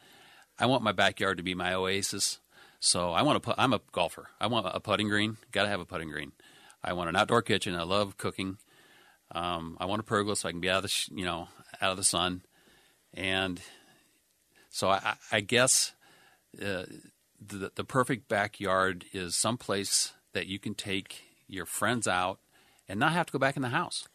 I 0.59 0.67
want 0.67 0.83
my 0.83 0.93
backyard 0.93 1.37
to 1.37 1.43
be 1.43 1.55
my 1.55 1.75
oasis. 1.75 2.41
So 2.81 3.13
I 3.13 3.23
want 3.23 3.37
to 3.37 3.41
put. 3.41 3.57
I'm 3.59 3.73
a 3.73 3.81
golfer. 3.93 4.29
I 4.41 4.47
want 4.47 4.67
a 4.71 4.81
putting 4.81 5.09
green. 5.09 5.37
Got 5.53 5.65
to 5.65 5.69
have 5.69 5.81
a 5.81 5.85
putting 5.85 6.11
green. 6.11 6.33
I 6.83 6.93
want 6.93 7.09
an 7.09 7.17
outdoor 7.17 7.43
kitchen. 7.43 7.75
I 7.75 7.83
love 7.83 8.17
cooking. 8.17 8.59
Um, 9.33 9.77
I 9.81 9.87
want 9.87 10.01
a 10.01 10.05
pergola 10.05 10.37
so 10.37 10.49
I 10.49 10.53
can 10.53 10.61
be 10.61 10.71
out 10.71 10.77
of 10.77 10.83
the 10.83 10.89
sh- 10.89 11.09
you 11.13 11.25
know 11.25 11.49
out 11.81 11.91
of 11.91 11.97
the 11.97 12.05
sun, 12.05 12.43
and 13.15 13.61
so 14.69 14.91
I, 14.91 15.15
I 15.33 15.41
guess 15.41 15.93
uh, 16.63 16.85
the 17.40 17.70
the 17.75 17.85
perfect 17.85 18.29
backyard 18.29 19.05
is 19.12 19.35
someplace 19.35 20.12
that 20.33 20.47
you 20.47 20.59
can 20.59 20.75
take 20.75 21.23
your 21.47 21.66
friends 21.66 22.09
out 22.09 22.38
and 22.88 23.01
not 23.01 23.12
have 23.12 23.27
to 23.27 23.33
go 23.33 23.38
back 23.38 23.57
in 23.57 23.62
the 23.62 23.68
house. 23.68 24.09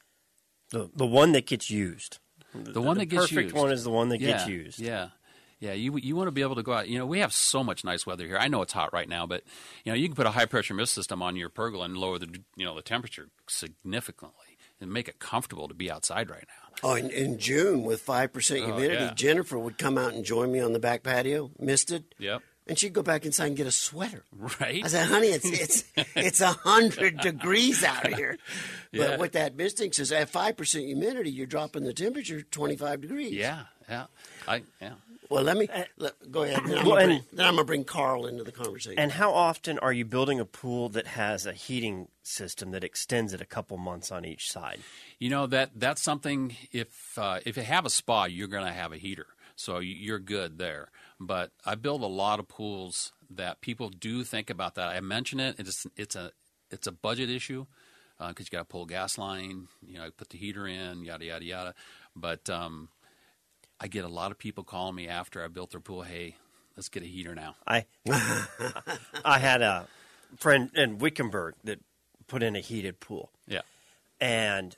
The 0.71 0.89
the 0.93 1.05
one 1.05 1.31
that 1.33 1.45
gets 1.45 1.69
used. 1.69 2.19
The, 2.53 2.81
one 2.81 2.97
that 2.97 3.05
gets 3.05 3.27
perfect 3.27 3.43
used. 3.43 3.55
one 3.55 3.71
is 3.71 3.83
the 3.83 3.91
one 3.91 4.09
that 4.09 4.19
yeah, 4.19 4.31
gets 4.31 4.47
used. 4.47 4.79
Yeah. 4.79 5.09
Yeah, 5.59 5.73
you 5.73 5.97
you 5.97 6.15
want 6.15 6.27
to 6.27 6.31
be 6.31 6.41
able 6.41 6.55
to 6.55 6.63
go 6.63 6.71
out. 6.71 6.87
You 6.87 6.97
know, 6.97 7.05
we 7.05 7.19
have 7.19 7.33
so 7.33 7.65
much 7.65 7.83
nice 7.83 8.05
weather 8.05 8.25
here. 8.25 8.37
I 8.37 8.47
know 8.47 8.61
it's 8.61 8.71
hot 8.71 8.93
right 8.93 9.09
now, 9.09 9.27
but 9.27 9.43
you 9.83 9.91
know, 9.91 9.95
you 9.95 10.07
can 10.07 10.15
put 10.15 10.25
a 10.25 10.31
high 10.31 10.45
pressure 10.45 10.73
mist 10.73 10.93
system 10.93 11.21
on 11.21 11.35
your 11.35 11.49
pergola 11.49 11.83
and 11.83 11.97
lower 11.97 12.17
the 12.17 12.41
you 12.55 12.65
know 12.65 12.75
the 12.75 12.81
temperature 12.81 13.27
significantly 13.47 14.57
and 14.79 14.91
make 14.91 15.09
it 15.09 15.19
comfortable 15.19 15.67
to 15.67 15.73
be 15.73 15.91
outside 15.91 16.29
right 16.29 16.45
now. 16.47 16.89
Oh, 16.89 16.95
in, 16.95 17.09
in 17.09 17.37
June 17.39 17.83
with 17.83 18.05
5% 18.05 18.63
humidity, 18.63 19.03
yeah. 19.03 19.13
Jennifer 19.13 19.59
would 19.59 19.77
come 19.77 19.97
out 19.97 20.13
and 20.13 20.23
join 20.23 20.51
me 20.51 20.61
on 20.61 20.71
the 20.71 20.79
back 20.79 21.03
patio, 21.03 21.51
misted, 21.59 22.05
Yep. 22.17 22.41
And 22.69 22.79
she'd 22.79 22.93
go 22.93 23.03
back 23.03 23.25
inside 23.25 23.47
and 23.47 23.57
get 23.57 23.67
a 23.67 23.71
sweater. 23.71 24.23
Right. 24.61 24.83
I 24.85 24.87
said, 24.87 25.07
honey, 25.07 25.27
it's 25.27 25.45
it's 25.49 25.83
it's 26.15 26.39
a 26.41 26.53
hundred 26.53 27.19
degrees 27.19 27.83
out 27.83 28.07
here. 28.13 28.37
But 28.93 28.99
Yeah. 29.01 29.17
what 29.17 29.33
that 29.33 29.55
misting 29.57 29.91
says, 29.91 30.11
at 30.13 30.29
five 30.29 30.55
percent 30.55 30.85
humidity, 30.85 31.31
you're 31.31 31.45
dropping 31.47 31.83
the 31.83 31.93
temperature 31.93 32.41
twenty 32.43 32.77
five 32.77 33.01
degrees. 33.01 33.33
yeah. 33.33 33.63
Yeah. 33.89 34.05
I 34.47 34.61
yeah. 34.81 34.93
Well, 35.29 35.43
let 35.43 35.57
me 35.57 35.67
let, 35.97 36.31
go 36.31 36.41
ahead. 36.43 36.59
Then 36.65 36.77
I'm, 36.79 36.85
Well, 36.87 36.95
gonna 36.95 37.01
and- 37.01 37.07
bring, 37.09 37.23
then 37.37 37.45
I'm 37.45 37.53
gonna 37.55 37.65
bring 37.65 37.83
Carl 37.83 38.25
into 38.25 38.43
the 38.43 38.51
conversation. 38.51 38.97
And 38.97 39.11
how 39.11 39.31
often 39.31 39.77
are 39.79 39.93
you 39.93 40.03
building 40.05 40.39
a 40.39 40.45
pool 40.45 40.89
that 40.89 41.05
has 41.05 41.45
a 41.45 41.53
heating 41.53 42.07
system 42.23 42.71
that 42.71 42.83
extends 42.83 43.31
it 43.33 43.39
a 43.41 43.45
couple 43.45 43.77
months 43.77 44.11
on 44.11 44.25
each 44.25 44.51
side? 44.51 44.79
You 45.19 45.29
know 45.29 45.45
that 45.47 45.71
that's 45.75 46.01
something. 46.01 46.55
If 46.71 47.15
uh, 47.17 47.41
if 47.45 47.57
you 47.57 47.63
have 47.63 47.85
a 47.85 47.91
spa, 47.91 48.25
you're 48.25 48.47
going 48.47 48.65
to 48.65 48.71
have 48.73 48.91
a 48.91 48.97
heater, 48.97 49.27
so 49.55 49.77
you're 49.79 50.17
good 50.19 50.57
there. 50.57 50.89
But 51.19 51.51
I 51.65 51.75
build 51.75 52.01
a 52.01 52.07
lot 52.07 52.39
of 52.39 52.47
pools 52.47 53.11
that 53.29 53.61
people 53.61 53.89
do 53.89 54.23
think 54.23 54.49
about 54.49 54.75
that. 54.75 54.87
I 54.87 54.99
mention 55.01 55.39
it. 55.39 55.55
It's 55.59 55.85
it's 55.97 56.15
a 56.15 56.31
it's 56.71 56.87
a 56.87 56.91
budget 56.91 57.29
issue 57.29 57.65
because 58.17 58.47
you 58.47 58.51
got 58.51 58.59
to 58.59 58.65
pull 58.65 58.83
a 58.83 58.87
gas 58.87 59.17
line, 59.17 59.67
you 59.85 59.97
know, 59.97 60.09
put 60.15 60.29
the 60.29 60.37
heater 60.37 60.67
in, 60.67 61.03
yada 61.03 61.25
yada 61.25 61.45
yada. 61.45 61.73
But 62.15 62.49
um, 62.49 62.89
I 63.79 63.87
get 63.87 64.05
a 64.05 64.09
lot 64.09 64.31
of 64.31 64.37
people 64.37 64.63
calling 64.63 64.95
me 64.95 65.07
after 65.07 65.43
I 65.43 65.47
built 65.47 65.71
their 65.71 65.79
pool. 65.81 66.03
Hey, 66.03 66.35
let's 66.75 66.89
get 66.89 67.03
a 67.03 67.05
heater 67.05 67.35
now. 67.35 67.55
I 67.67 67.85
I 69.25 69.39
had 69.39 69.61
a 69.61 69.87
friend 70.37 70.71
in 70.75 70.99
Wickenburg 70.99 71.55
that 71.63 71.79
put 72.27 72.43
in 72.43 72.55
a 72.55 72.59
heated 72.59 72.99
pool, 72.99 73.31
Yeah, 73.47 73.61
and 74.21 74.75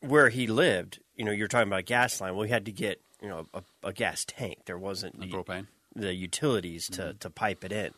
where 0.00 0.30
he 0.30 0.46
lived, 0.46 1.00
you 1.14 1.24
know, 1.24 1.32
you're 1.32 1.48
talking 1.48 1.68
about 1.68 1.80
a 1.80 1.84
gas 1.84 2.20
line. 2.20 2.36
We 2.36 2.48
had 2.48 2.64
to 2.66 2.72
get 2.72 3.00
you 3.22 3.28
know 3.28 3.46
a, 3.54 3.62
a 3.84 3.92
gas 3.92 4.24
tank. 4.26 4.58
There 4.66 4.78
wasn't 4.78 5.18
the 5.20 5.28
propane. 5.30 5.66
the 5.94 6.14
utilities 6.14 6.88
to 6.90 7.14
to 7.14 7.30
pipe 7.30 7.64
it 7.64 7.72
in, 7.72 7.92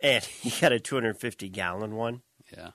and 0.00 0.22
he 0.42 0.50
got 0.60 0.72
a 0.72 0.80
250 0.80 1.48
gallon 1.48 1.94
one. 1.96 2.22
Yeah. 2.56 2.70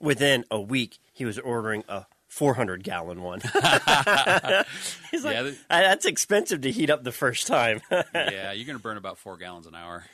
Within 0.00 0.44
a 0.50 0.60
week, 0.60 0.98
he 1.12 1.24
was 1.24 1.38
ordering 1.40 1.82
a 1.88 2.06
400 2.28 2.84
gallon 2.84 3.20
one. 3.22 3.40
He's 5.10 5.24
like, 5.24 5.34
Yeah, 5.34 5.42
th- 5.42 5.56
"Ah, 5.70 5.80
that's 5.80 6.06
expensive 6.06 6.60
to 6.60 6.70
heat 6.70 6.88
up 6.88 7.02
the 7.02 7.10
first 7.12 7.46
time. 7.48 7.80
yeah, 7.90 8.52
you're 8.52 8.66
going 8.66 8.78
to 8.78 8.82
burn 8.82 8.96
about 8.96 9.18
four 9.18 9.36
gallons 9.36 9.66
an 9.66 9.74
hour 9.74 10.04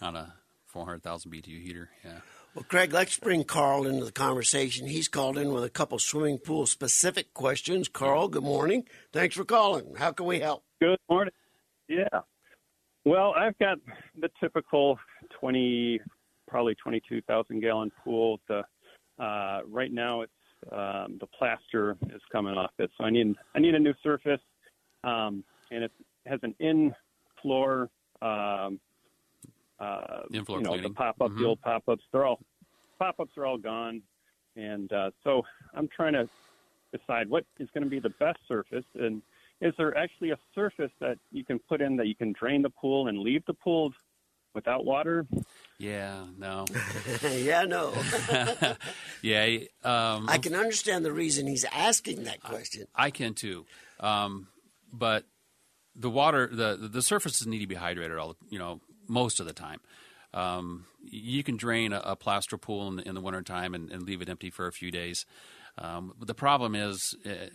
on 0.00 0.16
a 0.16 0.32
400,000 0.66 1.30
BTU 1.30 1.62
heater. 1.62 1.90
Yeah. 2.04 2.20
Well, 2.54 2.64
Craig, 2.68 2.92
let's 2.92 3.18
bring 3.18 3.44
Carl 3.44 3.86
into 3.86 4.04
the 4.04 4.12
conversation. 4.12 4.86
He's 4.86 5.08
called 5.08 5.38
in 5.38 5.52
with 5.52 5.64
a 5.64 5.70
couple 5.70 5.98
swimming 5.98 6.38
pool 6.38 6.66
specific 6.66 7.34
questions. 7.34 7.88
Carl, 7.88 8.28
good 8.28 8.42
morning. 8.42 8.84
Thanks 9.12 9.36
for 9.36 9.44
calling. 9.44 9.94
How 9.96 10.12
can 10.12 10.26
we 10.26 10.40
help? 10.40 10.64
Good 10.80 10.98
morning. 11.08 11.34
Yeah. 11.88 12.20
Well, 13.04 13.32
I've 13.36 13.58
got 13.58 13.78
the 14.20 14.28
typical 14.40 14.98
20, 15.40 16.00
probably 16.46 16.74
22,000 16.74 17.60
gallon 17.60 17.90
pool. 18.04 18.40
The, 18.48 18.62
uh, 19.18 19.60
right 19.66 19.92
now, 19.92 20.22
it's 20.22 20.32
um, 20.72 21.18
the 21.20 21.26
plaster 21.38 21.96
is 22.14 22.20
coming 22.32 22.54
off 22.54 22.72
it, 22.78 22.90
so 22.98 23.04
I 23.04 23.10
need 23.10 23.34
I 23.54 23.60
need 23.60 23.74
a 23.74 23.78
new 23.78 23.94
surface, 24.02 24.40
um, 25.04 25.44
and 25.70 25.84
it 25.84 25.92
has 26.26 26.40
an 26.42 26.54
in 26.58 26.92
floor. 27.40 27.88
Um, 28.20 28.80
uh, 29.80 30.22
you 30.30 30.38
know, 30.40 30.44
cleaning. 30.44 30.82
the 30.82 30.90
pop 30.90 31.20
up, 31.20 31.30
Mhm. 31.30 31.38
the 31.38 31.44
old 31.46 31.60
pop 31.60 31.88
ups. 31.88 32.02
They're 32.12 32.24
all 32.26 32.40
pop 32.98 33.20
ups 33.20 33.32
are 33.36 33.46
all 33.46 33.58
gone, 33.58 34.02
and 34.56 34.92
uh, 34.92 35.10
so 35.24 35.42
I'm 35.74 35.88
trying 35.88 36.14
to 36.14 36.28
decide 36.92 37.28
what 37.28 37.44
is 37.58 37.68
going 37.74 37.84
to 37.84 37.90
be 37.90 38.00
the 38.00 38.08
best 38.18 38.38
surface 38.48 38.84
and 38.94 39.20
is 39.60 39.74
there 39.76 39.94
actually 39.98 40.30
a 40.30 40.38
surface 40.54 40.92
that 41.00 41.18
you 41.32 41.44
can 41.44 41.58
put 41.58 41.80
in 41.82 41.96
that 41.96 42.06
you 42.06 42.14
can 42.14 42.32
drain 42.32 42.62
the 42.62 42.70
pool 42.70 43.08
and 43.08 43.18
leave 43.18 43.44
the 43.46 43.54
pool 43.54 43.92
without 44.54 44.84
water? 44.84 45.26
Yeah, 45.78 46.24
no. 46.38 46.64
yeah, 47.28 47.64
no. 47.64 47.92
yeah, 49.22 49.58
um, 49.84 50.28
I 50.28 50.38
can 50.38 50.54
understand 50.54 51.04
the 51.04 51.12
reason 51.12 51.46
he's 51.46 51.64
asking 51.72 52.24
that 52.24 52.40
question. 52.42 52.86
I 52.94 53.10
can 53.10 53.34
too. 53.34 53.66
Um, 54.00 54.48
but 54.92 55.24
the 55.96 56.08
water, 56.10 56.46
the 56.50 56.88
the 56.90 57.02
surfaces 57.02 57.46
need 57.46 57.58
to 57.60 57.66
be 57.66 57.74
hydrated 57.74 58.18
all, 58.20 58.36
you 58.48 58.58
know, 58.60 58.80
most 59.08 59.40
of 59.40 59.46
the 59.46 59.52
time. 59.52 59.80
Um, 60.34 60.84
you 61.02 61.42
can 61.42 61.56
drain 61.56 61.92
a, 61.92 62.00
a 62.04 62.16
plaster 62.16 62.58
pool 62.58 62.86
in 62.88 62.96
the, 62.96 63.08
in 63.08 63.14
the 63.14 63.20
wintertime 63.20 63.74
and, 63.74 63.90
and 63.90 64.02
leave 64.02 64.20
it 64.20 64.28
empty 64.28 64.50
for 64.50 64.66
a 64.66 64.72
few 64.72 64.90
days. 64.90 65.24
Um, 65.78 66.12
but 66.18 66.28
the 66.28 66.34
problem 66.34 66.74
is 66.74 67.14
uh, 67.24 67.48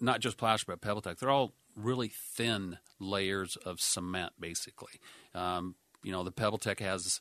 not 0.00 0.20
just 0.20 0.38
plaster, 0.38 0.74
but 0.74 0.80
PebbleTec. 0.80 1.18
They're 1.18 1.30
all 1.30 1.52
really 1.76 2.08
thin 2.08 2.78
layers 2.98 3.56
of 3.56 3.80
cement, 3.80 4.32
basically. 4.38 5.00
Um, 5.34 5.74
you 6.02 6.12
know, 6.12 6.22
the 6.22 6.32
PebbleTec 6.32 6.80
has 6.80 7.20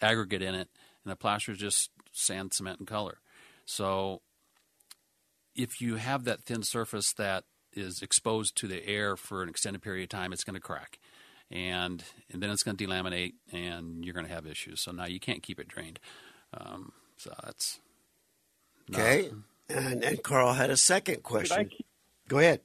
aggregate 0.00 0.42
in 0.42 0.54
it, 0.54 0.68
and 1.04 1.12
the 1.12 1.16
plaster 1.16 1.52
is 1.52 1.58
just 1.58 1.90
sand, 2.12 2.52
cement, 2.52 2.78
and 2.80 2.88
color. 2.88 3.18
So 3.64 4.22
if 5.54 5.80
you 5.80 5.96
have 5.96 6.24
that 6.24 6.44
thin 6.44 6.62
surface 6.62 7.12
that 7.14 7.44
is 7.72 8.02
exposed 8.02 8.56
to 8.56 8.66
the 8.66 8.86
air 8.86 9.16
for 9.16 9.42
an 9.42 9.48
extended 9.48 9.82
period 9.82 10.04
of 10.04 10.08
time, 10.08 10.32
it's 10.32 10.44
going 10.44 10.54
to 10.54 10.60
crack, 10.60 10.98
and 11.50 12.02
and 12.32 12.42
then 12.42 12.50
it's 12.50 12.62
going 12.62 12.76
to 12.76 12.86
delaminate, 12.86 13.34
and 13.52 14.04
you're 14.04 14.14
going 14.14 14.26
to 14.26 14.32
have 14.32 14.46
issues. 14.46 14.80
So 14.80 14.92
now 14.92 15.06
you 15.06 15.20
can't 15.20 15.42
keep 15.42 15.58
it 15.60 15.68
drained. 15.68 15.98
Um, 16.54 16.92
so 17.16 17.32
that's 17.44 17.80
no. 18.88 18.98
Okay. 18.98 19.30
And, 19.68 20.04
and 20.04 20.22
Carl 20.22 20.52
had 20.52 20.70
a 20.70 20.76
second 20.76 21.22
question. 21.22 21.68
keep- 21.68 21.86
Go 22.28 22.38
ahead. 22.38 22.60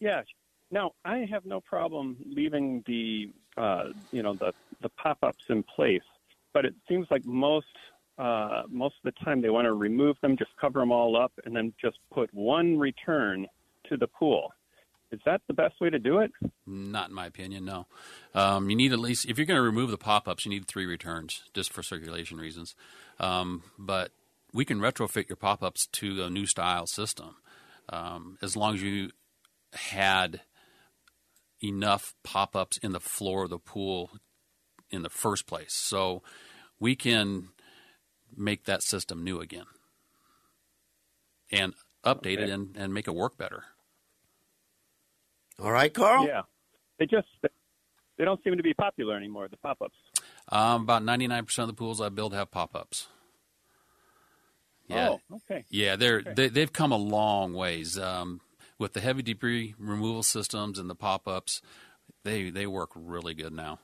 yeah. 0.00 0.22
Now 0.70 0.92
I 1.04 1.26
have 1.30 1.44
no 1.46 1.60
problem 1.60 2.16
leaving 2.26 2.82
the 2.86 3.30
uh, 3.56 3.90
you 4.12 4.22
know 4.22 4.34
the 4.34 4.52
the 4.82 4.88
pop 4.90 5.18
ups 5.22 5.44
in 5.48 5.62
place, 5.62 6.02
but 6.52 6.64
it 6.64 6.74
seems 6.88 7.06
like 7.10 7.24
most 7.24 7.66
uh, 8.18 8.62
most 8.68 8.96
of 9.04 9.14
the 9.14 9.24
time 9.24 9.40
they 9.40 9.50
want 9.50 9.66
to 9.66 9.72
remove 9.72 10.16
them, 10.20 10.36
just 10.36 10.50
cover 10.60 10.80
them 10.80 10.90
all 10.90 11.16
up, 11.16 11.32
and 11.44 11.54
then 11.54 11.72
just 11.80 11.98
put 12.12 12.32
one 12.34 12.78
return 12.78 13.46
to 13.88 13.96
the 13.96 14.06
pool. 14.08 14.52
Is 15.14 15.20
that 15.26 15.42
the 15.46 15.54
best 15.54 15.80
way 15.80 15.90
to 15.90 15.98
do 16.00 16.18
it? 16.18 16.32
Not 16.66 17.10
in 17.10 17.14
my 17.14 17.26
opinion, 17.26 17.64
no. 17.64 17.86
Um, 18.34 18.68
you 18.68 18.74
need 18.74 18.92
at 18.92 18.98
least, 18.98 19.26
if 19.26 19.38
you're 19.38 19.46
going 19.46 19.58
to 19.58 19.62
remove 19.62 19.92
the 19.92 19.96
pop 19.96 20.26
ups, 20.26 20.44
you 20.44 20.50
need 20.50 20.66
three 20.66 20.86
returns 20.86 21.44
just 21.54 21.72
for 21.72 21.84
circulation 21.84 22.38
reasons. 22.38 22.74
Um, 23.20 23.62
but 23.78 24.10
we 24.52 24.64
can 24.64 24.80
retrofit 24.80 25.28
your 25.28 25.36
pop 25.36 25.62
ups 25.62 25.86
to 25.92 26.24
a 26.24 26.30
new 26.30 26.46
style 26.46 26.88
system 26.88 27.36
um, 27.90 28.38
as 28.42 28.56
long 28.56 28.74
as 28.74 28.82
you 28.82 29.10
had 29.72 30.40
enough 31.62 32.14
pop 32.24 32.56
ups 32.56 32.76
in 32.78 32.90
the 32.90 33.00
floor 33.00 33.44
of 33.44 33.50
the 33.50 33.58
pool 33.58 34.10
in 34.90 35.02
the 35.02 35.10
first 35.10 35.46
place. 35.46 35.74
So 35.74 36.22
we 36.80 36.96
can 36.96 37.50
make 38.36 38.64
that 38.64 38.82
system 38.82 39.22
new 39.22 39.40
again 39.40 39.66
and 41.52 41.74
update 42.04 42.38
it 42.38 42.50
and, 42.50 42.76
and 42.76 42.92
make 42.92 43.06
it 43.06 43.14
work 43.14 43.38
better. 43.38 43.64
All 45.62 45.70
right, 45.70 45.92
Carl? 45.92 46.26
Yeah, 46.26 46.42
they 46.98 47.06
just 47.06 47.28
they 48.18 48.24
don't 48.24 48.42
seem 48.44 48.56
to 48.56 48.62
be 48.62 48.74
popular 48.74 49.16
anymore. 49.16 49.48
The 49.48 49.56
pop-ups. 49.56 49.96
Um, 50.48 50.82
about 50.82 51.02
99% 51.02 51.58
of 51.58 51.66
the 51.68 51.72
pools 51.74 52.00
I 52.00 52.08
build 52.08 52.34
have 52.34 52.50
pop 52.50 52.74
ups. 52.74 53.08
Yeah. 54.88 55.10
Oh, 55.10 55.20
okay. 55.36 55.64
Yeah, 55.70 55.96
they're 55.96 56.22
they, 56.22 56.48
they've 56.48 56.72
come 56.72 56.92
a 56.92 56.96
long 56.96 57.54
ways 57.54 57.98
um, 57.98 58.40
with 58.78 58.92
the 58.92 59.00
heavy 59.00 59.22
debris 59.22 59.74
removal 59.78 60.22
systems 60.22 60.78
and 60.78 60.90
the 60.90 60.94
pop-ups. 60.94 61.62
They 62.22 62.50
they 62.50 62.66
work 62.66 62.90
really 62.94 63.34
good 63.34 63.52
now. 63.52 63.78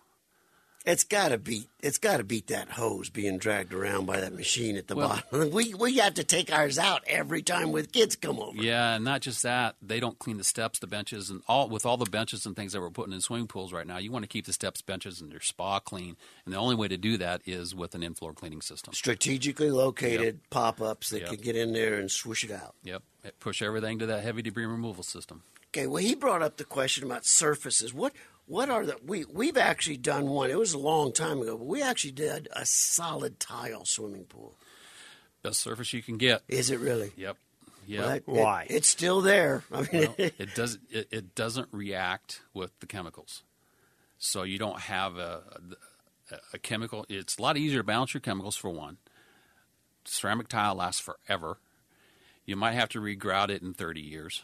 It's 0.86 1.04
got 1.04 1.28
to 1.28 1.36
beat. 1.38 1.68
It's 1.82 1.98
got 1.98 2.16
to 2.18 2.24
beat 2.24 2.46
that 2.46 2.70
hose 2.70 3.10
being 3.10 3.36
dragged 3.36 3.74
around 3.74 4.06
by 4.06 4.18
that 4.20 4.32
machine 4.34 4.76
at 4.76 4.86
the 4.88 4.96
Well- 4.96 5.08
bottom. 5.30 5.50
We 5.52 5.74
we 5.74 5.98
have 5.98 6.14
to 6.14 6.24
take 6.24 6.50
ours 6.50 6.78
out 6.78 7.02
every 7.06 7.42
time 7.42 7.70
with 7.70 7.92
kids 7.92 8.16
come 8.16 8.38
over. 8.40 8.56
Yeah, 8.56 8.94
and 8.94 9.04
not 9.04 9.20
just 9.20 9.42
that, 9.42 9.76
they 9.82 10.00
don't 10.00 10.18
clean 10.18 10.38
the 10.38 10.44
steps, 10.44 10.78
the 10.78 10.86
benches, 10.86 11.28
and 11.28 11.42
all 11.46 11.68
with 11.68 11.84
all 11.84 11.98
the 11.98 12.06
benches 12.08 12.46
and 12.46 12.56
things 12.56 12.72
that 12.72 12.80
we're 12.80 12.88
putting 12.90 13.12
in 13.12 13.20
swimming 13.20 13.46
pools 13.46 13.72
right 13.74 13.86
now. 13.86 13.98
You 13.98 14.10
want 14.10 14.22
to 14.22 14.28
keep 14.28 14.46
the 14.46 14.52
steps, 14.54 14.80
benches, 14.80 15.20
and 15.20 15.30
your 15.30 15.40
spa 15.42 15.80
clean, 15.80 16.16
and 16.46 16.54
the 16.54 16.58
only 16.58 16.76
way 16.76 16.88
to 16.88 16.96
do 16.96 17.18
that 17.18 17.42
is 17.44 17.74
with 17.74 17.94
an 17.94 18.02
in-floor 18.02 18.32
cleaning 18.32 18.62
system. 18.62 18.94
Strategically 18.94 19.70
located 19.70 20.40
pop-ups 20.48 21.10
that 21.10 21.20
Yep. 21.22 21.28
can 21.30 21.40
get 21.40 21.56
in 21.56 21.72
there 21.74 21.98
and 21.98 22.10
swoosh 22.10 22.42
it 22.44 22.50
out. 22.50 22.74
Yep, 22.84 23.02
push 23.38 23.60
everything 23.60 23.98
to 23.98 24.06
that 24.06 24.22
heavy 24.22 24.40
debris 24.40 24.64
removal 24.64 25.02
system. 25.04 25.42
Okay, 25.68 25.86
well, 25.86 26.02
he 26.02 26.14
brought 26.14 26.42
up 26.42 26.56
the 26.56 26.64
question 26.64 27.04
about 27.04 27.24
surfaces. 27.26 27.92
What 27.94 28.12
what 28.50 28.68
are 28.68 28.84
the 28.84 28.96
we 29.06 29.24
we've 29.24 29.56
actually 29.56 29.96
done 29.96 30.26
one. 30.28 30.50
It 30.50 30.58
was 30.58 30.72
a 30.74 30.78
long 30.78 31.12
time 31.12 31.40
ago, 31.40 31.56
but 31.56 31.66
we 31.66 31.82
actually 31.82 32.12
did 32.12 32.48
a 32.52 32.66
solid 32.66 33.38
tile 33.38 33.84
swimming 33.84 34.24
pool. 34.24 34.54
Best 35.42 35.60
surface 35.60 35.92
you 35.92 36.02
can 36.02 36.18
get. 36.18 36.42
Is 36.48 36.70
it 36.70 36.80
really? 36.80 37.12
Yep. 37.16 37.36
Yep. 37.86 38.00
Well, 38.00 38.10
it- 38.14 38.22
Why? 38.26 38.66
it's 38.68 38.88
still 38.88 39.20
there. 39.20 39.62
I 39.72 39.80
mean, 39.82 39.88
Well, 39.92 40.14
it 40.18 40.54
does 40.54 40.78
it, 40.90 41.08
it 41.10 41.34
doesn't 41.34 41.68
react 41.72 42.42
with 42.52 42.72
the 42.80 42.86
chemicals, 42.86 43.42
so 44.18 44.42
you 44.42 44.58
don't 44.58 44.80
have 44.80 45.16
a, 45.16 45.42
a 46.32 46.36
a 46.54 46.58
chemical. 46.58 47.06
It's 47.08 47.38
a 47.38 47.42
lot 47.42 47.56
easier 47.56 47.78
to 47.80 47.84
balance 47.84 48.12
your 48.14 48.20
chemicals 48.20 48.56
for 48.56 48.68
one. 48.70 48.98
Ceramic 50.04 50.48
tile 50.48 50.74
lasts 50.74 51.00
forever. 51.00 51.58
You 52.46 52.56
might 52.56 52.72
have 52.72 52.88
to 52.90 53.00
regrout 53.00 53.48
it 53.50 53.62
in 53.62 53.74
thirty 53.74 54.00
years, 54.00 54.42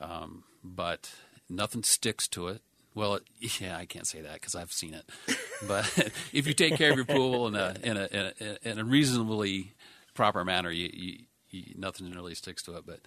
um, 0.00 0.42
but 0.64 1.12
nothing 1.48 1.82
sticks 1.84 2.26
to 2.28 2.48
it. 2.48 2.60
Well, 2.94 3.20
yeah, 3.60 3.76
I 3.76 3.86
can't 3.86 4.06
say 4.06 4.20
that 4.22 4.34
because 4.34 4.54
I've 4.54 4.72
seen 4.72 4.94
it. 4.94 5.08
But 5.68 5.84
if 6.32 6.46
you 6.46 6.54
take 6.54 6.76
care 6.76 6.90
of 6.90 6.96
your 6.96 7.04
pool 7.04 7.46
in 7.46 7.54
a 7.54 7.76
in 7.82 7.98
a 7.98 8.06
in 8.06 8.32
a, 8.40 8.68
in 8.70 8.78
a 8.78 8.84
reasonably 8.84 9.74
proper 10.14 10.42
manner, 10.42 10.70
you, 10.70 10.88
you, 10.90 11.18
you 11.50 11.74
nothing 11.76 12.10
really 12.12 12.34
sticks 12.34 12.62
to 12.62 12.78
it. 12.78 12.84
But 12.86 13.00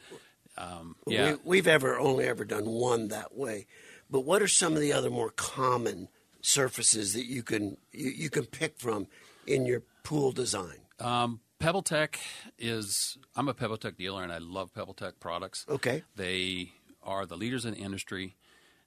um, 0.56 0.96
yeah, 1.08 1.32
we, 1.32 1.38
we've 1.46 1.67
ever 1.67 1.98
only 1.98 2.26
ever 2.26 2.46
done 2.46 2.65
one 2.65 3.08
that 3.08 3.36
way. 3.36 3.65
But 4.08 4.19
what 4.19 4.43
are 4.43 4.48
some 4.48 4.74
of 4.74 4.82
the 4.82 4.93
other 4.93 5.10
more 5.10 5.32
common 5.32 6.10
surfaces 6.41 7.13
that 7.13 7.26
you 7.26 7.41
can 7.41 7.78
you, 7.91 8.12
you 8.12 8.30
can 8.30 8.46
pick 8.46 8.78
from 8.78 9.08
in 9.48 9.65
your 9.65 9.82
pool 10.04 10.32
design? 10.32 10.82
Um, 11.00 11.39
PebbleTec 11.60 12.17
is. 12.60 13.17
I'm 13.36 13.48
a 13.48 13.54
PebbleTec 13.54 13.98
dealer, 13.98 14.22
and 14.22 14.32
I 14.32 14.38
love 14.38 14.74
PebbleTec 14.74 15.13
products. 15.19 15.65
Okay. 15.67 16.04
They 16.15 16.74
are 17.02 17.26
the 17.26 17.38
leaders 17.38 17.65
in 17.65 17.74
the 17.74 17.80
industry. 17.80 18.36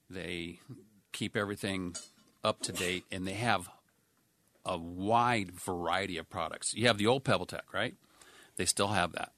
They 0.08 0.60
keep 1.16 1.36
everything 1.36 1.96
up 2.44 2.60
to 2.62 2.72
date, 2.72 3.04
and 3.10 3.26
they 3.26 3.32
have 3.32 3.68
a 4.64 4.76
wide 4.76 5.50
variety 5.50 6.18
of 6.18 6.28
products. 6.28 6.74
You 6.74 6.88
have 6.88 6.98
the 6.98 7.06
old 7.06 7.24
PebbleTec, 7.24 7.62
right? 7.72 7.94
They 8.56 8.66
still 8.66 8.88
have 8.88 9.12
that. 9.12 9.32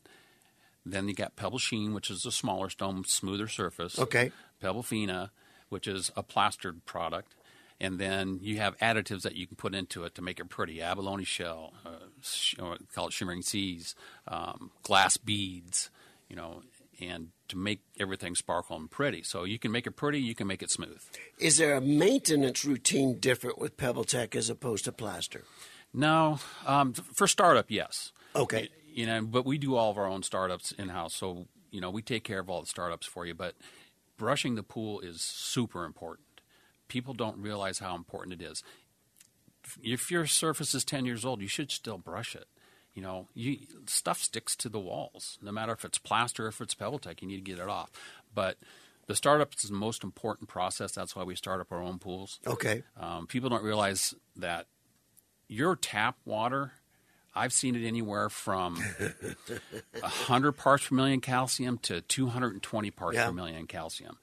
Then 0.85 1.07
you 1.07 1.15
got 1.15 1.37
PebbleSheen, 1.37 1.95
which 1.95 2.11
is 2.11 2.27
a 2.27 2.33
smaller 2.33 2.69
stone, 2.69 3.05
smoother 3.05 3.47
surface. 3.47 3.99
Okay. 3.99 4.33
PebbleFina, 4.63 5.31
which 5.69 5.87
is 5.87 6.11
a 6.17 6.23
plastered 6.23 6.85
product. 6.85 7.35
And 7.81 8.01
then 8.01 8.41
you 8.43 8.57
have 8.57 8.77
additives 8.79 9.23
that 9.23 9.37
you 9.37 9.47
can 9.47 9.57
put 9.57 9.75
into 9.75 10.03
it 10.03 10.17
to 10.17 10.23
make 10.23 10.41
it 10.41 10.49
pretty. 10.49 10.83
Abalone 10.83 11.25
shell, 11.25 11.75
uh, 11.87 11.91
sh- 12.23 12.57
call 12.93 13.07
it 13.07 13.13
shimmering 13.13 13.43
seas, 13.43 13.95
um, 14.27 14.73
glass 14.83 15.17
beads, 15.17 15.91
you 16.29 16.35
know, 16.35 16.63
and 17.01 17.29
to 17.49 17.57
make 17.57 17.81
everything 17.99 18.35
sparkle 18.35 18.77
and 18.77 18.91
pretty. 18.91 19.23
So 19.23 19.45
you 19.45 19.59
can 19.59 19.73
make 19.73 19.87
it 19.87 19.93
pretty, 19.93 20.21
you 20.21 20.35
can 20.35 20.47
make 20.47 20.63
it 20.63 20.71
smooth. 20.71 21.01
Is 21.39 21.57
there 21.57 21.75
a 21.75 21.81
maintenance 21.81 22.65
routine 22.65 23.19
different 23.19 23.59
with 23.59 23.77
PebbleTec 23.77 24.35
as 24.35 24.51
opposed 24.51 24.85
to 24.85 24.93
plaster? 24.93 25.45
No, 25.93 26.39
um, 26.67 26.93
for 26.93 27.27
startup, 27.27 27.67
yes. 27.69 28.13
Okay. 28.37 28.69
You 28.93 29.07
know, 29.07 29.23
but 29.23 29.47
we 29.47 29.59
do 29.59 29.77
all 29.77 29.91
of 29.91 29.99
our 29.99 30.07
own 30.07 30.23
startups 30.23 30.73
in 30.73 30.89
house, 30.89 31.15
so 31.15 31.47
you 31.71 31.81
know 31.81 31.91
we 31.91 32.03
take 32.03 32.25
care 32.25 32.41
of 32.41 32.51
all 32.51 32.61
the 32.61 32.67
startups 32.67 33.07
for 33.07 33.25
you. 33.25 33.35
But 33.35 33.55
brushing 34.17 34.55
the 34.55 34.63
pool 34.63 35.01
is 35.01 35.21
super 35.21 35.85
important. 35.85 36.27
People 36.89 37.15
don't 37.15 37.39
realize 37.39 37.79
how 37.79 37.95
important 37.95 38.41
it 38.41 38.45
is. 38.45 38.63
If 39.83 40.11
your 40.11 40.27
surface 40.27 40.75
is 40.75 40.85
ten 40.85 41.07
years 41.07 41.25
old, 41.25 41.41
you 41.41 41.49
should 41.49 41.71
still 41.71 41.99
brush 41.99 42.35
it. 42.35 42.49
You 42.99 43.05
know, 43.05 43.29
you, 43.33 43.59
stuff 43.87 44.21
sticks 44.21 44.57
to 44.57 44.69
the 44.69 44.81
walls, 44.81 45.39
no 45.41 45.53
matter 45.53 45.71
if 45.71 45.85
it's 45.85 45.99
plaster 45.99 46.47
or 46.47 46.49
if 46.49 46.61
it's 46.61 46.75
PebbleTec. 46.75 47.23
You 47.23 47.29
need 47.29 47.37
to 47.37 47.43
get 47.43 47.61
it 47.61 47.69
off. 47.69 47.93
But 48.35 48.57
the 49.07 49.15
startup 49.15 49.55
is 49.55 49.71
the 49.71 49.77
most 49.77 50.03
important 50.03 50.49
process. 50.49 50.91
That's 50.91 51.15
why 51.15 51.23
we 51.23 51.37
start 51.37 51.61
up 51.61 51.71
our 51.71 51.81
own 51.81 52.01
pools. 52.01 52.41
Okay. 52.45 52.83
Um, 52.99 53.29
people 53.29 53.51
don't 53.51 53.63
realize 53.63 54.17
that 54.35 54.67
your 55.47 55.77
tap 55.77 56.17
water, 56.25 56.73
I've 57.37 57.53
seen 57.53 57.77
it 57.77 57.87
anywhere 57.87 58.29
from 58.31 58.75
100 60.01 60.53
parts 60.53 60.89
per 60.89 60.95
million 60.97 61.21
calcium 61.21 61.79
to 61.79 62.01
220 62.01 62.91
parts 62.91 63.15
Yeah. 63.17 63.27
per 63.27 63.33
million 63.33 63.69
calcium. 63.69 64.19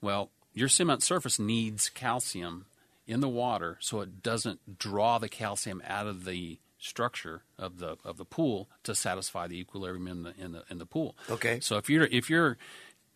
Well, 0.00 0.30
your 0.54 0.68
cement 0.68 1.02
surface 1.02 1.40
needs 1.40 1.88
calcium 1.88 2.66
in 3.08 3.18
the 3.18 3.28
water 3.28 3.76
so 3.80 4.02
it 4.02 4.22
doesn't 4.22 4.78
draw 4.78 5.18
the 5.18 5.28
calcium 5.28 5.82
out 5.84 6.06
of 6.06 6.24
the 6.24 6.58
structure 6.80 7.42
of 7.58 7.78
the 7.78 7.96
of 8.04 8.16
the 8.16 8.24
pool 8.24 8.68
to 8.84 8.94
satisfy 8.94 9.46
the 9.46 9.58
equilibrium 9.60 10.08
in 10.08 10.22
the 10.22 10.34
in 10.36 10.52
the 10.52 10.64
in 10.70 10.78
the 10.78 10.86
pool. 10.86 11.16
Okay. 11.28 11.60
So 11.60 11.76
if 11.76 11.88
you're 11.88 12.04
if 12.04 12.28
your 12.28 12.56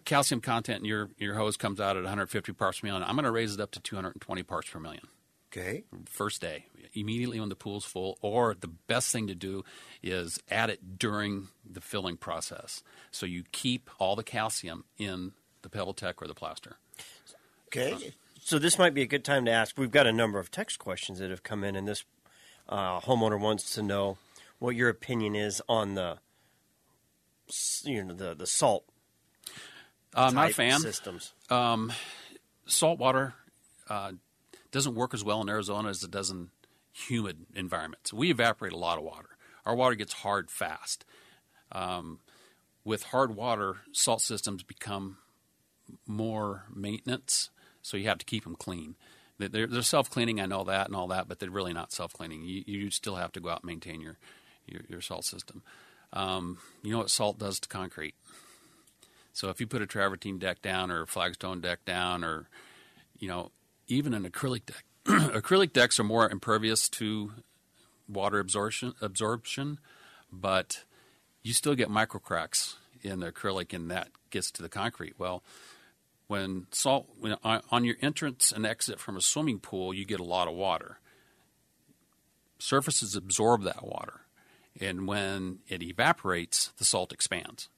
calcium 0.05 0.41
content 0.41 0.81
in 0.81 0.85
your 0.85 1.11
your 1.19 1.35
hose 1.35 1.57
comes 1.57 1.81
out 1.81 1.97
at 1.97 2.03
150 2.03 2.53
parts 2.53 2.81
per 2.81 2.87
million, 2.87 3.03
I'm 3.03 3.17
going 3.17 3.25
to 3.25 3.31
raise 3.31 3.55
it 3.55 3.61
up 3.61 3.71
to 3.73 3.81
220 3.81 4.43
parts 4.43 4.71
per 4.71 4.79
million 4.79 5.09
Okay. 5.57 5.85
first 6.07 6.41
day, 6.41 6.67
immediately 6.95 7.39
when 7.39 7.49
the 7.49 7.55
pool's 7.55 7.85
full. 7.85 8.19
Or 8.21 8.55
the 8.59 8.69
best 8.69 9.13
thing 9.13 9.29
to 9.29 9.35
do 9.35 9.65
is 10.03 10.39
add 10.51 10.69
it 10.69 10.99
during 10.99 11.49
the 11.69 11.81
filling 11.81 12.17
process, 12.17 12.83
so 13.11 13.25
you 13.25 13.45
keep 13.53 13.89
all 13.99 14.17
the 14.17 14.25
calcium 14.25 14.85
in 14.99 15.33
the 15.63 15.69
PebbleTec 15.69 16.15
or 16.21 16.27
the 16.27 16.35
plaster. 16.35 16.77
Okay. 17.69 18.13
So 18.41 18.59
this 18.59 18.79
might 18.79 18.93
be 18.93 19.01
a 19.01 19.07
good 19.07 19.25
time 19.25 19.47
to 19.47 19.51
ask. 19.51 19.79
We've 19.79 19.91
got 19.91 20.07
a 20.07 20.13
number 20.13 20.39
of 20.39 20.51
text 20.51 20.79
questions 20.79 21.19
that 21.19 21.31
have 21.31 21.43
come 21.43 21.65
in, 21.65 21.77
and 21.77 21.89
this 21.89 22.05
uh, 22.69 23.01
homeowner 23.01 23.39
wants 23.41 23.75
to 23.75 23.83
know 23.83 24.19
what 24.59 24.75
your 24.77 24.89
opinion 24.89 25.35
is 25.35 25.61
on 25.69 25.95
the, 25.95 26.19
you 27.85 28.03
know, 28.05 28.15
the 28.15 28.35
the 28.35 28.47
salt 28.47 28.85
Uh, 30.15 30.27
I'm 30.29 30.35
not 30.35 30.51
a 30.51 30.55
fan. 30.55 30.81
systems. 30.81 31.33
Um, 31.51 31.93
Salt 32.67 32.99
water 32.99 33.35
uh, 33.91 34.13
doesn't 34.71 34.95
work 34.95 35.13
as 35.13 35.23
well 35.23 35.43
in 35.43 35.49
Arizona 35.51 35.91
as 35.91 36.03
it 36.03 36.11
does 36.11 36.31
in 36.31 36.49
humid 36.93 37.45
environments. 37.55 38.13
We 38.13 38.31
evaporate 38.31 38.73
a 38.73 38.79
lot 38.79 38.97
of 38.97 39.05
water. 39.05 39.29
Our 39.67 39.75
water 39.75 39.95
gets 39.97 40.13
hard 40.15 40.51
fast. 40.51 41.05
Um, 41.73 42.21
with 42.85 43.03
hard 43.05 43.35
water, 43.37 43.79
salt 43.93 44.23
systems 44.23 44.63
become 44.63 45.19
more 46.07 46.65
maintenance, 46.75 47.51
so 47.83 47.97
you 47.99 48.09
have 48.09 48.19
to 48.19 48.25
keep 48.25 48.45
them 48.45 48.57
clean. 48.57 48.95
They- 49.49 49.59
They're, 49.59 49.67
they're 49.67 49.83
self 49.83 50.11
cleaning, 50.11 50.41
I 50.41 50.47
know 50.47 50.65
that 50.65 50.87
and 50.87 50.97
all 50.97 51.09
that, 51.09 51.29
but 51.29 51.39
they're 51.39 51.51
really 51.51 51.73
not 51.73 51.93
self 51.93 52.13
cleaning. 52.13 52.43
You, 52.45 52.63
you 52.67 52.91
still 52.91 53.17
have 53.17 53.33
to 53.33 53.41
go 53.41 53.51
out 53.51 53.63
and 53.63 53.69
maintain 53.69 54.01
your, 54.01 54.19
your, 54.67 54.83
your 54.89 55.01
salt 55.01 55.25
system. 55.25 55.63
Um, 56.13 56.59
you 56.83 56.93
know 56.93 56.99
what 56.99 57.11
salt 57.11 57.39
does 57.39 57.59
to 57.61 57.69
concrete? 57.69 58.15
So 59.33 59.49
if 59.49 59.61
you 59.61 59.67
put 59.67 59.83
a 59.83 59.87
travertine 59.87 60.39
deck 60.39 60.63
down 60.63 60.91
or 60.91 61.03
a 61.03 61.07
flagstone 61.07 61.61
deck 61.61 61.85
down 61.85 62.23
or, 62.23 62.49
you 63.19 63.27
know, 63.29 63.51
even 63.89 64.15
an 64.15 64.25
acrylic 64.29 64.67
deck, 64.67 64.85
acrylic 65.07 65.73
decks 65.73 65.99
are 65.99 66.05
more 66.05 66.31
impervious 66.31 66.89
to 66.91 67.33
water 68.09 68.39
absorption, 68.39 68.95
absorption, 69.01 69.81
but 70.31 70.85
you 71.43 71.53
still 71.53 71.75
get 71.75 71.91
micro 71.91 72.21
cracks 72.21 72.77
in 73.03 73.21
the 73.21 73.33
acrylic 73.33 73.73
and 73.75 73.91
that 73.91 74.09
gets 74.31 74.51
to 74.53 74.63
the 74.63 74.69
concrete. 74.69 75.15
Well, 75.19 75.43
when 76.27 76.67
salt 76.71 77.09
when, 77.19 77.37
on, 77.45 77.63
on 77.71 77.85
your 77.85 77.97
entrance 78.01 78.53
and 78.53 78.67
exit 78.67 78.99
from 78.99 79.17
a 79.17 79.21
swimming 79.21 79.61
pool, 79.61 79.93
you 79.93 80.05
get 80.05 80.21
a 80.21 80.25
lot 80.25 80.49
of 80.49 80.55
water. 80.55 80.99
Surfaces 82.59 83.15
absorb 83.15 83.63
that 83.63 83.85
water, 83.85 84.21
and 84.81 85.07
when 85.07 85.59
it 85.69 85.83
evaporates, 85.83 86.69
the 86.79 86.85
salt 86.85 87.13
expands. 87.13 87.69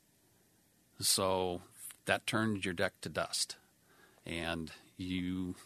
So 1.01 1.63
that 2.05 2.27
turns 2.27 2.65
your 2.65 2.75
deck 2.75 2.95
to 3.03 3.09
dust, 3.09 3.57
and 4.25 4.71
you 4.97 5.57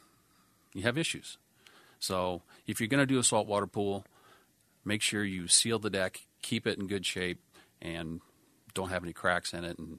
you 0.72 0.82
have 0.82 0.96
issues. 0.96 1.38
So 1.98 2.42
if 2.66 2.80
you're 2.80 2.88
going 2.88 3.06
to 3.06 3.06
do 3.06 3.18
a 3.18 3.24
saltwater 3.24 3.66
pool, 3.66 4.06
make 4.84 5.02
sure 5.02 5.22
you 5.22 5.48
seal 5.48 5.78
the 5.78 5.90
deck 5.90 6.22
keep 6.42 6.66
it 6.66 6.78
in 6.78 6.86
good 6.86 7.06
shape 7.06 7.40
and 7.80 8.20
don't 8.74 8.90
have 8.90 9.02
any 9.02 9.12
cracks 9.12 9.52
in 9.52 9.64
it. 9.64 9.78
And 9.78 9.98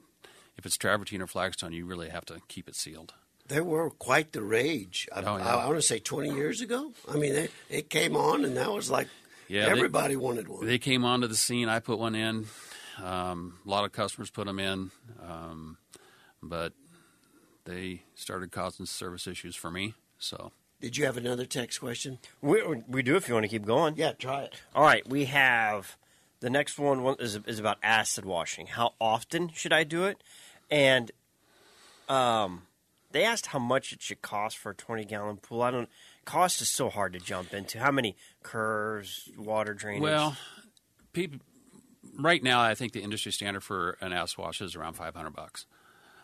if 0.58 0.66
it's 0.66 0.78
travertine 0.78 1.22
or 1.22 1.28
flagstone, 1.28 1.74
you 1.74 1.86
really 1.86 2.10
have 2.10 2.26
to 2.26 2.42
keep 2.48 2.68
it 2.68 2.76
sealed. 2.76 3.14
They 3.48 3.62
were 3.62 3.90
quite 3.90 4.32
the 4.32 4.42
rage. 4.44 5.08
I, 5.14 5.22
Oh, 5.22 5.38
yeah. 5.38 5.56
I, 5.56 5.66
want 5.66 5.78
to 5.78 5.82
say 5.82 6.00
20 6.00 6.34
years 6.34 6.62
ago. 6.62 6.94
I 7.12 7.18
mean, 7.18 7.34
it, 7.34 7.52
it 7.70 7.90
came 7.90 8.16
on, 8.16 8.46
and 8.46 8.56
that 8.56 8.72
was 8.72 8.90
like 8.90 9.08
Yeah, 9.48 9.66
they- 9.66 9.72
everybody 9.72 10.16
wanted 10.16 10.48
one. 10.48 10.66
They 10.66 10.78
came 10.78 11.04
onto 11.04 11.28
the 11.28 11.36
scene. 11.36 11.68
I 11.68 11.80
put 11.80 12.00
one 12.00 12.16
in. 12.16 12.46
Um, 13.02 13.60
a 13.66 13.70
lot 13.70 13.84
of 13.84 13.92
customers 13.92 14.30
put 14.30 14.46
them 14.46 14.60
in, 14.60 14.92
um, 15.22 15.78
but 16.44 16.74
they 17.66 18.04
started 18.16 18.52
causing 18.52 18.86
service 18.86 19.28
issues 19.28 19.56
for 19.56 19.72
me. 19.72 19.96
So 20.20 20.52
Did 20.80 20.98
you 20.98 21.06
have 21.06 21.18
another 21.18 21.46
text 21.46 21.80
question? 21.80 22.20
We, 22.42 22.62
we 22.88 23.02
do 23.02 23.16
if 23.16 23.28
you 23.28 23.34
want 23.34 23.44
to 23.46 23.50
keep 23.50 23.66
going. 23.66 23.96
Yeah, 23.98 24.12
try 24.14 24.44
it. 24.44 24.54
All 24.76 24.84
right, 24.84 25.08
we 25.08 25.26
have 25.26 25.98
the 26.42 26.50
next 26.50 26.78
one 26.78 27.02
one 27.04 27.16
is, 27.20 27.40
is 27.48 27.60
about 27.60 27.78
acid 27.82 28.24
washing. 28.26 28.68
How 28.68 28.94
often 29.02 29.50
should 29.54 29.74
I 29.74 29.84
do 29.84 30.06
it? 30.06 30.22
And 30.72 31.12
um, 32.08 32.64
they 33.12 33.24
asked 33.24 33.48
how 33.48 33.60
much 33.60 33.92
it 33.92 34.02
should 34.02 34.22
cost 34.22 34.58
for 34.58 34.72
a 34.72 34.76
20 34.76 35.06
gallon 35.06 35.38
pool. 35.38 35.62
I 35.62 35.72
don't. 35.72 35.90
Cost 36.26 36.62
is 36.62 36.70
so 36.70 36.90
hard 36.90 37.14
to 37.14 37.20
jump 37.20 37.54
into. 37.54 37.80
How 37.80 37.92
many 37.92 38.16
curves, 38.42 39.30
water 39.38 39.74
drainage? 39.74 40.04
Well, 40.04 40.38
people, 41.14 41.40
right 42.18 42.42
now, 42.42 42.62
I 42.62 42.76
think 42.76 42.94
the 42.94 43.02
industry 43.02 43.32
standard 43.32 43.64
for 43.64 43.98
an 44.02 44.14
acid 44.14 44.38
wash 44.38 44.62
is 44.62 44.76
around 44.76 44.94
500 44.94 45.32
bucks. 45.32 45.66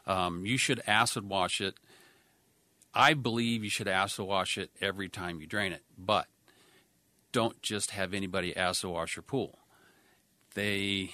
Um, 0.06 0.46
you 0.46 0.58
should 0.58 0.82
acid 0.88 1.28
wash 1.28 1.60
it. 1.60 1.76
I 2.94 3.14
believe 3.14 3.64
you 3.64 3.70
should 3.70 3.88
acid 3.88 4.26
wash 4.26 4.58
it 4.58 4.72
every 4.80 5.10
time 5.10 5.42
you 5.42 5.48
drain 5.48 5.74
it, 5.74 5.84
but 5.98 6.28
don't 7.32 7.62
just 7.62 7.92
have 7.92 8.14
anybody 8.14 8.56
acid 8.56 8.90
wash 8.90 9.16
your 9.16 9.24
pool. 9.24 9.60
They 10.54 11.12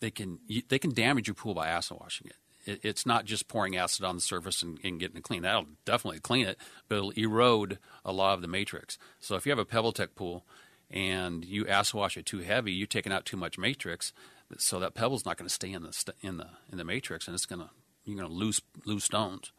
they 0.00 0.10
can 0.10 0.38
they 0.68 0.78
can 0.78 0.92
damage 0.92 1.28
your 1.28 1.34
pool 1.34 1.54
by 1.54 1.68
acid 1.68 1.98
washing 2.00 2.28
it. 2.28 2.36
it. 2.70 2.80
It's 2.82 3.06
not 3.06 3.24
just 3.24 3.48
pouring 3.48 3.76
acid 3.76 4.04
on 4.04 4.16
the 4.16 4.20
surface 4.20 4.62
and, 4.62 4.78
and 4.84 4.98
getting 5.00 5.16
it 5.16 5.22
clean. 5.24 5.42
That'll 5.42 5.66
definitely 5.84 6.20
clean 6.20 6.46
it, 6.46 6.58
but 6.88 6.96
it'll 6.96 7.10
erode 7.12 7.78
a 8.04 8.12
lot 8.12 8.34
of 8.34 8.42
the 8.42 8.48
matrix. 8.48 8.98
So 9.20 9.36
if 9.36 9.46
you 9.46 9.50
have 9.50 9.58
a 9.58 9.64
PebbleTec 9.64 10.08
pool 10.14 10.44
and 10.90 11.44
you 11.44 11.66
acid 11.66 11.94
wash 11.94 12.16
it 12.16 12.26
too 12.26 12.38
heavy, 12.38 12.72
you're 12.72 12.86
taking 12.86 13.12
out 13.12 13.24
too 13.24 13.36
much 13.36 13.58
matrix, 13.58 14.12
so 14.58 14.78
that 14.78 14.94
pebble's 14.94 15.24
not 15.24 15.36
going 15.36 15.48
to 15.48 15.54
stay 15.54 15.72
in 15.72 15.82
the 15.82 15.92
st- 15.92 16.16
in 16.22 16.36
the 16.36 16.48
in 16.70 16.78
the 16.78 16.84
matrix, 16.84 17.26
and 17.26 17.34
it's 17.34 17.46
going 17.46 17.60
to 17.60 17.70
you're 18.04 18.16
going 18.16 18.28
to 18.28 18.34
lose 18.34 18.60
lose 18.84 19.04
stones. 19.04 19.50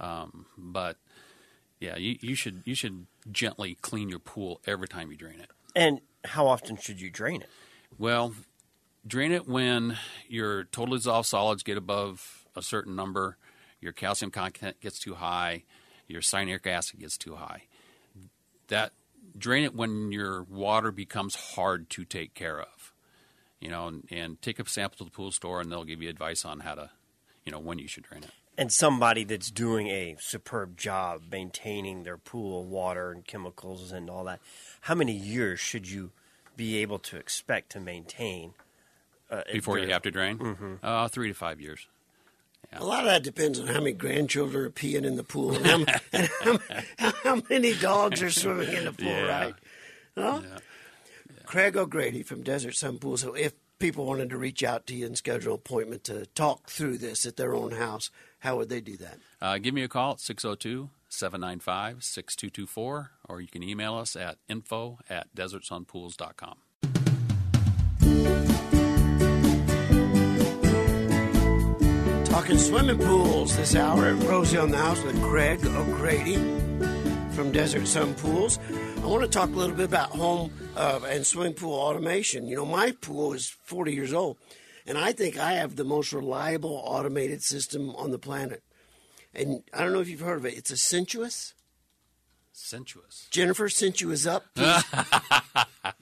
Um, 0.00 0.46
but 0.58 0.96
yeah, 1.80 1.96
you, 1.96 2.16
you 2.20 2.34
should 2.34 2.62
you 2.64 2.74
should 2.74 3.06
gently 3.30 3.76
clean 3.80 4.08
your 4.08 4.18
pool 4.18 4.60
every 4.66 4.88
time 4.88 5.10
you 5.10 5.16
drain 5.16 5.40
it. 5.40 5.50
and 5.74 6.00
how 6.24 6.48
often 6.48 6.76
should 6.76 7.00
you 7.00 7.08
drain 7.10 7.42
it? 7.42 7.48
Well, 7.98 8.34
drain 9.06 9.32
it 9.32 9.48
when 9.48 9.98
your 10.28 10.64
total 10.64 10.96
dissolved 10.96 11.28
solids 11.28 11.62
get 11.62 11.76
above 11.76 12.46
a 12.54 12.62
certain 12.62 12.96
number, 12.96 13.36
your 13.80 13.92
calcium 13.92 14.30
content 14.30 14.80
gets 14.80 14.98
too 14.98 15.14
high, 15.14 15.62
your 16.08 16.20
cyanuric 16.20 16.66
acid 16.66 17.00
gets 17.00 17.16
too 17.16 17.36
high. 17.36 17.64
That 18.68 18.92
drain 19.38 19.64
it 19.64 19.74
when 19.74 20.12
your 20.12 20.42
water 20.42 20.90
becomes 20.90 21.34
hard 21.34 21.90
to 21.90 22.04
take 22.04 22.34
care 22.34 22.60
of. 22.60 22.92
You 23.60 23.70
know, 23.70 23.88
and, 23.88 24.06
and 24.10 24.42
take 24.42 24.58
a 24.58 24.68
sample 24.68 24.98
to 24.98 25.04
the 25.04 25.10
pool 25.10 25.32
store, 25.32 25.62
and 25.62 25.72
they'll 25.72 25.84
give 25.84 26.02
you 26.02 26.10
advice 26.10 26.44
on 26.44 26.60
how 26.60 26.74
to, 26.74 26.90
you 27.44 27.50
know, 27.50 27.58
when 27.58 27.78
you 27.78 27.88
should 27.88 28.04
drain 28.04 28.22
it. 28.22 28.30
And 28.58 28.70
somebody 28.70 29.24
that's 29.24 29.50
doing 29.50 29.86
a 29.86 30.16
superb 30.20 30.76
job 30.76 31.22
maintaining 31.32 32.02
their 32.02 32.18
pool, 32.18 32.64
water 32.64 33.10
and 33.10 33.26
chemicals 33.26 33.92
and 33.92 34.10
all 34.10 34.24
that. 34.24 34.40
How 34.82 34.94
many 34.94 35.14
years 35.14 35.58
should 35.58 35.90
you 35.90 36.10
be 36.54 36.76
able 36.76 36.98
to 37.00 37.16
expect 37.16 37.72
to 37.72 37.80
maintain 37.80 38.52
uh, 39.30 39.42
Before 39.52 39.78
you 39.78 39.88
have 39.88 40.02
to 40.02 40.10
drain, 40.10 40.78
uh, 40.82 41.08
three 41.08 41.28
to 41.28 41.34
five 41.34 41.60
years. 41.60 41.86
A 42.72 42.84
lot 42.84 43.00
of 43.00 43.06
that 43.06 43.22
depends 43.22 43.58
on 43.60 43.68
how 43.68 43.74
many 43.78 43.92
grandchildren 43.92 44.64
are 44.66 44.70
peeing 44.70 45.04
in 45.04 45.16
the 45.16 45.22
pool 45.22 45.54
and 45.56 45.66
how, 45.66 45.98
and 46.12 46.28
how, 46.98 47.12
how 47.22 47.42
many 47.48 47.74
dogs 47.74 48.20
are 48.22 48.30
swimming 48.30 48.72
in 48.72 48.84
the 48.84 48.92
pool, 48.92 49.06
Yeah. 49.06 49.38
right? 49.44 49.54
Huh? 50.18 50.40
Craig 51.44 51.76
O'Grady 51.76 52.22
from 52.22 52.42
Desert 52.42 52.74
Sun 52.74 52.98
Pool. 52.98 53.16
So 53.16 53.34
if 53.34 53.52
people 53.78 54.04
wanted 54.04 54.30
to 54.30 54.36
reach 54.36 54.64
out 54.64 54.86
to 54.88 54.94
you 54.94 55.06
and 55.06 55.16
schedule 55.16 55.52
an 55.54 55.60
appointment 55.60 56.04
to 56.04 56.26
talk 56.34 56.68
through 56.68 56.98
this 56.98 57.24
at 57.24 57.36
their 57.36 57.54
own 57.54 57.70
house, 57.72 58.10
how 58.40 58.56
would 58.56 58.68
they 58.68 58.80
do 58.80 58.96
that? 58.96 59.18
Uh, 59.40 59.58
give 59.58 59.72
me 59.72 59.82
a 59.84 59.88
call 59.88 60.12
at 60.12 60.20
602 60.20 60.90
795 61.08 62.02
6224, 62.02 63.10
or 63.28 63.40
you 63.40 63.46
can 63.48 63.62
email 63.62 63.94
us 63.94 64.16
at 64.16 64.38
info 64.48 64.98
at 65.08 65.32
desertsunpools.com. 65.36 66.56
Talking 72.36 72.58
swimming 72.58 72.98
pools 72.98 73.56
this 73.56 73.74
hour 73.74 74.04
at 74.08 74.22
Rosie 74.24 74.58
on 74.58 74.70
the 74.70 74.76
House 74.76 75.02
with 75.02 75.22
Craig 75.22 75.64
O'Grady 75.64 76.34
from 77.30 77.50
Desert 77.50 77.86
Sun 77.86 78.12
Pools. 78.16 78.58
I 79.02 79.06
want 79.06 79.22
to 79.22 79.28
talk 79.28 79.48
a 79.48 79.52
little 79.52 79.74
bit 79.74 79.86
about 79.86 80.10
home 80.10 80.52
uh, 80.76 81.00
and 81.08 81.24
swimming 81.24 81.54
pool 81.54 81.72
automation. 81.72 82.46
You 82.46 82.56
know, 82.56 82.66
my 82.66 82.92
pool 83.00 83.32
is 83.32 83.48
40 83.48 83.94
years 83.94 84.12
old, 84.12 84.36
and 84.86 84.98
I 84.98 85.12
think 85.12 85.38
I 85.38 85.54
have 85.54 85.76
the 85.76 85.84
most 85.84 86.12
reliable 86.12 86.82
automated 86.84 87.42
system 87.42 87.96
on 87.96 88.10
the 88.10 88.18
planet. 88.18 88.62
And 89.34 89.62
I 89.72 89.82
don't 89.82 89.94
know 89.94 90.00
if 90.00 90.10
you've 90.10 90.20
heard 90.20 90.36
of 90.36 90.44
it. 90.44 90.58
It's 90.58 90.70
a 90.70 90.76
Sensuous. 90.76 91.54
Sensuous. 92.52 93.28
Jennifer, 93.30 93.70
since 93.70 94.02
you 94.02 94.10
is 94.10 94.26
up, 94.26 94.44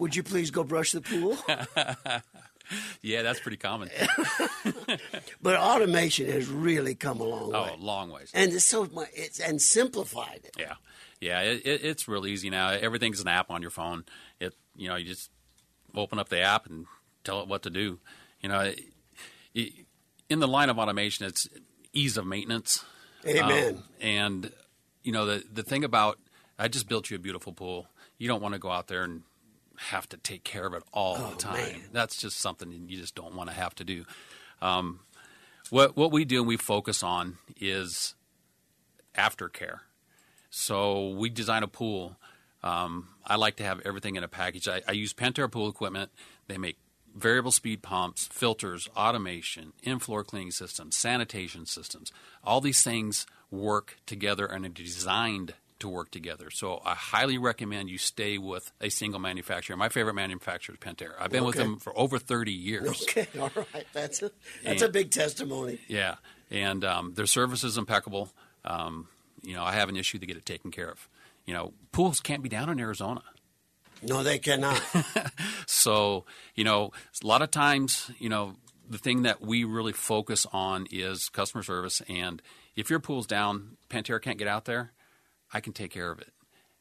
would 0.00 0.16
you 0.16 0.24
please 0.24 0.50
go 0.50 0.64
brush 0.64 0.90
the 0.90 1.00
pool? 1.00 1.38
Yeah, 3.02 3.22
that's 3.22 3.40
pretty 3.40 3.56
common. 3.56 3.90
But 5.42 5.56
automation 5.56 6.30
has 6.30 6.48
really 6.48 6.94
come 6.94 7.20
a 7.20 7.24
long 7.24 7.52
way. 7.52 7.70
Oh, 7.72 7.76
long 7.78 8.10
ways. 8.10 8.30
and 8.32 8.52
it's 8.52 8.64
so 8.64 8.86
much. 8.86 9.08
It's 9.12 9.38
and 9.38 9.60
simplified 9.60 10.40
it. 10.44 10.56
Yeah, 10.58 10.74
yeah, 11.20 11.40
it, 11.42 11.66
it, 11.66 11.84
it's 11.84 12.08
real 12.08 12.26
easy 12.26 12.48
now. 12.48 12.70
Everything's 12.70 13.20
an 13.20 13.28
app 13.28 13.50
on 13.50 13.60
your 13.60 13.70
phone. 13.70 14.04
It, 14.40 14.54
you 14.74 14.88
know, 14.88 14.96
you 14.96 15.04
just 15.04 15.30
open 15.94 16.18
up 16.18 16.30
the 16.30 16.40
app 16.40 16.66
and 16.66 16.86
tell 17.24 17.42
it 17.42 17.48
what 17.48 17.62
to 17.64 17.70
do. 17.70 17.98
You 18.40 18.48
know, 18.48 18.60
it, 18.60 18.80
it, 19.54 19.72
in 20.30 20.40
the 20.40 20.48
line 20.48 20.70
of 20.70 20.78
automation, 20.78 21.26
it's 21.26 21.46
ease 21.92 22.16
of 22.16 22.26
maintenance. 22.26 22.82
Amen. 23.26 23.74
Um, 23.76 23.84
and 24.00 24.52
you 25.02 25.12
know, 25.12 25.26
the 25.26 25.44
the 25.52 25.62
thing 25.62 25.84
about 25.84 26.18
I 26.58 26.68
just 26.68 26.88
built 26.88 27.10
you 27.10 27.16
a 27.16 27.20
beautiful 27.20 27.52
pool. 27.52 27.86
You 28.18 28.28
don't 28.28 28.42
want 28.42 28.54
to 28.54 28.58
go 28.58 28.70
out 28.70 28.88
there 28.88 29.02
and 29.02 29.22
have 29.76 30.08
to 30.10 30.16
take 30.16 30.44
care 30.44 30.66
of 30.66 30.74
it 30.74 30.82
all 30.92 31.16
the 31.16 31.36
time. 31.36 31.54
man. 31.54 31.80
That's 31.92 32.16
just 32.16 32.38
something 32.38 32.70
you 32.88 32.98
just 32.98 33.14
don't 33.14 33.34
want 33.34 33.50
to 33.50 33.56
have 33.56 33.74
to 33.76 33.84
do. 33.84 34.04
Um, 34.62 35.00
what 35.70 35.96
what 35.96 36.12
we 36.12 36.24
do 36.24 36.40
and 36.40 36.48
we 36.48 36.56
focus 36.56 37.02
on 37.02 37.38
is 37.60 38.14
aftercare. 39.16 39.80
So 40.50 41.10
we 41.10 41.30
design 41.30 41.62
a 41.62 41.68
pool. 41.68 42.16
Um, 42.62 43.08
I 43.26 43.36
like 43.36 43.56
to 43.56 43.64
have 43.64 43.80
everything 43.84 44.16
in 44.16 44.24
a 44.24 44.28
package. 44.28 44.68
I, 44.68 44.82
I 44.86 44.92
use 44.92 45.12
Pentair 45.12 45.50
pool 45.50 45.68
equipment. 45.68 46.10
They 46.48 46.58
make 46.58 46.78
variable 47.14 47.52
speed 47.52 47.82
pumps, 47.82 48.26
filters, 48.32 48.88
automation, 48.96 49.72
in-floor 49.82 50.24
cleaning 50.24 50.50
systems, 50.50 50.96
sanitation 50.96 51.66
systems. 51.66 52.12
All 52.42 52.60
these 52.60 52.82
things 52.82 53.26
work 53.50 53.98
together 54.06 54.46
and 54.46 54.64
are 54.64 54.70
designed 54.70 55.54
to 55.80 55.88
work 55.88 56.10
together. 56.10 56.50
So 56.50 56.80
I 56.84 56.94
highly 56.94 57.38
recommend 57.38 57.90
you 57.90 57.98
stay 57.98 58.38
with 58.38 58.72
a 58.80 58.88
single 58.88 59.20
manufacturer. 59.20 59.76
My 59.76 59.88
favorite 59.88 60.14
manufacturer 60.14 60.74
is 60.74 60.80
Pentair. 60.80 61.12
I've 61.18 61.30
been 61.30 61.44
with 61.44 61.56
them 61.56 61.78
for 61.78 61.96
over 61.98 62.18
30 62.18 62.52
years. 62.52 63.02
Okay, 63.02 63.26
all 63.40 63.50
right. 63.54 63.86
That's 63.92 64.22
a 64.22 64.30
that's 64.62 64.82
a 64.82 64.88
big 64.88 65.10
testimony. 65.10 65.78
Yeah, 65.88 66.16
and 66.50 66.84
um, 66.84 67.14
their 67.14 67.26
service 67.26 67.64
is 67.64 67.76
impeccable. 67.76 68.30
Um, 68.64 69.08
you 69.42 69.54
know, 69.54 69.62
I 69.62 69.72
have 69.72 69.88
an 69.88 69.96
issue 69.96 70.18
to 70.18 70.26
get 70.26 70.36
it 70.36 70.46
taken 70.46 70.70
care 70.70 70.90
of. 70.90 71.08
You 71.46 71.54
know, 71.54 71.74
pools 71.92 72.20
can't 72.20 72.42
be 72.42 72.48
down 72.48 72.70
in 72.70 72.80
Arizona. 72.80 73.22
No, 74.02 74.22
they 74.22 74.38
cannot. 74.38 74.82
So, 75.66 76.24
you 76.54 76.64
know, 76.64 76.92
a 77.22 77.26
lot 77.26 77.42
of 77.42 77.50
times, 77.50 78.10
you 78.18 78.28
know, 78.28 78.56
the 78.88 78.98
thing 78.98 79.22
that 79.22 79.40
we 79.40 79.64
really 79.64 79.92
focus 79.92 80.46
on 80.52 80.86
is 80.90 81.28
customer 81.28 81.62
service. 81.62 82.02
And 82.08 82.42
if 82.76 82.90
your 82.90 83.00
pool's 83.00 83.26
down, 83.26 83.76
Pentair 83.88 84.20
can't 84.20 84.38
get 84.38 84.48
out 84.48 84.66
there, 84.66 84.92
I 85.54 85.60
can 85.60 85.72
take 85.72 85.92
care 85.92 86.10
of 86.10 86.18
it, 86.20 86.32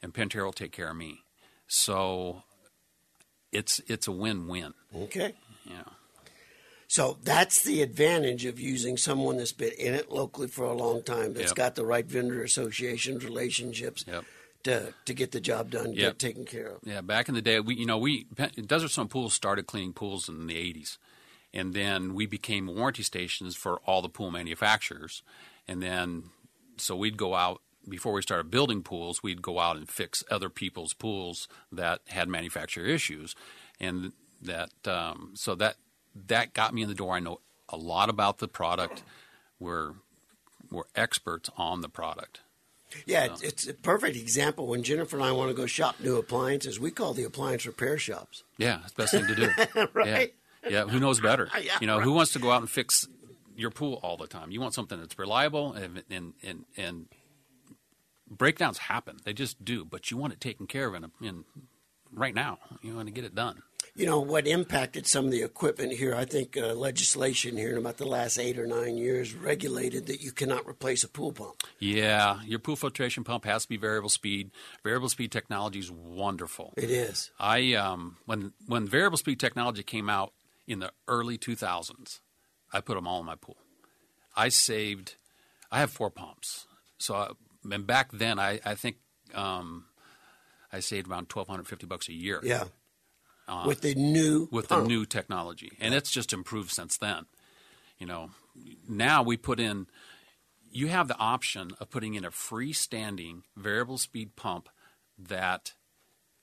and 0.02 0.14
Pentair 0.14 0.44
will 0.44 0.52
take 0.52 0.72
care 0.74 0.90
of 0.90 0.98
me. 0.98 1.20
So, 1.68 2.44
it's 3.52 3.80
it's 3.88 4.08
a 4.08 4.12
win-win. 4.12 4.74
okay. 4.96 5.34
Yeah. 5.66 5.84
So 6.88 7.18
that's 7.24 7.64
the 7.64 7.82
advantage 7.82 8.46
of 8.46 8.60
using 8.60 8.98
someone 8.98 9.38
that's 9.38 9.52
been 9.54 9.72
in 9.80 9.94
it 9.96 10.12
locally 10.12 10.48
for 10.48 10.66
a 10.66 10.74
long 10.74 11.02
time, 11.02 11.34
that's 11.34 11.48
Yep. 11.52 11.56
got 11.56 11.76
the 11.76 11.86
right 11.86 12.06
vendor 12.06 12.44
associations, 12.44 13.24
relationships 13.24 14.04
Yep. 14.08 14.26
to 14.64 14.94
to 15.06 15.14
get 15.14 15.32
the 15.32 15.40
job 15.40 15.72
done, 15.72 15.92
get 15.94 16.02
Yep. 16.02 16.12
it 16.14 16.20
taken 16.20 16.46
care 16.46 16.68
of. 16.68 16.80
Yeah, 16.84 17.02
back 17.02 17.30
in 17.30 17.36
the 17.36 17.42
day, 17.42 17.60
we 17.60 17.76
you 17.76 17.86
know 17.86 17.98
we 17.98 18.26
Desert 18.66 18.90
Sun 18.90 19.08
Pools 19.08 19.34
started 19.34 19.66
cleaning 19.68 19.94
pools 19.94 20.28
in 20.30 20.46
the 20.48 20.56
'80s, 20.58 20.98
and 21.54 21.74
then 21.74 22.14
we 22.14 22.26
became 22.28 22.68
warranty 22.68 23.04
stations 23.04 23.56
for 23.56 23.78
all 23.86 24.02
the 24.02 24.10
pool 24.10 24.30
manufacturers, 24.32 25.24
and 25.68 25.82
then 25.82 26.32
so 26.78 26.96
we'd 26.96 27.18
go 27.18 27.34
out 27.36 27.62
before 27.88 28.14
we 28.14 28.22
started 28.22 28.50
building 28.50 28.82
pools, 28.82 29.22
we'd 29.22 29.42
go 29.42 29.60
out 29.60 29.78
and 29.78 29.90
fix 29.90 30.24
other 30.30 30.50
people's 30.50 30.94
pools 30.94 31.48
that 31.72 32.02
had 32.08 32.28
manufacturer 32.28 32.86
issues, 32.86 33.36
and 33.80 34.14
that 34.42 34.72
um, 34.86 35.32
so 35.36 35.56
that 35.56 35.76
that 36.28 36.54
got 36.54 36.74
me 36.74 36.82
in 36.82 36.90
the 36.90 36.96
door. 36.96 37.16
I 37.16 37.20
know 37.20 37.40
a 37.70 37.78
lot 37.78 38.10
about 38.10 38.38
the 38.38 38.48
product. 38.48 39.04
We're 39.60 39.94
we're 40.72 40.84
experts 40.96 41.50
on 41.58 41.82
the 41.82 41.90
product. 41.90 42.42
Yeah, 43.06 43.26
it's, 43.26 43.42
it's 43.42 43.68
a 43.68 43.74
perfect 43.74 44.16
example. 44.16 44.68
When 44.68 44.84
Jennifer 44.84 45.16
and 45.16 45.26
I 45.26 45.32
want 45.32 45.50
to 45.50 45.56
go 45.56 45.66
shop 45.66 45.96
new 46.00 46.18
appliances, 46.18 46.80
we 46.80 46.92
call 46.92 47.14
the 47.14 47.24
appliance 47.24 47.66
repair 47.66 47.98
shops. 47.98 48.44
Yeah, 48.58 48.80
it's 48.84 48.94
the 48.94 49.02
best 49.02 49.14
thing 49.14 49.28
to 49.28 49.36
do. 49.36 49.88
Right. 49.94 50.34
Yeah. 50.64 50.70
yeah. 50.70 50.84
Who 50.86 51.00
knows 51.00 51.20
better? 51.20 51.50
Yeah, 51.62 51.78
you 51.82 51.88
know, 51.88 51.98
right. 51.98 52.04
who 52.04 52.14
wants 52.14 52.34
to 52.34 52.40
go 52.40 52.52
out 52.52 52.62
and 52.62 52.70
fix 52.70 53.08
your 53.56 53.72
pool 53.72 54.00
all 54.04 54.18
the 54.18 54.28
time? 54.28 54.52
You 54.52 54.62
want 54.62 54.74
something 54.74 55.00
that's 55.00 55.18
reliable 55.18 55.74
and 55.74 56.04
and 56.10 56.34
and, 56.44 56.66
and 56.78 57.08
breakdowns 58.38 58.78
happen. 58.78 59.18
They 59.24 59.34
just 59.34 59.64
do, 59.64 59.86
but 59.86 60.12
you 60.12 60.18
want 60.18 60.34
it 60.34 60.42
taken 60.42 60.68
care 60.68 60.88
of 60.88 60.96
in, 60.96 61.04
a, 61.06 61.12
in 61.22 61.46
right 62.12 62.34
now. 62.34 62.60
You 62.82 62.96
want 62.96 63.08
to 63.08 63.14
get 63.14 63.24
it 63.24 63.36
done. 63.36 63.64
You 63.96 64.08
know 64.08 64.20
what 64.20 64.48
impacted 64.48 65.06
some 65.06 65.26
of 65.26 65.32
the 65.32 65.44
equipment 65.44 65.94
here? 65.94 66.16
I 66.16 66.26
think 66.26 66.58
uh, 66.58 66.74
legislation 66.74 67.58
here 67.58 67.72
in 67.72 67.78
about 67.78 67.98
the 67.98 68.08
last 68.08 68.40
eight 68.40 68.58
or 68.58 68.66
nine 68.66 68.98
years 68.98 69.36
regulated 69.36 70.08
that 70.08 70.20
you 70.20 70.32
cannot 70.32 70.68
replace 70.68 71.04
a 71.04 71.08
pool 71.08 71.32
pump. 71.32 71.62
Yeah, 71.78 72.42
your 72.44 72.58
pool 72.58 72.76
filtration 72.76 73.24
pump 73.24 73.46
has 73.46 73.64
to 73.64 73.70
be 73.70 73.78
variable 73.78 74.10
speed. 74.10 74.50
Variable 74.84 75.10
speed 75.10 75.32
technology 75.32 75.78
is 75.78 75.92
wonderful. 75.92 76.74
It 76.76 76.90
is. 76.90 77.30
I 77.40 77.74
um, 77.74 78.18
when 78.26 78.54
when 78.66 78.88
variable 78.88 79.18
speed 79.18 79.40
technology 79.40 79.84
came 79.84 80.10
out 80.10 80.34
in 80.66 80.80
the 80.80 80.92
early 81.08 81.38
2000s, 81.38 82.20
I 82.72 82.82
put 82.82 82.96
them 82.96 83.08
all 83.08 83.20
in 83.20 83.26
my 83.28 83.36
pool. 83.36 83.58
I 84.36 84.50
saved. 84.50 85.16
I 85.72 85.80
have 85.80 85.92
four 85.92 86.10
pumps, 86.10 86.66
so 86.98 87.14
I, 87.14 87.32
and 87.72 87.86
back 87.88 88.12
then 88.12 88.40
I 88.40 88.60
I 88.66 88.76
think 88.76 88.98
um, 89.34 89.86
I 90.72 90.80
saved 90.80 91.08
around 91.10 91.28
1,250 91.34 91.86
bucks 91.88 92.08
a 92.10 92.14
year. 92.14 92.40
Yeah. 92.44 92.66
with 93.66 93.82
the 93.82 93.96
new 93.96 94.44
Uh, 94.44 94.48
with 94.52 94.70
pump. 94.70 94.84
the 94.84 94.88
new 94.88 95.06
technology, 95.06 95.72
and 95.80 95.94
it's 95.94 96.12
just 96.12 96.34
improved 96.34 96.72
since 96.72 96.98
then. 96.98 97.26
You 98.00 98.08
know, 98.08 98.32
now 98.88 99.24
we 99.24 99.38
put 99.38 99.60
in. 99.60 99.88
You 100.72 100.88
have 100.88 101.08
the 101.08 101.18
option 101.18 101.72
of 101.80 101.90
putting 101.92 102.16
in 102.16 102.26
a 102.26 102.32
freestanding 102.32 103.44
variable 103.56 103.98
speed 104.00 104.36
pump 104.36 104.70
that 105.18 105.74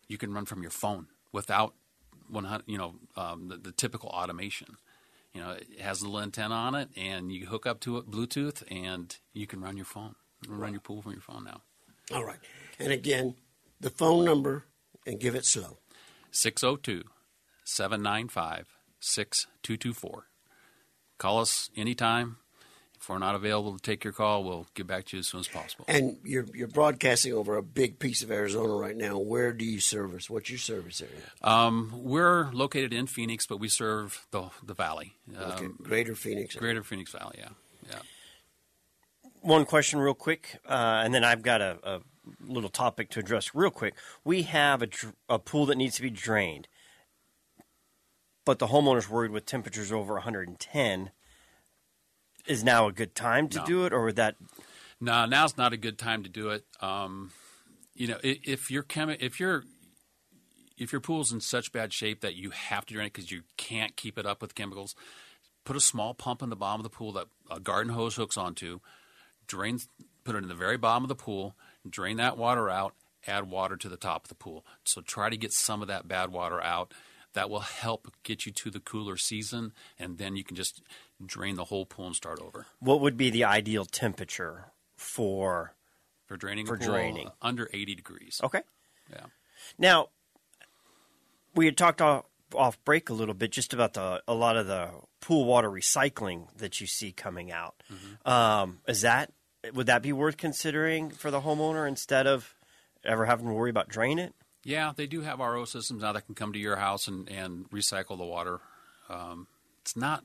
you 0.06 0.16
can 0.18 0.32
run 0.32 0.44
from 0.46 0.62
your 0.62 0.70
phone 0.70 1.08
without 1.32 1.74
100. 2.28 2.62
You 2.68 2.78
know, 2.78 2.94
um, 3.16 3.48
the, 3.48 3.56
the 3.56 3.72
typical 3.72 4.08
automation. 4.10 4.76
You 5.34 5.40
know, 5.42 5.50
it 5.50 5.80
has 5.80 6.00
a 6.00 6.04
little 6.04 6.20
antenna 6.20 6.54
on 6.54 6.74
it, 6.76 6.88
and 6.96 7.30
you 7.32 7.46
hook 7.46 7.66
up 7.66 7.78
to 7.80 7.98
it 7.98 8.10
Bluetooth, 8.10 8.62
and 8.70 9.16
you 9.32 9.46
can 9.46 9.60
run 9.60 9.76
your 9.76 9.84
phone, 9.86 10.14
run 10.48 10.72
your 10.72 10.80
pool 10.80 11.02
from 11.02 11.12
your 11.12 11.20
phone 11.20 11.44
now. 11.44 11.60
All 12.12 12.24
right. 12.24 12.38
And 12.78 12.92
again, 12.92 13.34
the 13.80 13.90
phone 13.90 14.24
number 14.24 14.64
and 15.06 15.18
give 15.20 15.34
it 15.34 15.44
slow. 15.44 15.78
602 16.30 17.02
795 17.64 18.66
6224. 19.00 20.26
Call 21.18 21.40
us 21.40 21.70
anytime. 21.76 22.36
If 23.00 23.08
we're 23.08 23.18
not 23.18 23.34
available 23.34 23.74
to 23.76 23.82
take 23.82 24.04
your 24.04 24.12
call, 24.12 24.44
we'll 24.44 24.66
get 24.74 24.86
back 24.86 25.06
to 25.06 25.16
you 25.16 25.20
as 25.20 25.28
soon 25.28 25.40
as 25.40 25.48
possible. 25.48 25.86
And 25.88 26.18
you're 26.22 26.44
you're 26.52 26.68
broadcasting 26.68 27.32
over 27.32 27.56
a 27.56 27.62
big 27.62 27.98
piece 27.98 28.22
of 28.22 28.30
Arizona 28.30 28.74
right 28.74 28.94
now. 28.96 29.18
Where 29.18 29.54
do 29.54 29.64
you 29.64 29.80
service? 29.80 30.28
What's 30.28 30.50
your 30.50 30.58
service 30.58 31.00
area? 31.00 31.22
Um, 31.42 31.92
we're 31.94 32.50
located 32.52 32.92
in 32.92 33.06
Phoenix, 33.06 33.46
but 33.46 33.56
we 33.58 33.68
serve 33.68 34.26
the, 34.32 34.50
the 34.62 34.74
valley, 34.74 35.14
Okay, 35.34 35.64
um, 35.64 35.78
Greater 35.82 36.14
Phoenix. 36.14 36.54
greater 36.56 36.82
Phoenix 36.82 37.10
Valley, 37.12 37.36
yeah. 37.38 37.48
yeah. 37.88 37.98
One 39.42 39.64
question, 39.64 40.00
real 40.00 40.14
quick, 40.14 40.58
uh, 40.68 41.00
and 41.04 41.14
then 41.14 41.24
I've 41.24 41.42
got 41.42 41.60
a, 41.62 41.78
a 41.82 42.00
little 42.46 42.68
topic 42.68 43.08
to 43.10 43.20
address 43.20 43.54
real 43.54 43.70
quick. 43.70 43.94
We 44.24 44.42
have 44.42 44.82
a, 44.82 44.86
dr- 44.86 45.14
a 45.28 45.38
pool 45.38 45.66
that 45.66 45.76
needs 45.76 45.96
to 45.96 46.02
be 46.02 46.10
drained, 46.10 46.68
but 48.44 48.58
the 48.58 48.66
homeowner's 48.68 49.08
worried 49.08 49.30
with 49.30 49.46
temperatures 49.46 49.90
over 49.92 50.14
110. 50.14 51.10
Is 52.46 52.64
now 52.64 52.86
a 52.88 52.92
good 52.92 53.14
time 53.14 53.48
to 53.50 53.58
No. 53.58 53.64
do 53.66 53.84
it, 53.86 53.92
or 53.92 54.04
would 54.04 54.16
that? 54.16 54.36
No, 55.00 55.24
now's 55.26 55.56
not 55.56 55.72
a 55.72 55.76
good 55.76 55.98
time 55.98 56.22
to 56.22 56.28
do 56.28 56.48
it. 56.50 56.64
Um, 56.80 57.32
you 57.94 58.06
know, 58.08 58.16
i- 58.24 58.40
if 58.44 58.70
your 58.70 58.82
chemi- 58.82 59.18
if 59.20 59.38
your 59.38 59.64
if 60.78 60.90
your 60.90 61.02
pool's 61.02 61.30
in 61.32 61.40
such 61.42 61.70
bad 61.72 61.92
shape 61.92 62.22
that 62.22 62.34
you 62.34 62.50
have 62.50 62.86
to 62.86 62.94
drain 62.94 63.06
it 63.06 63.12
because 63.12 63.30
you 63.30 63.42
can't 63.58 63.94
keep 63.96 64.18
it 64.18 64.24
up 64.24 64.40
with 64.40 64.54
chemicals, 64.54 64.94
put 65.64 65.76
a 65.76 65.80
small 65.80 66.14
pump 66.14 66.40
in 66.42 66.48
the 66.48 66.56
bottom 66.56 66.80
of 66.80 66.84
the 66.84 66.96
pool 66.96 67.12
that 67.12 67.26
a 67.50 67.60
garden 67.60 67.92
hose 67.92 68.16
hooks 68.16 68.38
onto. 68.38 68.80
Drain, 69.50 69.80
put 70.24 70.36
it 70.36 70.42
in 70.42 70.48
the 70.48 70.54
very 70.54 70.76
bottom 70.76 71.02
of 71.04 71.08
the 71.08 71.14
pool. 71.16 71.56
Drain 71.88 72.16
that 72.18 72.38
water 72.38 72.70
out. 72.70 72.94
Add 73.26 73.50
water 73.50 73.76
to 73.76 73.88
the 73.88 73.96
top 73.96 74.24
of 74.24 74.28
the 74.28 74.34
pool. 74.34 74.64
So 74.84 75.00
try 75.00 75.28
to 75.28 75.36
get 75.36 75.52
some 75.52 75.82
of 75.82 75.88
that 75.88 76.06
bad 76.08 76.30
water 76.30 76.60
out. 76.62 76.94
That 77.34 77.50
will 77.50 77.60
help 77.60 78.08
get 78.24 78.46
you 78.46 78.50
to 78.52 78.70
the 78.70 78.80
cooler 78.80 79.16
season, 79.16 79.72
and 79.98 80.18
then 80.18 80.34
you 80.36 80.42
can 80.42 80.56
just 80.56 80.82
drain 81.24 81.54
the 81.56 81.64
whole 81.66 81.86
pool 81.86 82.06
and 82.06 82.16
start 82.16 82.40
over. 82.40 82.66
What 82.80 83.00
would 83.00 83.16
be 83.16 83.30
the 83.30 83.44
ideal 83.44 83.84
temperature 83.84 84.72
for? 84.96 85.74
For 86.26 86.36
draining 86.36 86.66
For 86.66 86.74
a 86.74 86.78
pool, 86.78 86.88
draining. 86.88 87.30
under 87.42 87.68
80 87.72 87.94
degrees. 87.96 88.40
Okay. 88.42 88.62
Yeah. 89.12 89.26
Now, 89.78 90.08
we 91.54 91.66
had 91.66 91.76
talked 91.76 92.00
off, 92.00 92.24
off 92.54 92.82
break 92.84 93.10
a 93.10 93.12
little 93.12 93.34
bit 93.34 93.52
just 93.52 93.72
about 93.74 93.94
the 93.94 94.22
a 94.26 94.34
lot 94.34 94.56
of 94.56 94.66
the 94.66 94.90
pool 95.20 95.44
water 95.44 95.68
recycling 95.70 96.46
that 96.56 96.80
you 96.80 96.86
see 96.86 97.12
coming 97.12 97.52
out. 97.52 97.82
Um, 98.24 98.78
is 98.88 99.02
that 99.02 99.32
would 99.74 99.86
that 99.86 100.02
be 100.02 100.12
worth 100.12 100.36
considering 100.36 101.10
for 101.10 101.30
the 101.30 101.40
homeowner 101.42 101.86
instead 101.86 102.26
of 102.26 102.54
ever 103.04 103.26
having 103.26 103.46
to 103.46 103.52
worry 103.52 103.70
about 103.70 103.88
drain 103.88 104.18
it? 104.18 104.34
Yeah, 104.64 104.92
they 104.94 105.06
do 105.06 105.22
have 105.22 105.38
RO 105.40 105.64
systems 105.64 106.02
now 106.02 106.12
that 106.12 106.26
can 106.26 106.34
come 106.34 106.52
to 106.52 106.58
your 106.58 106.76
house 106.76 107.08
and, 107.08 107.28
and 107.30 107.68
recycle 107.70 108.18
the 108.18 108.24
water. 108.24 108.60
Um, 109.08 109.46
it's 109.82 109.96
not 109.96 110.24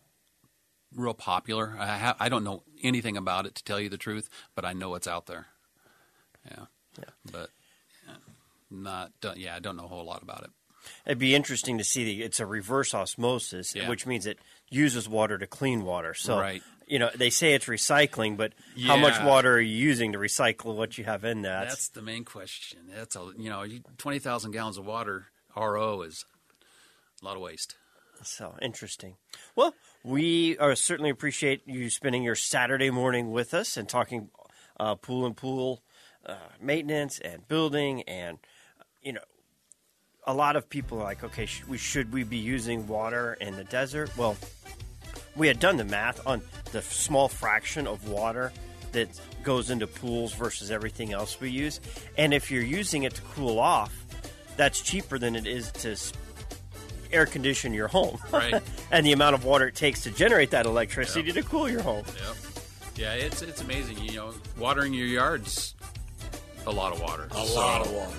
real 0.94 1.14
popular. 1.14 1.76
I, 1.80 1.98
ha- 1.98 2.16
I 2.20 2.30
don't 2.30 2.44
know 2.44 2.64
anything 2.84 3.16
about 3.18 3.46
it 3.46 3.56
to 3.56 3.64
tell 3.64 3.80
you 3.80 3.90
the 3.90 3.98
truth, 3.98 4.30
but 4.56 4.66
I 4.66 4.74
know 4.74 4.96
it's 4.96 5.08
out 5.08 5.26
there. 5.26 5.48
Yeah. 6.50 6.66
Yeah. 7.00 7.06
But 7.32 7.50
yeah, 8.08 8.16
not, 8.70 9.12
yeah, 9.38 9.56
I 9.56 9.60
don't 9.60 9.78
know 9.78 9.86
a 9.86 9.90
whole 9.90 10.06
lot 10.06 10.22
about 10.22 10.44
it. 10.44 10.50
It'd 11.06 11.18
be 11.18 11.34
interesting 11.34 11.78
to 11.80 11.84
see 11.84 12.04
the 12.04 12.24
it's 12.24 12.40
a 12.40 12.46
reverse 12.46 12.94
osmosis, 12.94 13.74
Yeah. 13.76 13.90
which 13.90 14.06
means 14.06 14.26
it 14.26 14.38
uses 14.70 15.10
water 15.10 15.38
to 15.38 15.48
clean 15.48 15.84
water. 15.84 16.14
So, 16.14 16.38
Right. 16.40 16.62
You 16.88 17.00
know, 17.00 17.10
they 17.16 17.30
say 17.30 17.54
it's 17.54 17.66
recycling, 17.66 18.38
but 18.38 18.54
how 18.86 18.98
much 18.98 19.22
water 19.24 19.56
are 19.56 19.62
you 19.62 19.76
using 19.76 20.14
to 20.14 20.20
recycle 20.20 20.76
what 20.76 20.98
you 20.98 21.04
have 21.04 21.24
in 21.24 21.42
that? 21.44 21.68
That's 21.68 21.90
the 21.90 22.02
main 22.02 22.24
question. 22.24 22.80
That's 22.96 23.16
a, 23.16 23.32
you 23.38 23.50
know, 23.50 23.66
20,000 23.98 24.52
gallons 24.52 24.78
of 24.78 24.86
water, 24.86 25.28
RO 25.56 26.02
is 26.02 26.26
a 27.22 27.26
lot 27.26 27.36
of 27.36 27.42
waste. 27.42 27.76
So 28.24 28.56
interesting. 28.62 29.16
Well, 29.56 29.74
we 30.04 30.58
are 30.58 30.76
certainly 30.76 31.10
appreciate 31.10 31.62
you 31.68 31.90
spending 31.90 32.24
your 32.24 32.36
Saturday 32.36 32.90
morning 32.90 33.32
with 33.32 33.54
us 33.54 33.78
and 33.78 33.88
talking 33.88 34.30
uh, 34.80 34.96
pool 34.96 35.26
and 35.26 35.36
pool 35.36 35.82
uh, 36.26 36.36
maintenance 36.62 37.20
and 37.20 37.48
building, 37.48 38.04
and 38.04 38.40
you 39.02 39.14
know, 39.14 39.22
a 40.26 40.34
lot 40.34 40.56
of 40.56 40.70
people 40.70 41.00
are 41.00 41.04
like, 41.04 41.24
okay, 41.24 41.46
sh- 41.46 41.64
we 41.68 41.78
should 41.78 42.12
we 42.12 42.24
be 42.24 42.38
using 42.38 42.88
water 42.88 43.38
in 43.40 43.56
the 43.56 43.64
desert? 43.64 44.16
Well, 44.18 44.38
we 45.36 45.48
had 45.48 45.60
done 45.60 45.78
the 45.78 45.86
math 45.86 46.26
on 46.28 46.42
the 46.72 46.82
small 46.82 47.28
fraction 47.28 47.88
of 47.88 48.08
water 48.10 48.52
that 48.92 49.10
goes 49.44 49.70
into 49.70 49.88
pools 49.88 50.34
versus 50.34 50.72
everything 50.72 51.12
else 51.14 51.40
we 51.40 51.50
use, 51.50 51.80
and 52.18 52.34
if 52.34 52.50
you're 52.52 52.64
using 52.64 53.04
it 53.04 53.14
to 53.16 53.22
cool 53.34 53.60
off, 53.60 53.94
that's 54.58 54.82
cheaper 54.82 55.20
than 55.20 55.36
it 55.36 55.46
is 55.46 55.72
to 55.74 55.98
air 57.12 57.26
condition 57.26 57.74
your 57.74 57.88
home. 57.88 58.18
Right. 58.32 58.62
and 58.92 59.06
the 59.06 59.12
amount 59.12 59.36
of 59.36 59.44
water 59.46 59.68
it 59.68 59.76
takes 59.76 60.04
to 60.04 60.12
generate 60.12 60.52
that 60.52 60.66
electricity 60.66 61.32
to 61.34 61.44
cool 61.44 61.70
your 61.70 61.82
home. 61.82 62.06
Yep. 62.08 62.36
Yeah, 62.98 63.14
it's 63.14 63.42
it's 63.42 63.62
amazing. 63.62 63.98
You 64.00 64.14
know, 64.16 64.34
watering 64.58 64.94
your 64.94 65.08
yards, 65.08 65.76
a 66.66 66.72
lot 66.72 66.94
of 66.94 67.02
water. 67.02 67.28
A 67.32 67.46
So, 67.46 67.56
lot 67.56 67.82
of 67.86 67.92
water. 67.92 68.16